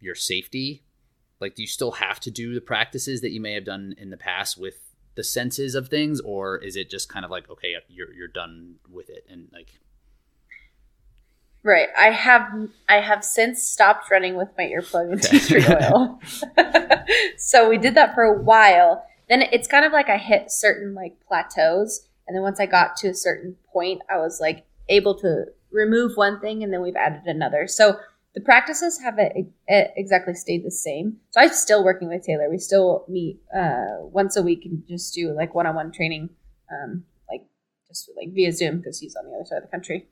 [0.00, 0.82] your safety
[1.40, 4.08] like do you still have to do the practices that you may have done in
[4.08, 7.74] the past with the senses of things or is it just kind of like okay
[7.88, 9.78] you're you're done with it and like
[11.64, 11.88] Right.
[11.98, 16.20] I have I have since stopped running with my earplug and tea tree oil.
[17.38, 19.02] so we did that for a while.
[19.30, 22.96] Then it's kind of like I hit certain like plateaus, and then once I got
[22.98, 26.96] to a certain point, I was like able to remove one thing, and then we've
[26.96, 27.66] added another.
[27.66, 27.96] So
[28.34, 29.32] the practices haven't
[29.66, 31.16] exactly stayed the same.
[31.30, 32.50] So I'm still working with Taylor.
[32.50, 36.28] We still meet uh, once a week and just do like one-on-one training,
[36.70, 37.46] um, like
[37.88, 40.08] just like via Zoom because he's on the other side of the country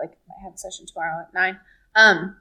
[0.00, 1.58] like I have a session tomorrow at nine.
[1.94, 2.36] Um,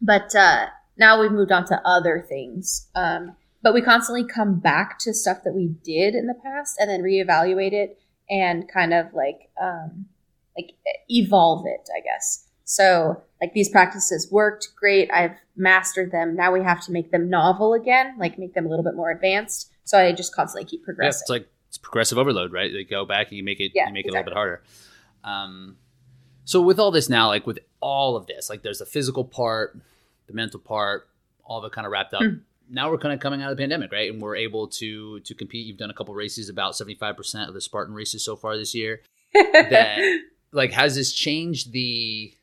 [0.00, 0.66] but uh,
[0.96, 2.88] now we've moved on to other things.
[2.94, 6.88] Um, but we constantly come back to stuff that we did in the past and
[6.88, 7.98] then reevaluate it
[8.30, 10.06] and kind of like um,
[10.56, 10.72] like
[11.08, 12.46] evolve it, I guess.
[12.64, 15.10] So like these practices worked great.
[15.10, 16.36] I've mastered them.
[16.36, 19.10] Now we have to make them novel again, like make them a little bit more
[19.10, 19.70] advanced.
[19.84, 21.18] So I just constantly keep progressing.
[21.18, 22.72] Yeah, it's like it's progressive overload, right?
[22.72, 24.62] They go back and you make it yeah, you make it a little bit harder.
[25.24, 25.76] Um,
[26.50, 29.78] so with all this now, like with all of this, like there's the physical part,
[30.26, 31.08] the mental part,
[31.44, 32.22] all of it kind of wrapped up.
[32.22, 32.40] Mm.
[32.68, 34.10] Now we're kind of coming out of the pandemic, right?
[34.10, 35.64] And we're able to to compete.
[35.64, 38.56] You've done a couple races, about seventy five percent of the Spartan races so far
[38.56, 39.00] this year.
[39.32, 40.00] that
[40.50, 42.34] like has this changed the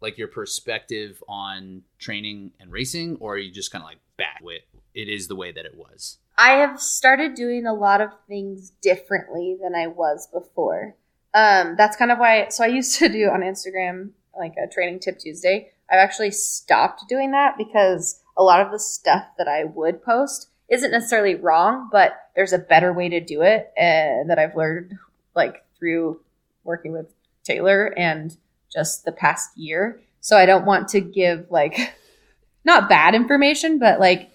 [0.00, 4.40] like your perspective on training and racing, or are you just kind of like back
[4.42, 4.62] with
[4.92, 6.18] it is the way that it was?
[6.36, 10.96] I have started doing a lot of things differently than I was before.
[11.34, 12.48] Um, that's kind of why.
[12.48, 15.70] So I used to do on Instagram like a training tip Tuesday.
[15.90, 20.48] I've actually stopped doing that because a lot of the stuff that I would post
[20.68, 24.94] isn't necessarily wrong, but there's a better way to do it uh, that I've learned
[25.34, 26.20] like through
[26.64, 27.12] working with
[27.42, 28.36] Taylor and
[28.72, 30.00] just the past year.
[30.20, 31.94] So I don't want to give like
[32.64, 34.30] not bad information, but like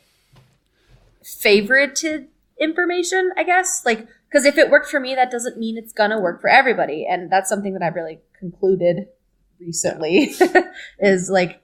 [1.24, 2.28] favorited
[2.60, 3.84] information, I guess.
[3.86, 7.06] Like because if it worked for me, that doesn't mean it's gonna work for everybody.
[7.10, 9.08] And that's something that I've really concluded
[9.60, 10.34] recently
[10.99, 11.62] is like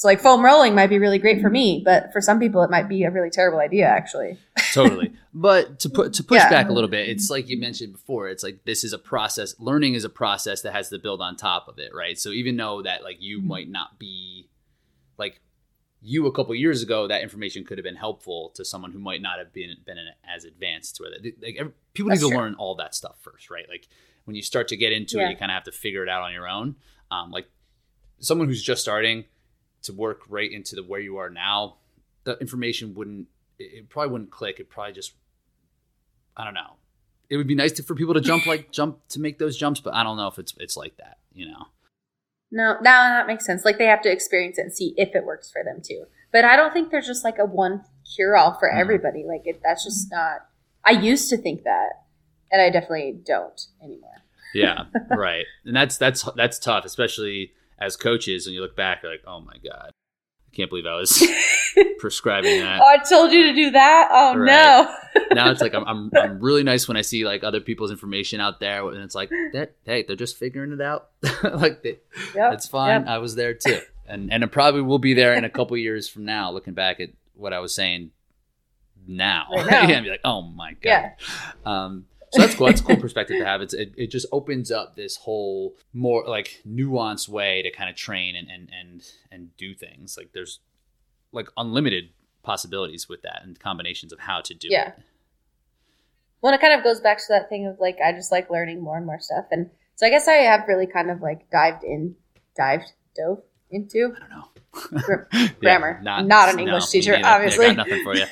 [0.00, 2.70] so like foam rolling might be really great for me, but for some people it
[2.70, 4.38] might be a really terrible idea actually.
[4.72, 5.12] totally.
[5.34, 6.48] But to put to push yeah.
[6.48, 9.54] back a little bit, it's like you mentioned before, it's like this is a process.
[9.58, 12.18] Learning is a process that has to build on top of it, right?
[12.18, 13.48] So even though that like you mm-hmm.
[13.48, 14.48] might not be
[15.18, 15.40] like
[16.02, 19.20] you a couple years ago, that information could have been helpful to someone who might
[19.20, 19.98] not have been been
[20.28, 20.98] as advanced.
[21.00, 22.42] Where they, like every, people That's need to true.
[22.42, 23.66] learn all that stuff first, right?
[23.68, 23.88] Like
[24.24, 25.26] when you start to get into yeah.
[25.26, 26.76] it, you kind of have to figure it out on your own.
[27.10, 27.48] Um, like
[28.18, 29.24] someone who's just starting
[29.82, 31.76] to work right into the where you are now,
[32.24, 33.28] the information wouldn't
[33.58, 34.58] it, it probably wouldn't click.
[34.58, 35.12] It probably just
[36.36, 36.76] I don't know.
[37.28, 39.80] It would be nice to, for people to jump like jump to make those jumps,
[39.80, 41.66] but I don't know if it's it's like that, you know.
[42.52, 43.64] No, now that makes sense.
[43.64, 46.04] Like they have to experience it and see if it works for them too.
[46.32, 47.84] But I don't think there's just like a one
[48.14, 48.80] cure all for mm-hmm.
[48.80, 49.24] everybody.
[49.26, 50.46] Like it, that's just not.
[50.84, 51.90] I used to think that,
[52.50, 54.22] and I definitely don't anymore.
[54.54, 54.84] yeah,
[55.16, 55.44] right.
[55.64, 58.46] And that's that's that's tough, especially as coaches.
[58.46, 59.92] And you look back, you're like, oh my god,
[60.60, 61.22] Can't believe I was
[61.98, 62.80] prescribing that.
[62.82, 64.08] Oh, I told you to do that.
[64.12, 64.46] Oh Right.
[64.46, 64.94] no.
[65.32, 68.40] now it's like I'm, I'm I'm really nice when I see like other people's information
[68.40, 69.72] out there, and it's like that.
[69.84, 71.08] Hey, they're just figuring it out.
[71.42, 71.98] like they,
[72.34, 72.52] Yep.
[72.54, 73.00] it's fine.
[73.02, 73.08] Yep.
[73.08, 76.08] I was there too, and and it probably will be there in a couple years
[76.08, 78.10] from now, looking back at what I was saying
[79.06, 79.46] now.
[79.54, 79.88] Right now.
[79.88, 80.82] and be like, oh my god.
[80.84, 81.10] Yeah.
[81.64, 82.66] Um, so that's cool.
[82.68, 83.60] That's a cool perspective to have.
[83.60, 87.96] It's it, it just opens up this whole more like nuanced way to kind of
[87.96, 90.16] train and and and and do things.
[90.16, 90.60] Like there's
[91.32, 92.10] like unlimited
[92.42, 94.88] possibilities with that and combinations of how to do Yeah.
[94.88, 94.94] it.
[96.42, 98.80] Well, it kind of goes back to that thing of like I just like learning
[98.82, 101.84] more and more stuff, and so I guess I have really kind of like dived
[101.84, 102.14] in,
[102.56, 105.00] dived, dove into I don't know.
[105.02, 106.00] gr- Yeah, grammar.
[106.02, 107.16] not, an English me teacher.
[107.18, 107.66] Yeah, obviously.
[107.74, 108.24] got nothing for you.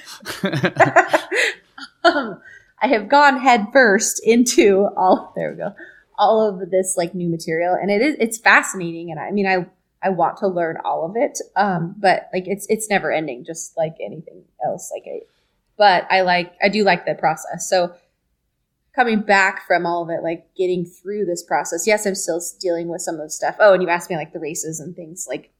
[2.05, 2.40] um,
[2.81, 5.33] I have gone head first into all.
[5.37, 5.74] There we go.
[6.18, 9.66] All of this like new material, and it is it's fascinating, and I mean I
[10.03, 13.76] I want to learn all of it, um, but like it's it's never ending, just
[13.76, 14.93] like anything else.
[14.93, 15.26] Like
[15.76, 17.68] but I like I do like the process.
[17.68, 17.95] So
[18.99, 21.87] coming back from all of it, like getting through this process.
[21.87, 23.55] Yes, I'm still dealing with some of the stuff.
[23.61, 25.26] Oh, and you asked me like the races and things.
[25.29, 25.53] Like,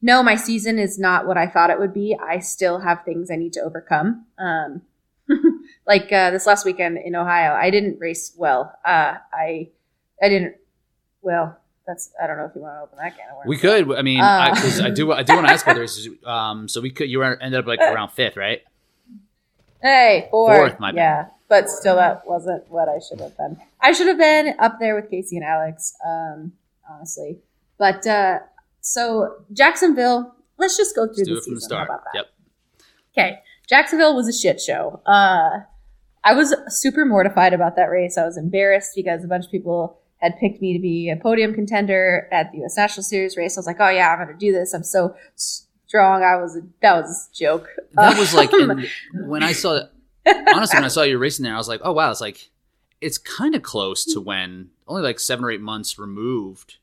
[0.00, 2.16] no, my season is not what I thought it would be.
[2.18, 4.24] I still have things I need to overcome.
[4.38, 4.82] Um,
[5.86, 8.72] like uh, this last weekend in Ohio, I didn't race well.
[8.84, 9.68] Uh, I
[10.22, 10.56] I didn't.
[11.22, 13.48] Well, that's I don't know if you want to open that can of worms.
[13.48, 13.92] we could.
[13.96, 14.24] I mean, Uh.
[14.54, 15.12] I, I do.
[15.12, 16.08] I do want to ask about the races.
[16.24, 17.08] Um, so we could.
[17.10, 18.60] You were ended up like around fifth, right?
[19.82, 20.56] Hey, fourth.
[20.58, 20.96] Fourth, my bad.
[20.96, 23.58] yeah, but still, that wasn't what I should have been.
[23.80, 26.52] I should have been up there with Casey and Alex, um,
[26.90, 27.38] honestly.
[27.78, 28.40] But uh,
[28.80, 31.76] so Jacksonville, let's just go through Let's do the it from the season.
[31.76, 31.88] How start.
[31.90, 32.14] about that?
[32.16, 32.26] Yep.
[33.16, 33.38] Okay,
[33.68, 35.00] Jacksonville was a shit show.
[35.06, 35.60] Uh,
[36.24, 38.18] I was super mortified about that race.
[38.18, 41.54] I was embarrassed because a bunch of people had picked me to be a podium
[41.54, 42.76] contender at the U.S.
[42.76, 43.56] National Series race.
[43.56, 44.74] I was like, oh yeah, I'm going to do this.
[44.74, 45.14] I'm so
[45.88, 46.22] strong.
[46.22, 47.68] I was a, that was a joke.
[47.92, 48.88] That was like Um, in,
[49.28, 49.80] when I saw.
[50.26, 52.50] Honestly, when I saw you racing there, I was like, oh wow, it's like
[53.00, 56.76] it's kind of close to when only like seven or eight months removed,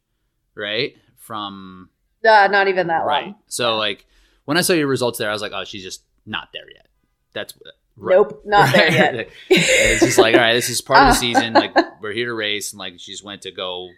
[0.56, 1.90] right from
[2.28, 3.26] uh, not even that right.
[3.26, 3.36] long.
[3.48, 4.06] So like
[4.46, 6.88] when I saw your results there, I was like, oh, she's just not there yet.
[7.34, 7.53] That's
[7.97, 8.17] right.
[8.17, 9.30] Nope, not there yet.
[9.49, 11.53] It's just like, all right, this is part of the season.
[11.53, 13.89] Like we're here to race, and like she just went to go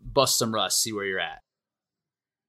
[0.00, 1.42] bust some rust, see where you're at.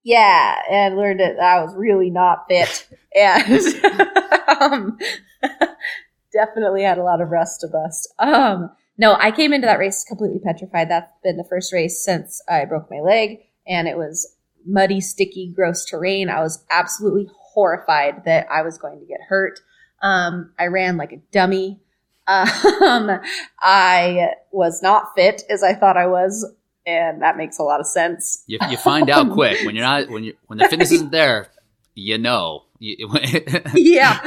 [0.03, 3.61] Yeah, and learned that I was really not fit, and
[4.61, 4.97] um,
[6.33, 8.11] definitely had a lot of rust to bust.
[8.17, 10.89] Um, no, I came into that race completely petrified.
[10.89, 15.53] That's been the first race since I broke my leg, and it was muddy, sticky,
[15.55, 16.29] gross terrain.
[16.29, 17.29] I was absolutely
[17.61, 19.59] horrified that I was going to get hurt.
[20.01, 21.79] Um, I ran like a dummy.
[22.27, 23.19] Um,
[23.59, 26.51] I was not fit as I thought I was,
[26.87, 28.43] and that makes a lot of sense.
[28.47, 31.47] You, you find out quick when you're not when you when the fitness isn't there.
[31.93, 32.63] You know.
[33.75, 34.19] Yeah.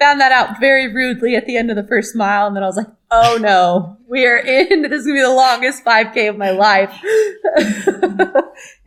[0.00, 2.66] Found that out very rudely at the end of the first mile, and then I
[2.66, 4.82] was like, "Oh no, we are in.
[4.82, 6.92] This is gonna be the longest 5K of my life."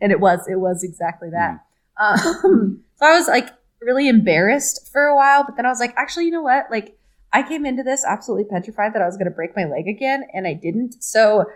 [0.00, 0.46] and it was.
[0.50, 1.64] It was exactly that.
[1.98, 3.48] Um, so I was like
[3.80, 6.70] really embarrassed for a while, but then I was like, "Actually, you know what?
[6.70, 6.96] Like,
[7.32, 10.46] I came into this absolutely petrified that I was gonna break my leg again, and
[10.46, 11.02] I didn't.
[11.02, 11.46] So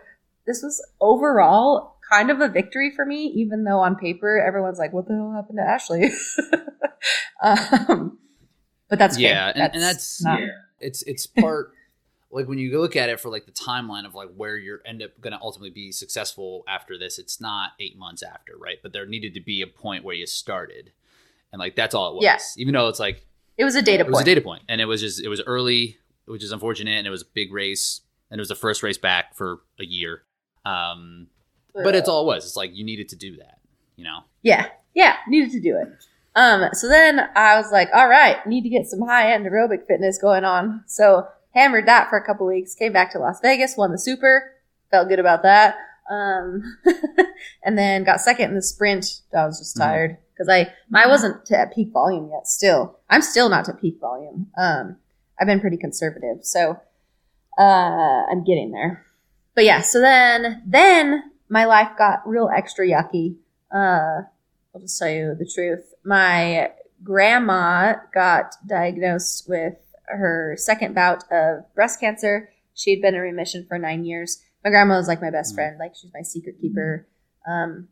[0.47, 4.93] this was overall kind of a victory for me, even though on paper everyone's like,
[4.93, 6.11] "What the hell happened to Ashley?"
[7.43, 8.19] um,
[8.89, 10.41] but that's yeah, and, and that's not-
[10.81, 11.73] it's it's part
[12.31, 15.03] like when you look at it for like the timeline of like where you're end
[15.03, 17.19] up going to ultimately be successful after this.
[17.19, 18.79] It's not eight months after, right?
[18.83, 20.93] But there needed to be a point where you started,
[21.57, 22.23] and like that's all it was.
[22.23, 22.37] Yeah.
[22.59, 23.25] Even though it's like
[23.57, 24.09] it was a data point.
[24.09, 25.97] it was a data point, and it was just it was early,
[26.27, 28.99] which is unfortunate, and it was a big race, and it was the first race
[28.99, 30.23] back for a year.
[30.67, 31.29] Um,
[31.73, 32.45] but it's all it was.
[32.45, 33.59] It's like you needed to do that,
[33.97, 34.21] you know.
[34.43, 35.89] Yeah, yeah, needed to do it.
[36.35, 39.87] Um, so then I was like, all right, need to get some high end aerobic
[39.87, 40.85] fitness going on.
[40.87, 42.75] So hammered that for a couple weeks.
[42.75, 44.53] Came back to Las Vegas, won the super,
[44.91, 45.77] felt good about that.
[46.11, 46.63] Um,
[47.65, 49.23] and then got second in the sprint.
[49.35, 49.81] I was just Mhm.
[49.81, 52.47] tired because I I wasn't at peak volume yet.
[52.47, 54.49] Still, I'm still not to peak volume.
[54.59, 54.97] Um,
[55.41, 56.81] I've been pretty conservative, so
[57.59, 57.63] uh,
[58.31, 59.05] I'm getting there.
[59.55, 63.37] But yeah, so then then my life got real extra yucky.
[63.75, 64.23] Uh,
[64.75, 65.95] I'll just tell you the truth.
[66.05, 66.71] My
[67.03, 69.75] grandma got diagnosed with
[70.07, 72.51] her second bout of breast cancer.
[72.75, 74.43] She had been in remission for nine years.
[74.63, 75.57] My grandma was like my best Mm.
[75.57, 77.07] friend, like she's my secret keeper.
[77.49, 77.89] Um,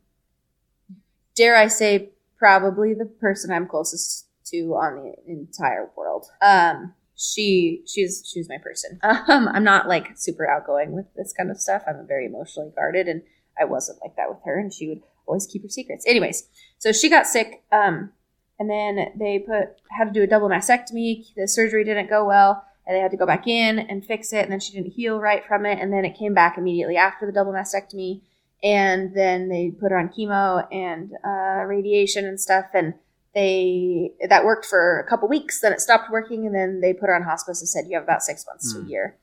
[1.35, 6.25] dare I say, probably the person I'm closest to on the entire world.
[6.41, 8.99] Um, she she's she's my person.
[9.03, 11.83] Um, I'm not like super outgoing with this kind of stuff.
[11.87, 13.23] I'm very emotionally guarded, and
[13.59, 14.59] I wasn't like that with her.
[14.59, 16.05] And she would always keep her secrets.
[16.07, 17.63] Anyways, so she got sick.
[17.71, 18.11] Um,
[18.59, 21.25] and then they put had to do a double mastectomy.
[21.35, 24.43] The surgery didn't go well, and they had to go back in and fix it.
[24.43, 27.25] And then she didn't heal right from it, and then it came back immediately after
[27.25, 28.21] the double mastectomy.
[28.63, 32.95] And then they put her on chemo and uh, radiation and stuff, and
[33.33, 35.61] they that worked for a couple weeks.
[35.61, 38.03] Then it stopped working, and then they put her on hospice and said you have
[38.03, 38.75] about six months mm.
[38.75, 38.89] to a hmm.
[38.89, 39.17] year.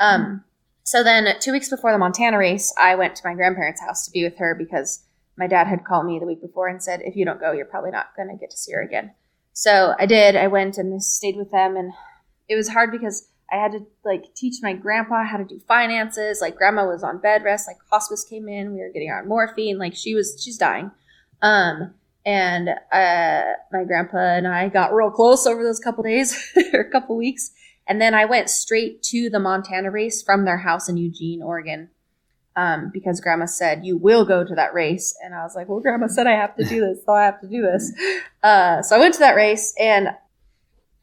[0.00, 0.44] Um,
[0.84, 4.10] so then two weeks before the Montana race, I went to my grandparents' house to
[4.10, 5.04] be with her because
[5.36, 7.66] my dad had called me the week before and said, if you don't go, you're
[7.66, 9.12] probably not going to get to see her again.
[9.52, 10.34] So I did.
[10.36, 11.92] I went and stayed with them, and
[12.48, 16.40] it was hard because I had to like teach my grandpa how to do finances.
[16.40, 19.78] Like grandma was on bed rest, like hospice came in, we were getting on morphine,
[19.78, 20.90] like she was she's dying.
[21.42, 21.94] Um,
[22.24, 23.42] and uh,
[23.72, 27.50] my grandpa and I got real close over those couple days or a couple weeks,
[27.86, 31.90] and then I went straight to the Montana race from their house in Eugene, Oregon
[32.56, 35.14] um, because grandma said, You will go to that race.
[35.24, 37.40] And I was like, Well, grandma said I have to do this, so I have
[37.40, 37.92] to do this.
[38.42, 40.08] Uh, so I went to that race and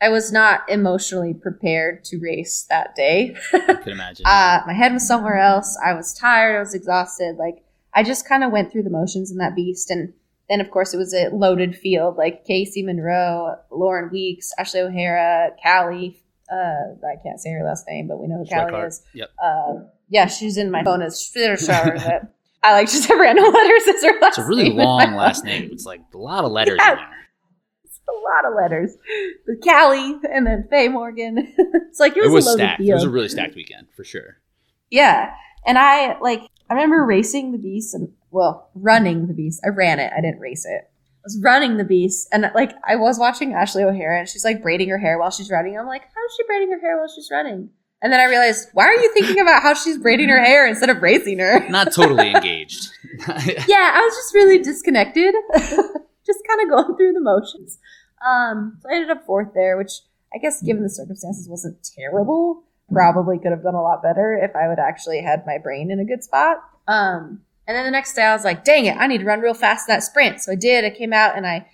[0.01, 3.35] I was not emotionally prepared to race that day.
[3.53, 4.25] I could imagine.
[4.25, 5.77] uh, my head was somewhere else.
[5.85, 6.55] I was tired.
[6.55, 7.35] I was exhausted.
[7.37, 9.91] Like, I just kind of went through the motions in that beast.
[9.91, 10.13] And
[10.47, 15.51] then, of course, it was a loaded field like Casey Monroe, Lauren Weeks, Ashley O'Hara,
[15.61, 16.21] Callie.
[16.51, 19.03] Uh, I can't say her last name, but we know who Callie is.
[19.13, 19.31] Yep.
[19.43, 19.73] Uh,
[20.07, 22.33] yeah, she's in my phone as Shower, but
[22.63, 25.69] I like just have random letters as her last It's a really long last name.
[25.71, 27.05] It's like a lot of letters yeah.
[28.11, 28.29] In there.
[28.29, 28.97] It's a lot of letters.
[29.47, 31.37] With Callie and then Faye Morgan.
[31.57, 32.81] it's like it was, it was a stacked.
[32.81, 34.37] It was a really stacked weekend for sure.
[34.89, 35.33] Yeah.
[35.65, 39.61] And I like I remember racing the beast and well, running the beast.
[39.65, 40.11] I ran it.
[40.15, 40.89] I didn't race it.
[41.19, 44.61] I was running the beast and like I was watching Ashley O'Hara and she's like
[44.61, 45.77] braiding her hair while she's running.
[45.77, 47.69] I'm like, how is she braiding her hair while she's running?
[48.01, 50.89] And then I realized, why are you thinking about how she's braiding her hair instead
[50.89, 51.67] of racing her?
[51.69, 52.89] Not totally engaged.
[53.67, 57.77] yeah, I was just really disconnected, just kind of going through the motions.
[58.25, 60.01] Um, so I ended up fourth there, which
[60.33, 62.63] I guess, given the circumstances, wasn't terrible.
[62.91, 65.99] Probably could have done a lot better if I would actually had my brain in
[65.99, 66.57] a good spot.
[66.87, 69.41] Um, and then the next day, I was like, "Dang it, I need to run
[69.41, 70.85] real fast in that sprint." So I did.
[70.85, 71.67] I came out and I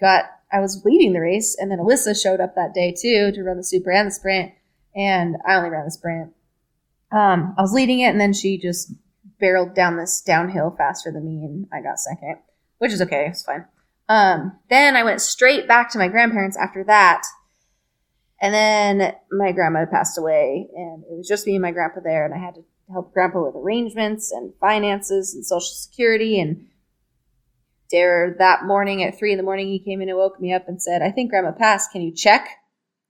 [0.00, 0.24] got.
[0.50, 3.58] I was leading the race, and then Alyssa showed up that day too to run
[3.58, 4.52] the super and the sprint
[4.98, 6.32] and I only ran the sprint.
[7.12, 8.92] Um, I was leading it, and then she just
[9.38, 12.38] barreled down this downhill faster than me, and I got second,
[12.78, 13.28] which is okay.
[13.28, 13.64] It's fine.
[14.08, 17.22] Um, then I went straight back to my grandparents after that,
[18.40, 22.24] and then my grandma passed away, and it was just me and my grandpa there,
[22.24, 26.66] and I had to help grandpa with arrangements and finances and social security and
[27.90, 30.68] there that morning at three in the morning he came in and woke me up
[30.68, 32.48] and said i think grandma passed can you check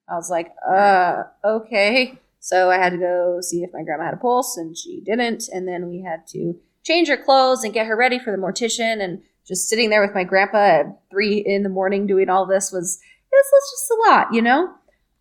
[0.08, 2.18] I was like, uh, okay.
[2.40, 5.48] So I had to go see if my grandma had a pulse, and she didn't.
[5.48, 9.02] And then we had to change her clothes and get her ready for the mortician.
[9.02, 12.70] And just sitting there with my grandpa at three in the morning doing all this
[12.70, 13.00] was
[13.32, 14.74] it was just a lot, you know.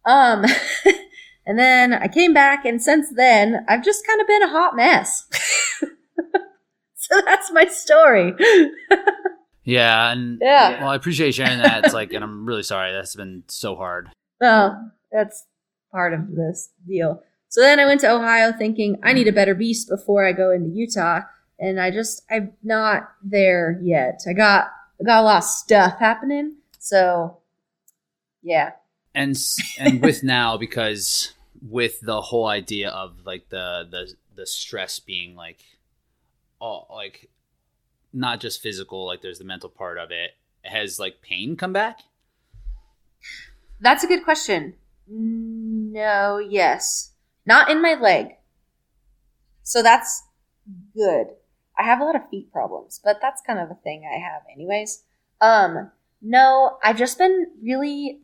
[0.06, 0.46] Um,
[1.46, 4.76] and then I came back, and since then I've just kind of been a hot
[4.76, 5.26] mess.
[6.96, 8.34] so that's my story.
[9.64, 10.82] yeah, and yeah.
[10.82, 11.86] Well, I appreciate sharing that.
[11.86, 12.92] It's like, and I'm really sorry.
[12.92, 14.10] That's been so hard.
[14.40, 15.46] Well, that's
[15.92, 17.24] part of this deal.
[17.50, 20.52] So then I went to Ohio thinking I need a better beast before I go
[20.52, 21.22] into Utah,
[21.60, 24.22] and I just I'm not there yet.
[24.28, 27.38] I got I got a lot of stuff happening, so
[28.42, 28.72] yeah.
[29.14, 29.38] And
[29.80, 31.34] and with now because
[31.68, 35.64] with the whole idea of like the the the stress being like
[36.60, 37.30] all like
[38.14, 40.32] not just physical, like there's the mental part of it.
[40.64, 42.02] Has like pain come back?
[43.80, 44.74] That's a good question.
[45.08, 47.12] No, yes.
[47.46, 48.36] Not in my leg.
[49.64, 50.24] So that's
[50.94, 51.28] good.
[51.78, 54.42] I have a lot of feet problems, but that's kind of a thing I have
[54.52, 55.04] anyways.
[55.42, 58.22] Um, no, I've just been really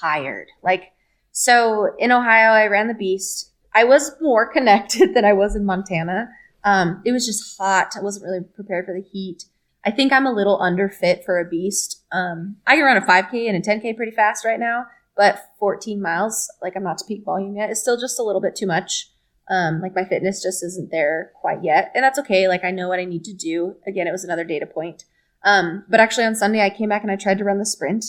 [0.00, 0.48] tired.
[0.62, 0.92] Like,
[1.32, 3.52] so in Ohio, I ran the beast.
[3.74, 6.28] I was more connected than I was in Montana.
[6.64, 7.94] Um, it was just hot.
[7.96, 9.44] I wasn't really prepared for the heat.
[9.84, 12.02] I think I'm a little underfit for a beast.
[12.10, 14.86] Um, I can run a 5K and a 10K pretty fast right now,
[15.16, 18.40] but 14 miles, like I'm not to peak volume yet, is still just a little
[18.40, 19.12] bit too much.
[19.48, 22.48] Um, like my fitness just isn't there quite yet, and that's okay.
[22.48, 23.76] Like I know what I need to do.
[23.86, 25.04] Again, it was another data point.
[25.44, 28.04] Um, but actually on Sunday I came back and I tried to run the sprint,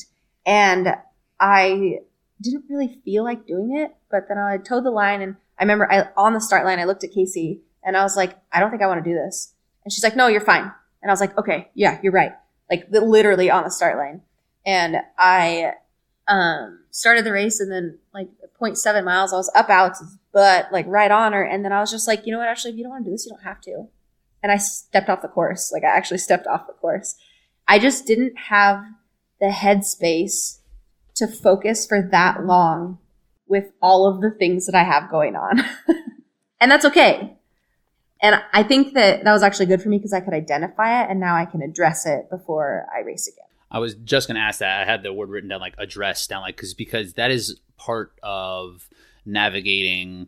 [0.46, 0.96] and
[1.40, 2.00] I
[2.42, 3.96] didn't really feel like doing it.
[4.10, 6.86] But then I toed the line, and I remember I on the start line I
[6.86, 9.54] looked at Casey and I was like, I don't think I want to do this,
[9.84, 10.72] and she's like, No, you're fine.
[11.02, 12.34] And I was like, okay, yeah, you're right.
[12.70, 14.22] Like literally on the start line.
[14.66, 15.74] And I
[16.28, 20.86] um, started the race and then like 0.7 miles, I was up Alex's butt, like
[20.88, 21.44] right on her.
[21.44, 23.10] And then I was just like, you know what, actually, if you don't want to
[23.10, 23.88] do this, you don't have to.
[24.44, 25.72] and I stepped off the course.
[25.72, 27.16] Like I actually stepped off the course.
[27.68, 28.84] I just didn't have
[29.40, 30.60] the headspace
[31.16, 33.00] to focus for that long
[33.48, 35.64] with all of the things that I have going on.
[36.60, 37.38] and that's okay.
[38.22, 41.10] And I think that that was actually good for me because I could identify it
[41.10, 43.47] and now I can address it before I race again.
[43.70, 44.82] I was just going to ask that.
[44.82, 48.14] I had the word written down like address down like cuz because that is part
[48.24, 48.88] of
[49.26, 50.28] navigating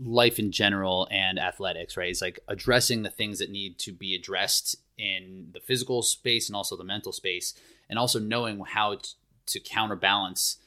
[0.00, 2.10] life in general and athletics, right?
[2.10, 6.56] It's like addressing the things that need to be addressed in the physical space and
[6.56, 7.54] also the mental space,
[7.88, 9.08] and also knowing how to,
[9.46, 10.58] to counterbalance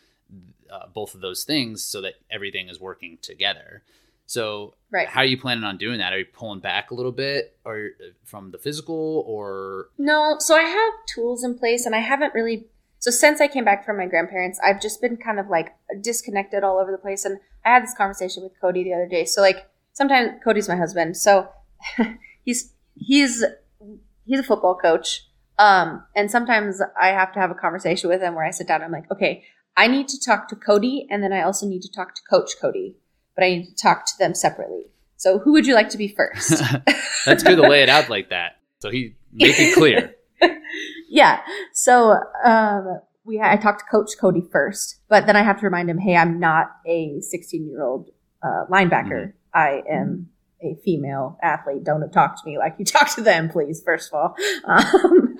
[0.72, 3.84] uh, both of those things so that everything is working together.
[4.30, 5.08] So, right.
[5.08, 6.14] how are you planning on doing that?
[6.14, 10.36] Are you pulling back a little bit, or uh, from the physical, or no?
[10.38, 12.68] So I have tools in place, and I haven't really.
[13.00, 16.64] So since I came back from my grandparents, I've just been kind of like disconnected
[16.64, 19.26] all over the place, and I had this conversation with Cody the other day.
[19.26, 21.50] So like sometimes Cody's my husband, so
[22.46, 23.44] he's he's
[24.28, 25.26] he's a football coach.
[25.58, 28.84] Um, and sometimes I have to have a conversation with him where I sit down
[28.84, 29.44] and I'm like, okay,
[29.76, 32.52] I need to talk to Cody, and then I also need to talk to Coach
[32.62, 32.98] Cody,
[33.40, 34.84] but I need to talk to them separately.
[35.16, 36.62] So who would you like to be first?
[37.26, 38.58] That's good to lay it out like that.
[38.80, 40.14] So he make it clear.
[41.10, 41.40] yeah.
[41.74, 45.90] So um, we I talked to Coach Cody first, but then I have to remind
[45.90, 48.10] him, hey, I'm not a 16 year old
[48.44, 49.28] uh, linebacker.
[49.28, 49.58] Mm-hmm.
[49.58, 50.30] I am
[50.62, 51.86] a female athlete.
[51.86, 53.82] Don't talk to me like you talk to them, please.
[53.86, 54.36] First of all,
[54.66, 55.38] um,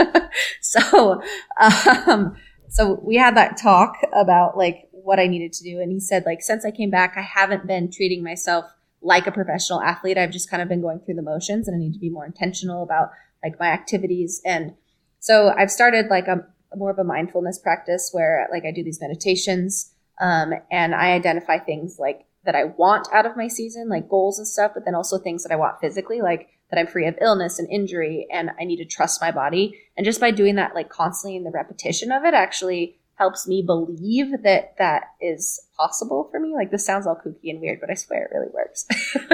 [0.62, 1.22] so
[1.60, 2.38] um,
[2.70, 6.24] so we had that talk about like what I needed to do, and he said
[6.26, 8.66] like since I came back, I haven't been treating myself
[9.02, 10.18] like a professional athlete.
[10.18, 12.26] I've just kind of been going through the motions, and I need to be more
[12.26, 13.10] intentional about
[13.44, 14.74] like my activities and
[15.20, 16.46] so I've started like a
[16.76, 21.60] more of a mindfulness practice where like I do these meditations um, and I identify
[21.60, 24.96] things like that I want out of my season, like goals and stuff, but then
[24.96, 28.52] also things that I want physically, like that I'm free of illness and injury and
[28.60, 29.80] I need to trust my body.
[29.98, 33.62] And just by doing that, like constantly in the repetition of it, actually helps me
[33.62, 36.54] believe that that is possible for me.
[36.54, 38.86] Like this sounds all kooky and weird, but I swear it really works.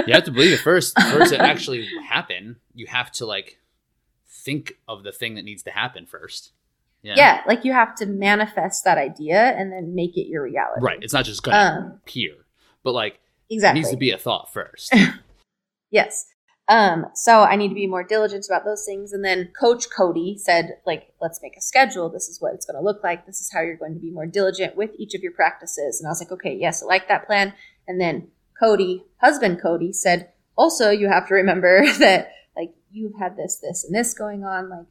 [0.06, 1.00] you have to believe it first.
[1.10, 2.56] First, it actually happen.
[2.74, 3.58] You have to like
[4.28, 6.52] think of the thing that needs to happen first.
[7.02, 7.14] Yeah.
[7.16, 10.80] yeah, like you have to manifest that idea and then make it your reality.
[10.82, 10.98] Right.
[11.00, 12.32] It's not just going to um, appear,
[12.82, 14.92] but like exactly it needs to be a thought first.
[15.90, 16.26] yes.
[16.68, 19.12] Um, so I need to be more diligent about those things.
[19.12, 22.08] And then Coach Cody said, like, let's make a schedule.
[22.08, 23.24] This is what it's going to look like.
[23.24, 26.00] This is how you're going to be more diligent with each of your practices.
[26.00, 27.52] And I was like, okay, yes, I like that plan.
[27.86, 33.36] And then Cody, husband Cody, said, also, you have to remember that, like, you've had
[33.36, 34.68] this, this, and this going on.
[34.68, 34.86] Like,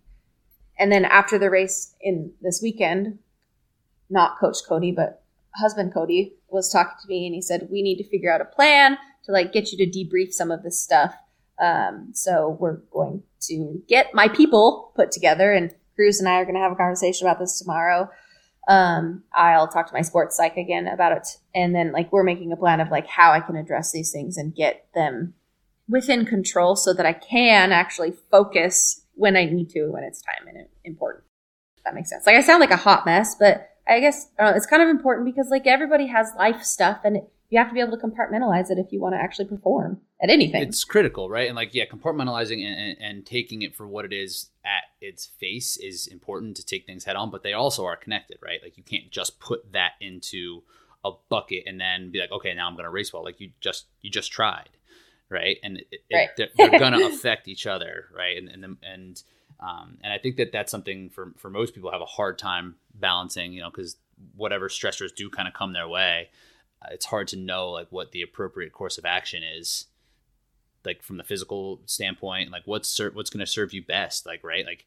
[0.79, 3.19] and then after the race in this weekend,
[4.09, 5.23] not Coach Cody, but
[5.55, 8.45] husband Cody was talking to me and he said, We need to figure out a
[8.45, 11.15] plan to like get you to debrief some of this stuff.
[11.59, 16.43] Um, so we're going to get my people put together and Cruz and I are
[16.45, 18.09] going to have a conversation about this tomorrow.
[18.67, 21.27] Um, I'll talk to my sports psych again about it.
[21.53, 24.37] And then like we're making a plan of like how I can address these things
[24.37, 25.33] and get them
[25.87, 30.47] within control so that I can actually focus when I need to when it's time
[30.47, 31.23] and important.
[31.85, 32.25] that makes sense.
[32.25, 35.25] Like I sound like a hot mess, but I guess uh, it's kind of important
[35.25, 38.79] because like everybody has life stuff and you have to be able to compartmentalize it
[38.79, 40.63] if you want to actually perform at anything.
[40.63, 41.47] It's critical, right?
[41.47, 45.25] And like, yeah, compartmentalizing and, and, and, taking it for what it is at its
[45.25, 48.59] face is important to take things head on, but they also are connected, right?
[48.63, 50.63] Like, you can't just put that into
[51.03, 53.23] a bucket and then be like, okay, now I'm going to race well.
[53.23, 54.69] Like, you just you just tried,
[55.29, 55.57] right?
[55.63, 56.29] And it, right.
[56.37, 58.37] It, they're going to affect each other, right?
[58.37, 59.23] And and and
[59.59, 62.75] um, and I think that that's something for for most people have a hard time
[62.93, 63.97] balancing, you know, because
[64.35, 66.29] whatever stressors do kind of come their way,
[66.91, 69.85] it's hard to know like what the appropriate course of action is,
[70.83, 74.43] like from the physical standpoint, like what's ser- what's going to serve you best, like
[74.43, 74.85] right, like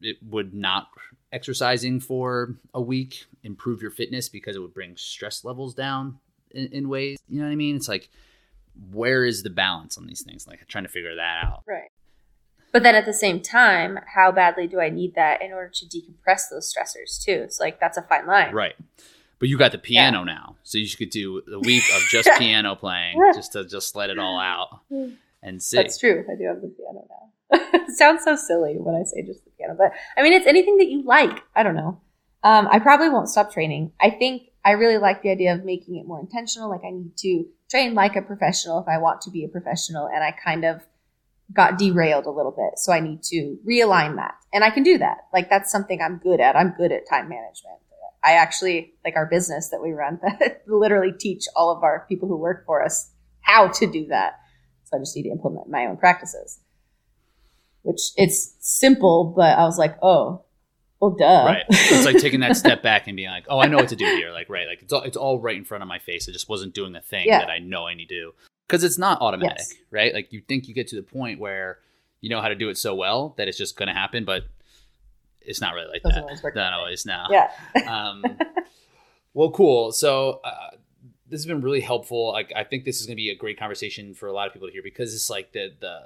[0.00, 0.88] it would not
[1.32, 6.18] exercising for a week improve your fitness because it would bring stress levels down
[6.50, 7.18] in, in ways.
[7.28, 7.76] You know what I mean?
[7.76, 8.08] It's like
[8.92, 10.46] where is the balance on these things?
[10.46, 11.62] Like trying to figure that out.
[11.66, 11.90] Right.
[12.72, 15.86] But then at the same time, how badly do I need that in order to
[15.86, 17.40] decompress those stressors too?
[17.44, 18.52] It's like that's a fine line.
[18.52, 18.74] Right.
[19.38, 20.34] But you got the piano yeah.
[20.34, 20.56] now.
[20.62, 24.18] So you could do a week of just piano playing just to just let it
[24.18, 24.80] all out
[25.42, 25.76] and see.
[25.76, 26.24] That's true.
[26.30, 27.58] I do have the piano now.
[27.74, 30.78] it sounds so silly when I say just the piano, but I mean it's anything
[30.78, 31.42] that you like.
[31.54, 32.00] I don't know.
[32.42, 33.92] Um, I probably won't stop training.
[34.00, 36.70] I think I really like the idea of making it more intentional.
[36.70, 40.06] Like I need to train like a professional if I want to be a professional.
[40.06, 40.80] And I kind of
[41.52, 42.78] got derailed a little bit.
[42.78, 44.34] So I need to realign that.
[44.52, 45.26] And I can do that.
[45.32, 46.56] Like that's something I'm good at.
[46.56, 47.78] I'm good at time management.
[48.24, 52.28] I actually, like our business that we run, that literally teach all of our people
[52.28, 53.10] who work for us
[53.40, 54.38] how to do that.
[54.84, 56.60] So I just need to implement my own practices.
[57.82, 60.42] which it's simple, but I was like, oh,
[61.00, 61.44] well, duh.
[61.46, 61.62] Right.
[61.68, 64.06] it's like taking that step back and being like, oh, I know what to do
[64.06, 64.30] here.
[64.30, 64.66] Like, right.
[64.66, 66.26] Like it's all, it's all right in front of my face.
[66.28, 67.40] I just wasn't doing the thing Yeah.
[67.40, 68.32] that I know I need to do.
[68.68, 69.74] Cause it's not automatic, Yes.
[69.90, 70.14] right?
[70.14, 71.78] Like you think you get to the point where
[72.22, 74.44] you know how to do it so well that it's just going to happen, but
[75.44, 76.22] it's not really like Doesn't that.
[76.22, 77.26] always Not always now.
[77.30, 77.50] Yeah.
[77.86, 78.24] um,
[79.34, 79.92] well, cool.
[79.92, 80.70] So uh,
[81.28, 82.32] this has been really helpful.
[82.32, 84.52] Like, I think this is going to be a great conversation for a lot of
[84.52, 85.98] people to hear because it's like the the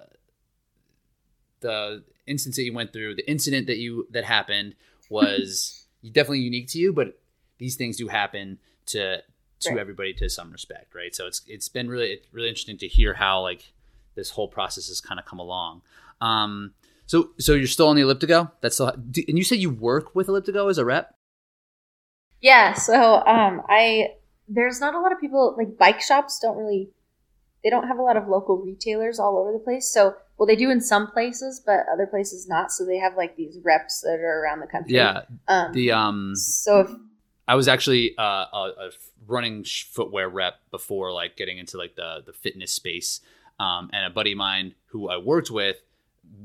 [1.60, 4.74] the instance that you went through, the incident that you that happened
[5.10, 7.18] was definitely unique to you, but
[7.58, 9.18] these things do happen to
[9.60, 9.78] to Right.
[9.80, 11.12] everybody to some respect, right?
[11.14, 13.72] So it's it's been really it's really interesting to hear how like
[14.14, 15.82] this whole process has kind of come along.
[16.20, 16.74] Um,
[17.08, 18.52] so so you're still on the elliptigo?
[18.60, 21.14] That's still, and you said you work with elliptigo as a rep.
[22.40, 24.10] Yeah, so um I
[24.46, 26.90] there's not a lot of people like bike shops don't really
[27.64, 29.90] they don't have a lot of local retailers all over the place.
[29.90, 32.70] So well they do in some places, but other places not.
[32.70, 34.96] So they have like these reps that are around the country.
[34.96, 36.90] Yeah, Um the um, so if
[37.48, 38.90] I was actually uh, a, a
[39.26, 43.20] running sh- footwear rep before like getting into like the the fitness space.
[43.60, 45.82] Um, and a buddy of mine who I worked with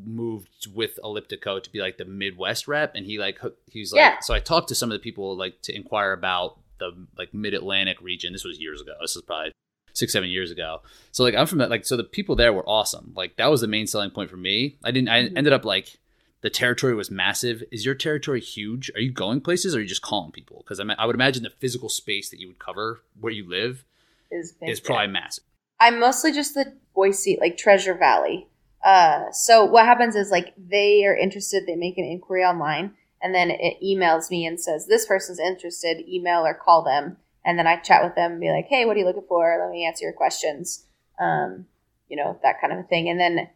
[0.05, 3.39] moved with ElliptiGO to be like the Midwest rep, and he like
[3.69, 4.19] he's like Yeah.
[4.19, 7.53] so I talked to some of the people like to inquire about the like Mid
[7.53, 8.34] Atlantic region.
[8.34, 8.93] This was years ago.
[9.01, 9.51] This is probably
[9.93, 10.81] six seven years ago.
[11.11, 13.14] So like I'm from that like so the people there were awesome.
[13.15, 14.77] Like that was the main selling point for me.
[14.84, 15.38] I didn't I Mhm.
[15.38, 15.99] ended up like
[16.41, 17.64] the territory was massive.
[17.72, 18.91] Is your territory huge?
[18.95, 20.57] Are you going places or are you just calling people?
[20.57, 23.85] Because I, I would imagine the physical space that you would cover where you live
[24.31, 25.43] is is probably massive.
[25.80, 28.47] I'm mostly just the Boise, like Treasure Valley.
[28.84, 33.34] Uh, so what happens is like they are interested, they make an inquiry online, and
[33.34, 36.07] then it emails me and says this person's interested.
[36.07, 38.95] Email or call them, and then I chat with them and be like, hey, what
[38.95, 39.57] are you looking for?
[39.61, 40.85] Let me answer your questions.
[41.19, 41.65] Um,
[42.10, 43.10] you know that kind of a thing.
[43.10, 43.49] And then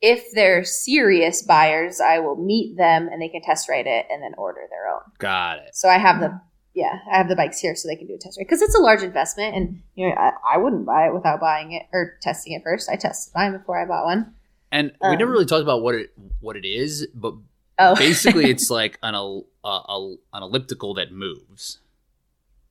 [0.00, 4.22] if they're serious buyers, I will meet them and they can test ride it and
[4.22, 5.02] then order their own.
[5.18, 5.74] Got it.
[5.74, 6.40] So I have the
[6.72, 8.76] yeah, I have the bikes here so they can do a test ride because it's
[8.76, 12.16] a large investment, and you know I, I wouldn't buy it without buying it or
[12.22, 12.88] testing it first.
[12.88, 14.34] I tested mine before I bought one.
[14.72, 17.34] And we Um, never really talked about what it what it is, but
[17.78, 21.78] Oh, basically it's like an a, a, an elliptical that moves.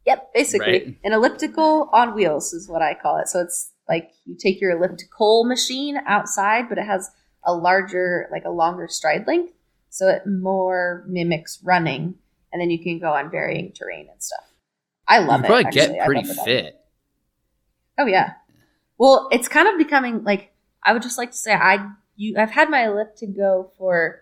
[0.06, 0.96] yep, basically Right.
[1.04, 3.28] an elliptical on wheels is what I call it.
[3.28, 7.12] So it's like you take your elliptical machine outside, but it has
[7.44, 9.54] a larger, like a longer stride length,
[9.90, 12.16] so it more mimics running,
[12.54, 14.46] and then you can go on varying terrain and stuff.
[15.08, 15.48] I love you it.
[15.48, 15.96] probably actually.
[15.96, 16.80] get pretty fit.
[17.98, 18.34] Oh yeah.
[18.98, 20.52] Well, it's kind of becoming like
[20.84, 24.22] I would just like to say I you I've had my elliptigo for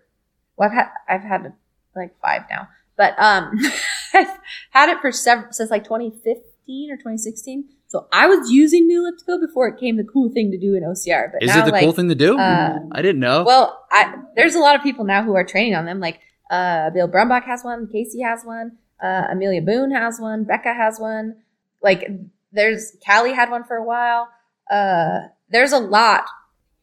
[0.55, 1.53] well I've had I've had
[1.95, 3.51] like five now, but um
[4.13, 4.37] I've
[4.71, 7.69] had it for several since like 2015 or 2016.
[7.89, 10.83] So I was using new elliptigo before it came the cool thing to do in
[10.83, 11.31] OCR.
[11.31, 12.37] But Is now, it the like, cool thing to do?
[12.37, 13.43] uh, I didn't know.
[13.43, 15.99] Well, I there's a lot of people now who are training on them.
[15.99, 16.19] Like
[16.51, 20.99] uh, Bill Brumbach has one, Casey has one, uh, Amelia Boone has one, Becca has
[20.99, 21.37] one.
[21.81, 22.09] Like
[22.51, 24.29] there's Callie had one for a while.
[24.69, 26.25] Uh, there's a lot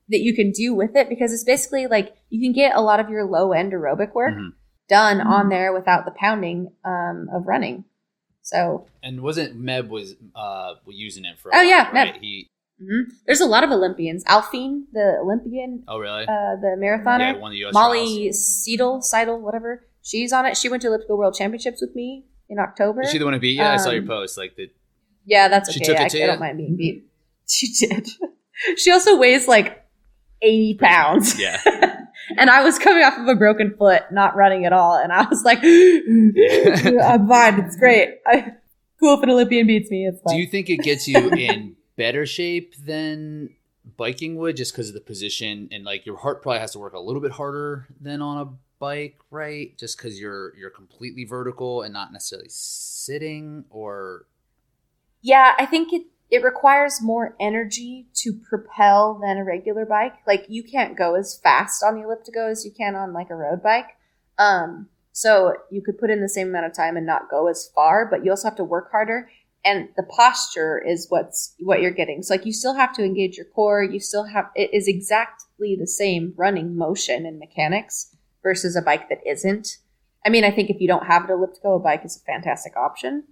[0.08, 3.00] that you can do with it because it's basically like you can get a lot
[3.00, 4.52] of your low end aerobic work Mhm.
[4.88, 7.84] done on there without the pounding um, of running.
[8.42, 11.48] So and wasn't Meb was uh using it for?
[11.48, 12.14] a Oh, while, yeah, right?
[12.14, 12.20] Meb.
[12.20, 12.50] He.
[12.82, 13.04] mhm.
[13.26, 14.22] there's a lot of Olympians.
[14.24, 16.24] Aliphine, the Olympian, Oh really?
[16.24, 17.18] uh, the marathoner.
[17.34, 17.72] yeah, one of the U.S.
[17.72, 19.86] Molly Seidel, Seidel, whatever.
[20.02, 20.58] She's on it.
[20.58, 23.00] She went to ElliptiGO World Championships with me in October.
[23.00, 23.62] Is she the one who beat you?
[23.64, 24.36] I saw your Um, post.
[24.36, 24.70] Like the
[25.24, 25.86] yeah, that's She okay.
[25.92, 26.26] took it I, to I you?
[26.26, 27.04] don't mind being beat.
[27.48, 28.08] She did.
[28.78, 29.83] she also weighs like
[30.44, 31.40] 80 pounds.
[31.40, 31.60] yeah.
[32.36, 34.96] and I was coming off of a broken foot, not running at all.
[34.96, 37.60] And I was like, I'm fine.
[37.60, 38.18] It's great.
[38.26, 38.52] I,
[39.00, 40.06] cool if an Olympian beats me.
[40.06, 43.50] It's Do you think it gets you in better shape than
[43.96, 46.94] biking would, just because of the position and like your heart probably has to work
[46.94, 48.48] a little bit harder than on a
[48.78, 49.76] bike, right?
[49.78, 54.26] Just because you're you're completely vertical and not necessarily sitting, or
[55.22, 60.14] Yeah, I think it it requires more energy to propel than a regular bike.
[60.26, 63.36] Like you can't go as fast on the elliptigo as you can on like a
[63.36, 63.96] road bike.
[64.38, 67.70] Um, so you could put in the same amount of time and not go as
[67.74, 69.30] far, but you also have to work harder.
[69.64, 72.22] And the posture is what's what you're getting.
[72.22, 73.82] So like you still have to engage your core.
[73.82, 79.08] You still have it is exactly the same running motion and mechanics versus a bike
[79.08, 79.78] that isn't.
[80.26, 82.76] I mean, I think if you don't have an elliptical, a bike is a fantastic
[82.76, 83.24] option.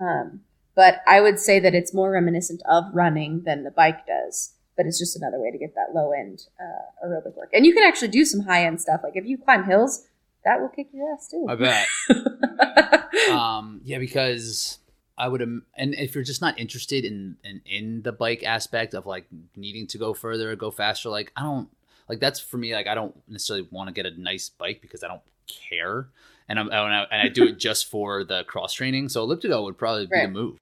[0.00, 0.40] Um,
[0.76, 4.52] but I would say that it's more reminiscent of running than the bike does.
[4.76, 7.48] But it's just another way to get that low end uh, aerobic work.
[7.54, 9.00] And you can actually do some high end stuff.
[9.02, 10.04] Like if you climb hills,
[10.44, 11.46] that will kick your ass too.
[11.48, 11.86] I bet.
[13.30, 14.78] um, yeah, because
[15.16, 18.92] I would, im- and if you're just not interested in, in in the bike aspect
[18.94, 19.26] of like
[19.56, 21.68] needing to go further, go faster, like I don't
[22.08, 22.74] like that's for me.
[22.74, 26.08] Like I don't necessarily want to get a nice bike because I don't care,
[26.48, 29.08] and I'm and I, and I do it just for the cross training.
[29.08, 30.26] So elliptical would probably be Right.
[30.26, 30.58] the move.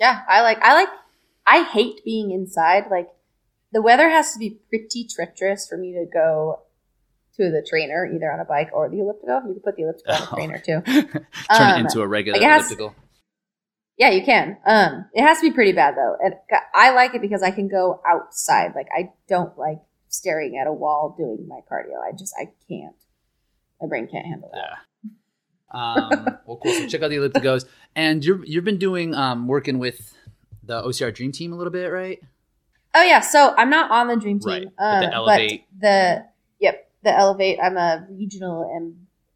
[0.00, 0.88] Yeah, I like I like
[1.46, 2.84] I hate being inside.
[2.90, 3.08] Like
[3.72, 6.62] the weather has to be pretty treacherous for me to go
[7.36, 9.42] to the trainer, either on a bike or the elliptical.
[9.46, 10.34] You can put the elliptical on the Oh.
[10.36, 10.80] trainer too.
[11.56, 12.94] Turn Um, it into a regular like, has- elliptical.
[13.98, 14.56] Yeah, you can.
[14.64, 16.16] Um, it has to be pretty bad though.
[16.24, 16.34] And
[16.74, 18.72] I like it because I can go outside.
[18.74, 22.00] Like I don't like staring at a wall doing my cardio.
[22.02, 22.96] I just I can't.
[23.80, 24.58] My brain can't handle that.
[24.58, 24.76] Yeah.
[25.70, 26.72] Um, well, cool.
[26.72, 27.64] So check out the elliptigos,
[27.94, 30.14] and you've you've been doing um working with
[30.64, 32.20] the OCR Dream Team a little bit, right?
[32.94, 35.66] Oh yeah, so I'm not on the dream team, Right, but uh, the but Elevate-
[35.80, 36.26] the
[36.60, 37.58] yep the elevate.
[37.62, 38.68] I'm a regional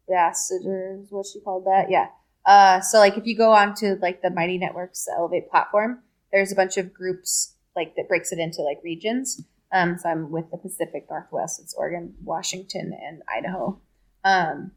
[0.09, 0.99] ambassador.
[1.01, 1.89] Is what she called that?
[1.89, 2.07] Yeah.
[2.45, 5.99] Uh, so like if you go on to like the Mighty Networks the Elevate platform,
[6.31, 9.41] there's a bunch of groups like that breaks it into like regions.
[9.71, 11.59] Um, so I'm with the Pacific Northwest.
[11.59, 13.79] It's Oregon, Washington, and Idaho.
[14.23, 14.71] Um,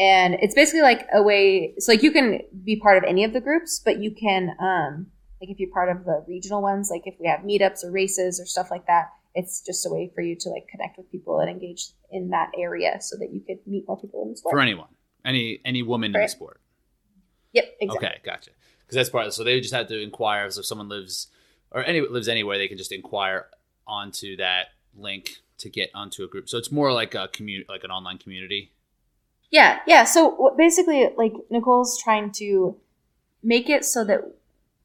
[0.00, 1.74] and it's basically like a way.
[1.78, 5.06] So like you can be part of any of the groups, but you can um,
[5.40, 8.40] like if you're part of the regional ones, like if we have meetups or races
[8.40, 11.38] or stuff like that, it's just a way for you to like connect with people
[11.38, 14.54] and engage in that area so that you could meet more people in the sport.
[14.54, 14.88] For anyone,
[15.24, 16.60] any any woman in the sport.
[17.52, 18.08] Yep, exactly.
[18.08, 18.50] Okay, gotcha.
[18.80, 19.26] Because that's part.
[19.26, 20.50] Of, so they just have to inquire.
[20.50, 21.28] So if someone lives
[21.70, 23.46] or any lives anywhere, they can just inquire
[23.86, 26.48] onto that link to get onto a group.
[26.48, 28.72] So it's more like a community, like an online community.
[29.50, 30.04] Yeah, yeah.
[30.04, 32.76] So basically, like Nicole's trying to
[33.42, 34.20] make it so that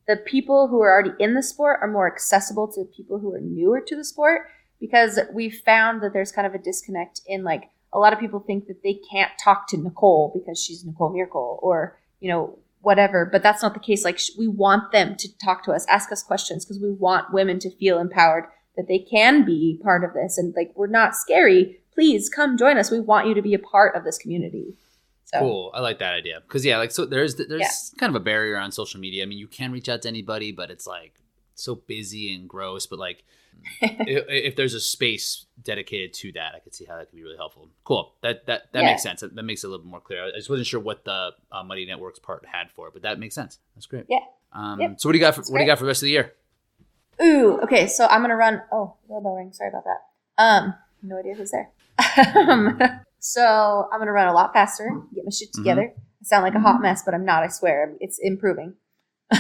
[0.08, 3.42] the people who are already in the sport are more accessible to people who are
[3.42, 4.48] newer to the sport
[4.80, 8.40] because we found that there's kind of a disconnect in like a lot of people
[8.40, 13.26] think that they can't talk to Nicole because she's Nicole Mericle or you know whatever
[13.26, 16.22] but that's not the case like we want them to talk to us ask us
[16.22, 18.46] questions because we want women to feel empowered
[18.78, 22.78] that they can be part of this and like we're not scary please come join
[22.78, 24.76] us we want you to be a part of this community
[25.26, 25.72] so Cool.
[25.74, 28.00] I like that idea because yeah, like so there's there's Yeah.
[28.00, 29.24] kind of a barrier on social media.
[29.24, 31.16] I mean, you can reach out to anybody, but it's like
[31.56, 32.86] so busy and gross.
[32.86, 33.24] But like,
[33.82, 37.24] if, if there's a space dedicated to that, I could see how that could be
[37.24, 37.70] really helpful.
[37.84, 38.14] Cool.
[38.22, 38.92] That that that Yeah.
[38.92, 39.22] makes sense.
[39.22, 40.26] That, that makes it a little bit more clear.
[40.26, 43.18] I just wasn't sure what the uh, Mighty Networks part had for it, but that
[43.18, 43.58] makes sense.
[43.74, 44.06] That's great.
[44.08, 44.20] Yeah.
[44.54, 45.00] Um, Yep.
[45.02, 45.34] So what do you got?
[45.34, 46.34] For, That's what do you got for the rest of the year?
[47.22, 47.88] Ooh, okay.
[47.88, 48.62] So I'm gonna run.
[48.72, 49.54] Oh, doorbell ring.
[49.54, 50.02] Sorry about that.
[50.38, 51.72] Um, no idea who's there.
[52.36, 52.80] Um,
[53.20, 54.90] so I'm gonna run a lot faster.
[55.14, 55.94] Get my shit together.
[55.96, 57.44] I sound like a hot mess, but I'm not.
[57.44, 58.74] I swear, it's improving.
[59.32, 59.40] if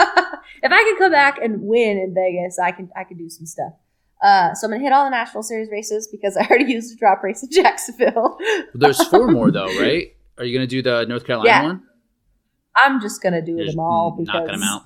[0.00, 2.90] I can come back and win in Vegas, I can.
[2.96, 3.72] I can do some stuff.
[4.22, 6.96] Uh, so I'm gonna hit all the National Series races because I already used the
[6.98, 8.38] drop race in Jacksonville.
[8.74, 10.08] There's four more though, right?
[10.38, 11.62] Are you gonna do the North Carolina Yeah.
[11.64, 11.82] one?
[12.76, 14.82] I'm just gonna do You're them all because knocking them out.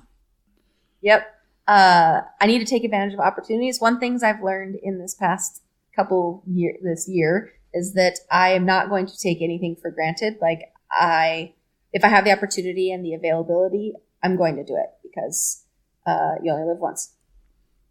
[1.01, 1.27] Yep.
[1.67, 3.79] Uh, I need to take advantage of opportunities.
[3.79, 5.61] One things I've learned in this past
[5.95, 10.35] couple year this year is that I am not going to take anything for granted.
[10.41, 11.53] Like I,
[11.93, 13.93] if I have the opportunity and the availability,
[14.23, 15.63] I'm going to do it because
[16.05, 17.13] uh, you only live once.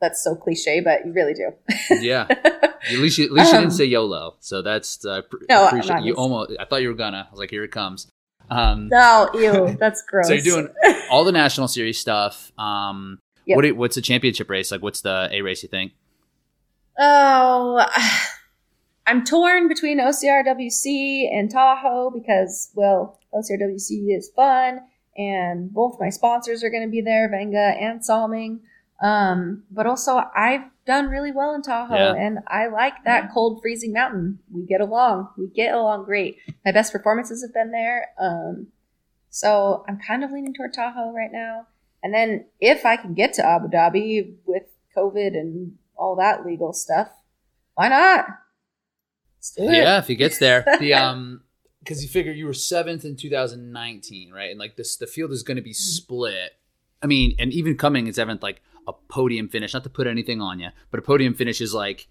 [0.01, 1.51] That's so cliche, but you really do.
[2.01, 2.27] Yeah.
[2.31, 4.37] At least you, at least you Um, didn't say YOLO.
[4.41, 6.15] So that's uh, pr- No, appreciate you.
[6.15, 6.53] Almost.
[6.59, 7.27] I thought you were gonna.
[7.29, 8.09] I was like, here it comes.
[8.49, 10.27] Um, No, ew, that's gross.
[10.29, 10.69] so you're doing
[11.11, 12.51] all the national series stuff.
[12.59, 13.57] Um, Yep.
[13.57, 14.83] what what's the championship race like?
[14.83, 15.63] What's the A race?
[15.63, 15.93] You think?
[17.03, 17.85] Oh,
[19.07, 24.81] I'm torn between OCRWC and Tahoe because, well, OCRWC is fun,
[25.17, 28.61] and both my sponsors are going to be there, Venga and Salming.
[29.03, 32.15] Um, but also, I've done really well in Tahoe, Yeah.
[32.15, 34.39] and I like that cold, freezing mountain.
[34.53, 35.31] We get along.
[35.39, 36.37] We get along great.
[36.65, 38.09] My best performances have been there.
[38.21, 38.67] Um,
[39.31, 41.67] so I'm kind of leaning toward Tahoe right now.
[42.03, 44.65] And then if I can get to Abu Dhabi with
[44.97, 47.09] COVID and all that legal stuff,
[47.75, 48.27] why not?
[49.37, 49.73] Let's do it.
[49.77, 50.65] Yeah, if he gets there.
[50.81, 51.43] The um,
[51.81, 54.51] because you figure you were seventh in 2019, right?
[54.51, 55.75] And like this, the field is going to be Mm-hmm.
[55.97, 56.53] split.
[57.03, 59.73] I mean, and even coming in seventh, like a podium finish.
[59.73, 62.07] Not to put anything on you, but a podium finish is like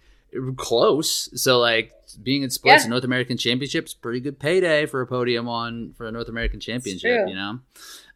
[0.58, 1.30] close.
[1.42, 1.92] So like
[2.24, 2.90] being in splits Yeah.
[2.90, 7.28] North American Championships, pretty good payday for a podium on for a North American Championship.
[7.28, 7.60] You know,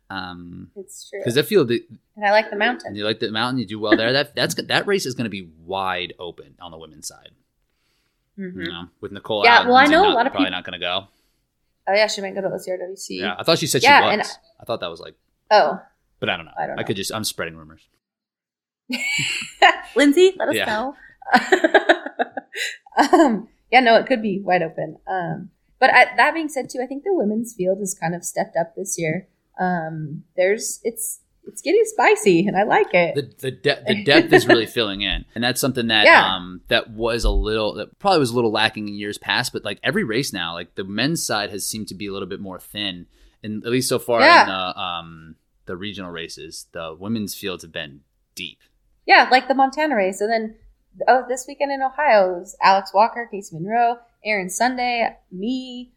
[0.09, 1.19] um, It's true.
[1.19, 1.81] because that field and
[2.25, 2.57] I like the mountain.
[2.57, 2.95] and mountain.
[2.95, 4.13] you like the mountain, you do well there.
[4.13, 7.31] That that's that race is going to be wide open on the women's side.
[8.37, 8.65] Mhm.
[8.65, 9.43] You know, with Nicole.
[9.45, 11.07] Yeah, out, well, I Lindsay know a lot of probably people- not going to go.
[11.87, 13.19] Oh, yeah, she might go to OCRWC.
[13.19, 14.37] Yeah, I thought she said Yeah, she and- was.
[14.59, 15.15] I thought that was like,
[15.51, 15.79] Oh,
[16.19, 16.51] but I don't know.
[16.57, 16.83] I don't know.
[16.83, 17.11] could just.
[17.13, 17.87] I'm spreading rumors.
[19.95, 20.65] Lindsay, let us Yeah.
[20.65, 20.95] know.
[22.97, 24.97] um, yeah, no, it could be wide open.
[25.07, 25.49] Um,
[25.79, 28.55] but I, that being said, too, I think the women's field has kind of stepped
[28.55, 29.27] up this year.
[29.59, 33.15] Um, there's it's it's getting spicy, and I like it.
[33.15, 36.35] The the, de- the depth is really filling in, and that's something that Yeah.
[36.35, 39.51] um that was a little that probably was a little lacking in years past.
[39.53, 42.27] But like every race now, like the men's side has seemed to be a little
[42.27, 43.07] bit more thin,
[43.43, 44.41] and at least so far Yeah.
[44.43, 45.35] in the um
[45.65, 48.01] the regional races, the women's fields have been
[48.35, 48.59] deep.
[49.05, 50.19] Yeah, like the Montana race.
[50.21, 50.55] And then,
[51.07, 55.91] oh, this weekend in Ohio, it was Alex Walker, Casey Monroe, Aaron Sunday, me,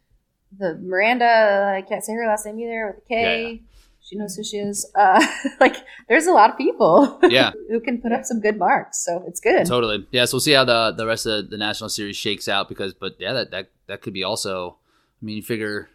[0.57, 3.51] the Miranda, I can't say her last name either, with a K.
[3.51, 3.57] Yeah,
[4.01, 4.89] She knows who she is.
[4.95, 5.25] Uh,
[5.59, 5.75] like,
[6.07, 9.03] there's a lot of people Yeah, who can put up some good marks.
[9.03, 9.65] So it's good.
[9.65, 10.07] totally.
[10.11, 12.93] Yeah, so we'll see how the the rest of the national series shakes out because,
[12.93, 14.77] but yeah, that that that could be also.
[15.21, 15.89] I mean, you figure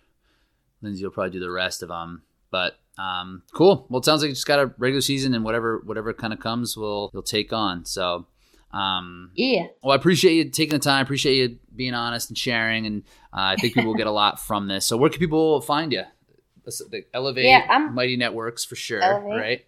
[0.82, 3.86] Lindsay will probably do the rest of them, but um, cool.
[3.88, 6.40] Well, it sounds like you just got a regular season and whatever whatever kind of
[6.40, 7.84] comes, will you'll take on.
[7.84, 8.26] So.
[8.74, 9.66] Um, yeah.
[9.82, 11.02] well, I appreciate you taking the time.
[11.02, 14.40] Appreciate you being honest and sharing, and uh, I think people will get a lot
[14.40, 14.84] from this.
[14.86, 16.02] So, where can people find you?
[16.64, 19.30] The Elevate Yeah, I'm- Mighty Networks for sure, Elevate.
[19.40, 19.64] right?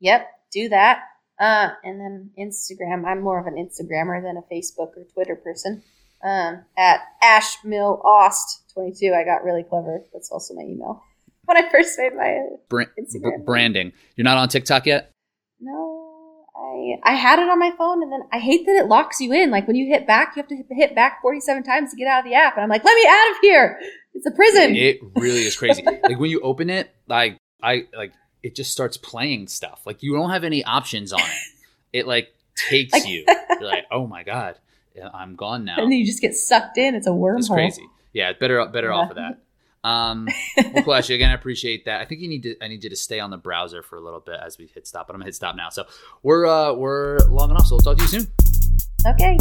[0.00, 1.02] Yep, do that.
[1.40, 3.04] Uh, and then Instagram.
[3.04, 5.82] I'm more of an Instagrammer than a Facebook or Twitter person.
[6.22, 9.14] Um, at ashmillosst22.
[9.14, 10.02] I got really clever.
[10.12, 11.02] That's also my email.
[11.44, 12.84] When I first made my Bra-
[13.46, 13.92] branding.
[14.16, 15.12] You're not on TikTok yet.
[15.58, 16.07] no,
[16.58, 19.32] I I had it on my phone, and then I hate that it locks you
[19.32, 19.50] in.
[19.50, 22.08] Like when you hit back, you have to hit- hit back 47 times to get
[22.08, 22.54] out of the app.
[22.56, 23.78] And I'm like, let me out of here.
[24.14, 24.74] It's a prison.
[24.74, 25.82] It really is crazy.
[26.02, 28.12] like when you open it, like I like
[28.42, 29.82] it just starts playing stuff.
[29.86, 31.98] Like you don't have any options on it.
[32.00, 33.24] It like takes Like- you.
[33.60, 34.56] You're like, oh my god,
[35.14, 35.76] I'm gone now.
[35.78, 36.94] and then you just get sucked in.
[36.94, 37.38] It's a wormhole.
[37.38, 37.86] It's crazy.
[38.12, 39.38] Yeah, better better off of that.
[39.84, 41.14] Um, well, cool, Ashley.
[41.14, 42.00] Again, I appreciate that.
[42.00, 42.56] I think you need to.
[42.62, 44.86] I need you to stay on the browser for a little bit as we hit
[44.86, 45.06] stop.
[45.06, 45.68] But I'm gonna hit stop now.
[45.70, 45.84] So
[46.22, 47.66] we're uh we're long enough.
[47.66, 48.26] So we'll talk to you soon.
[49.06, 49.38] Okay.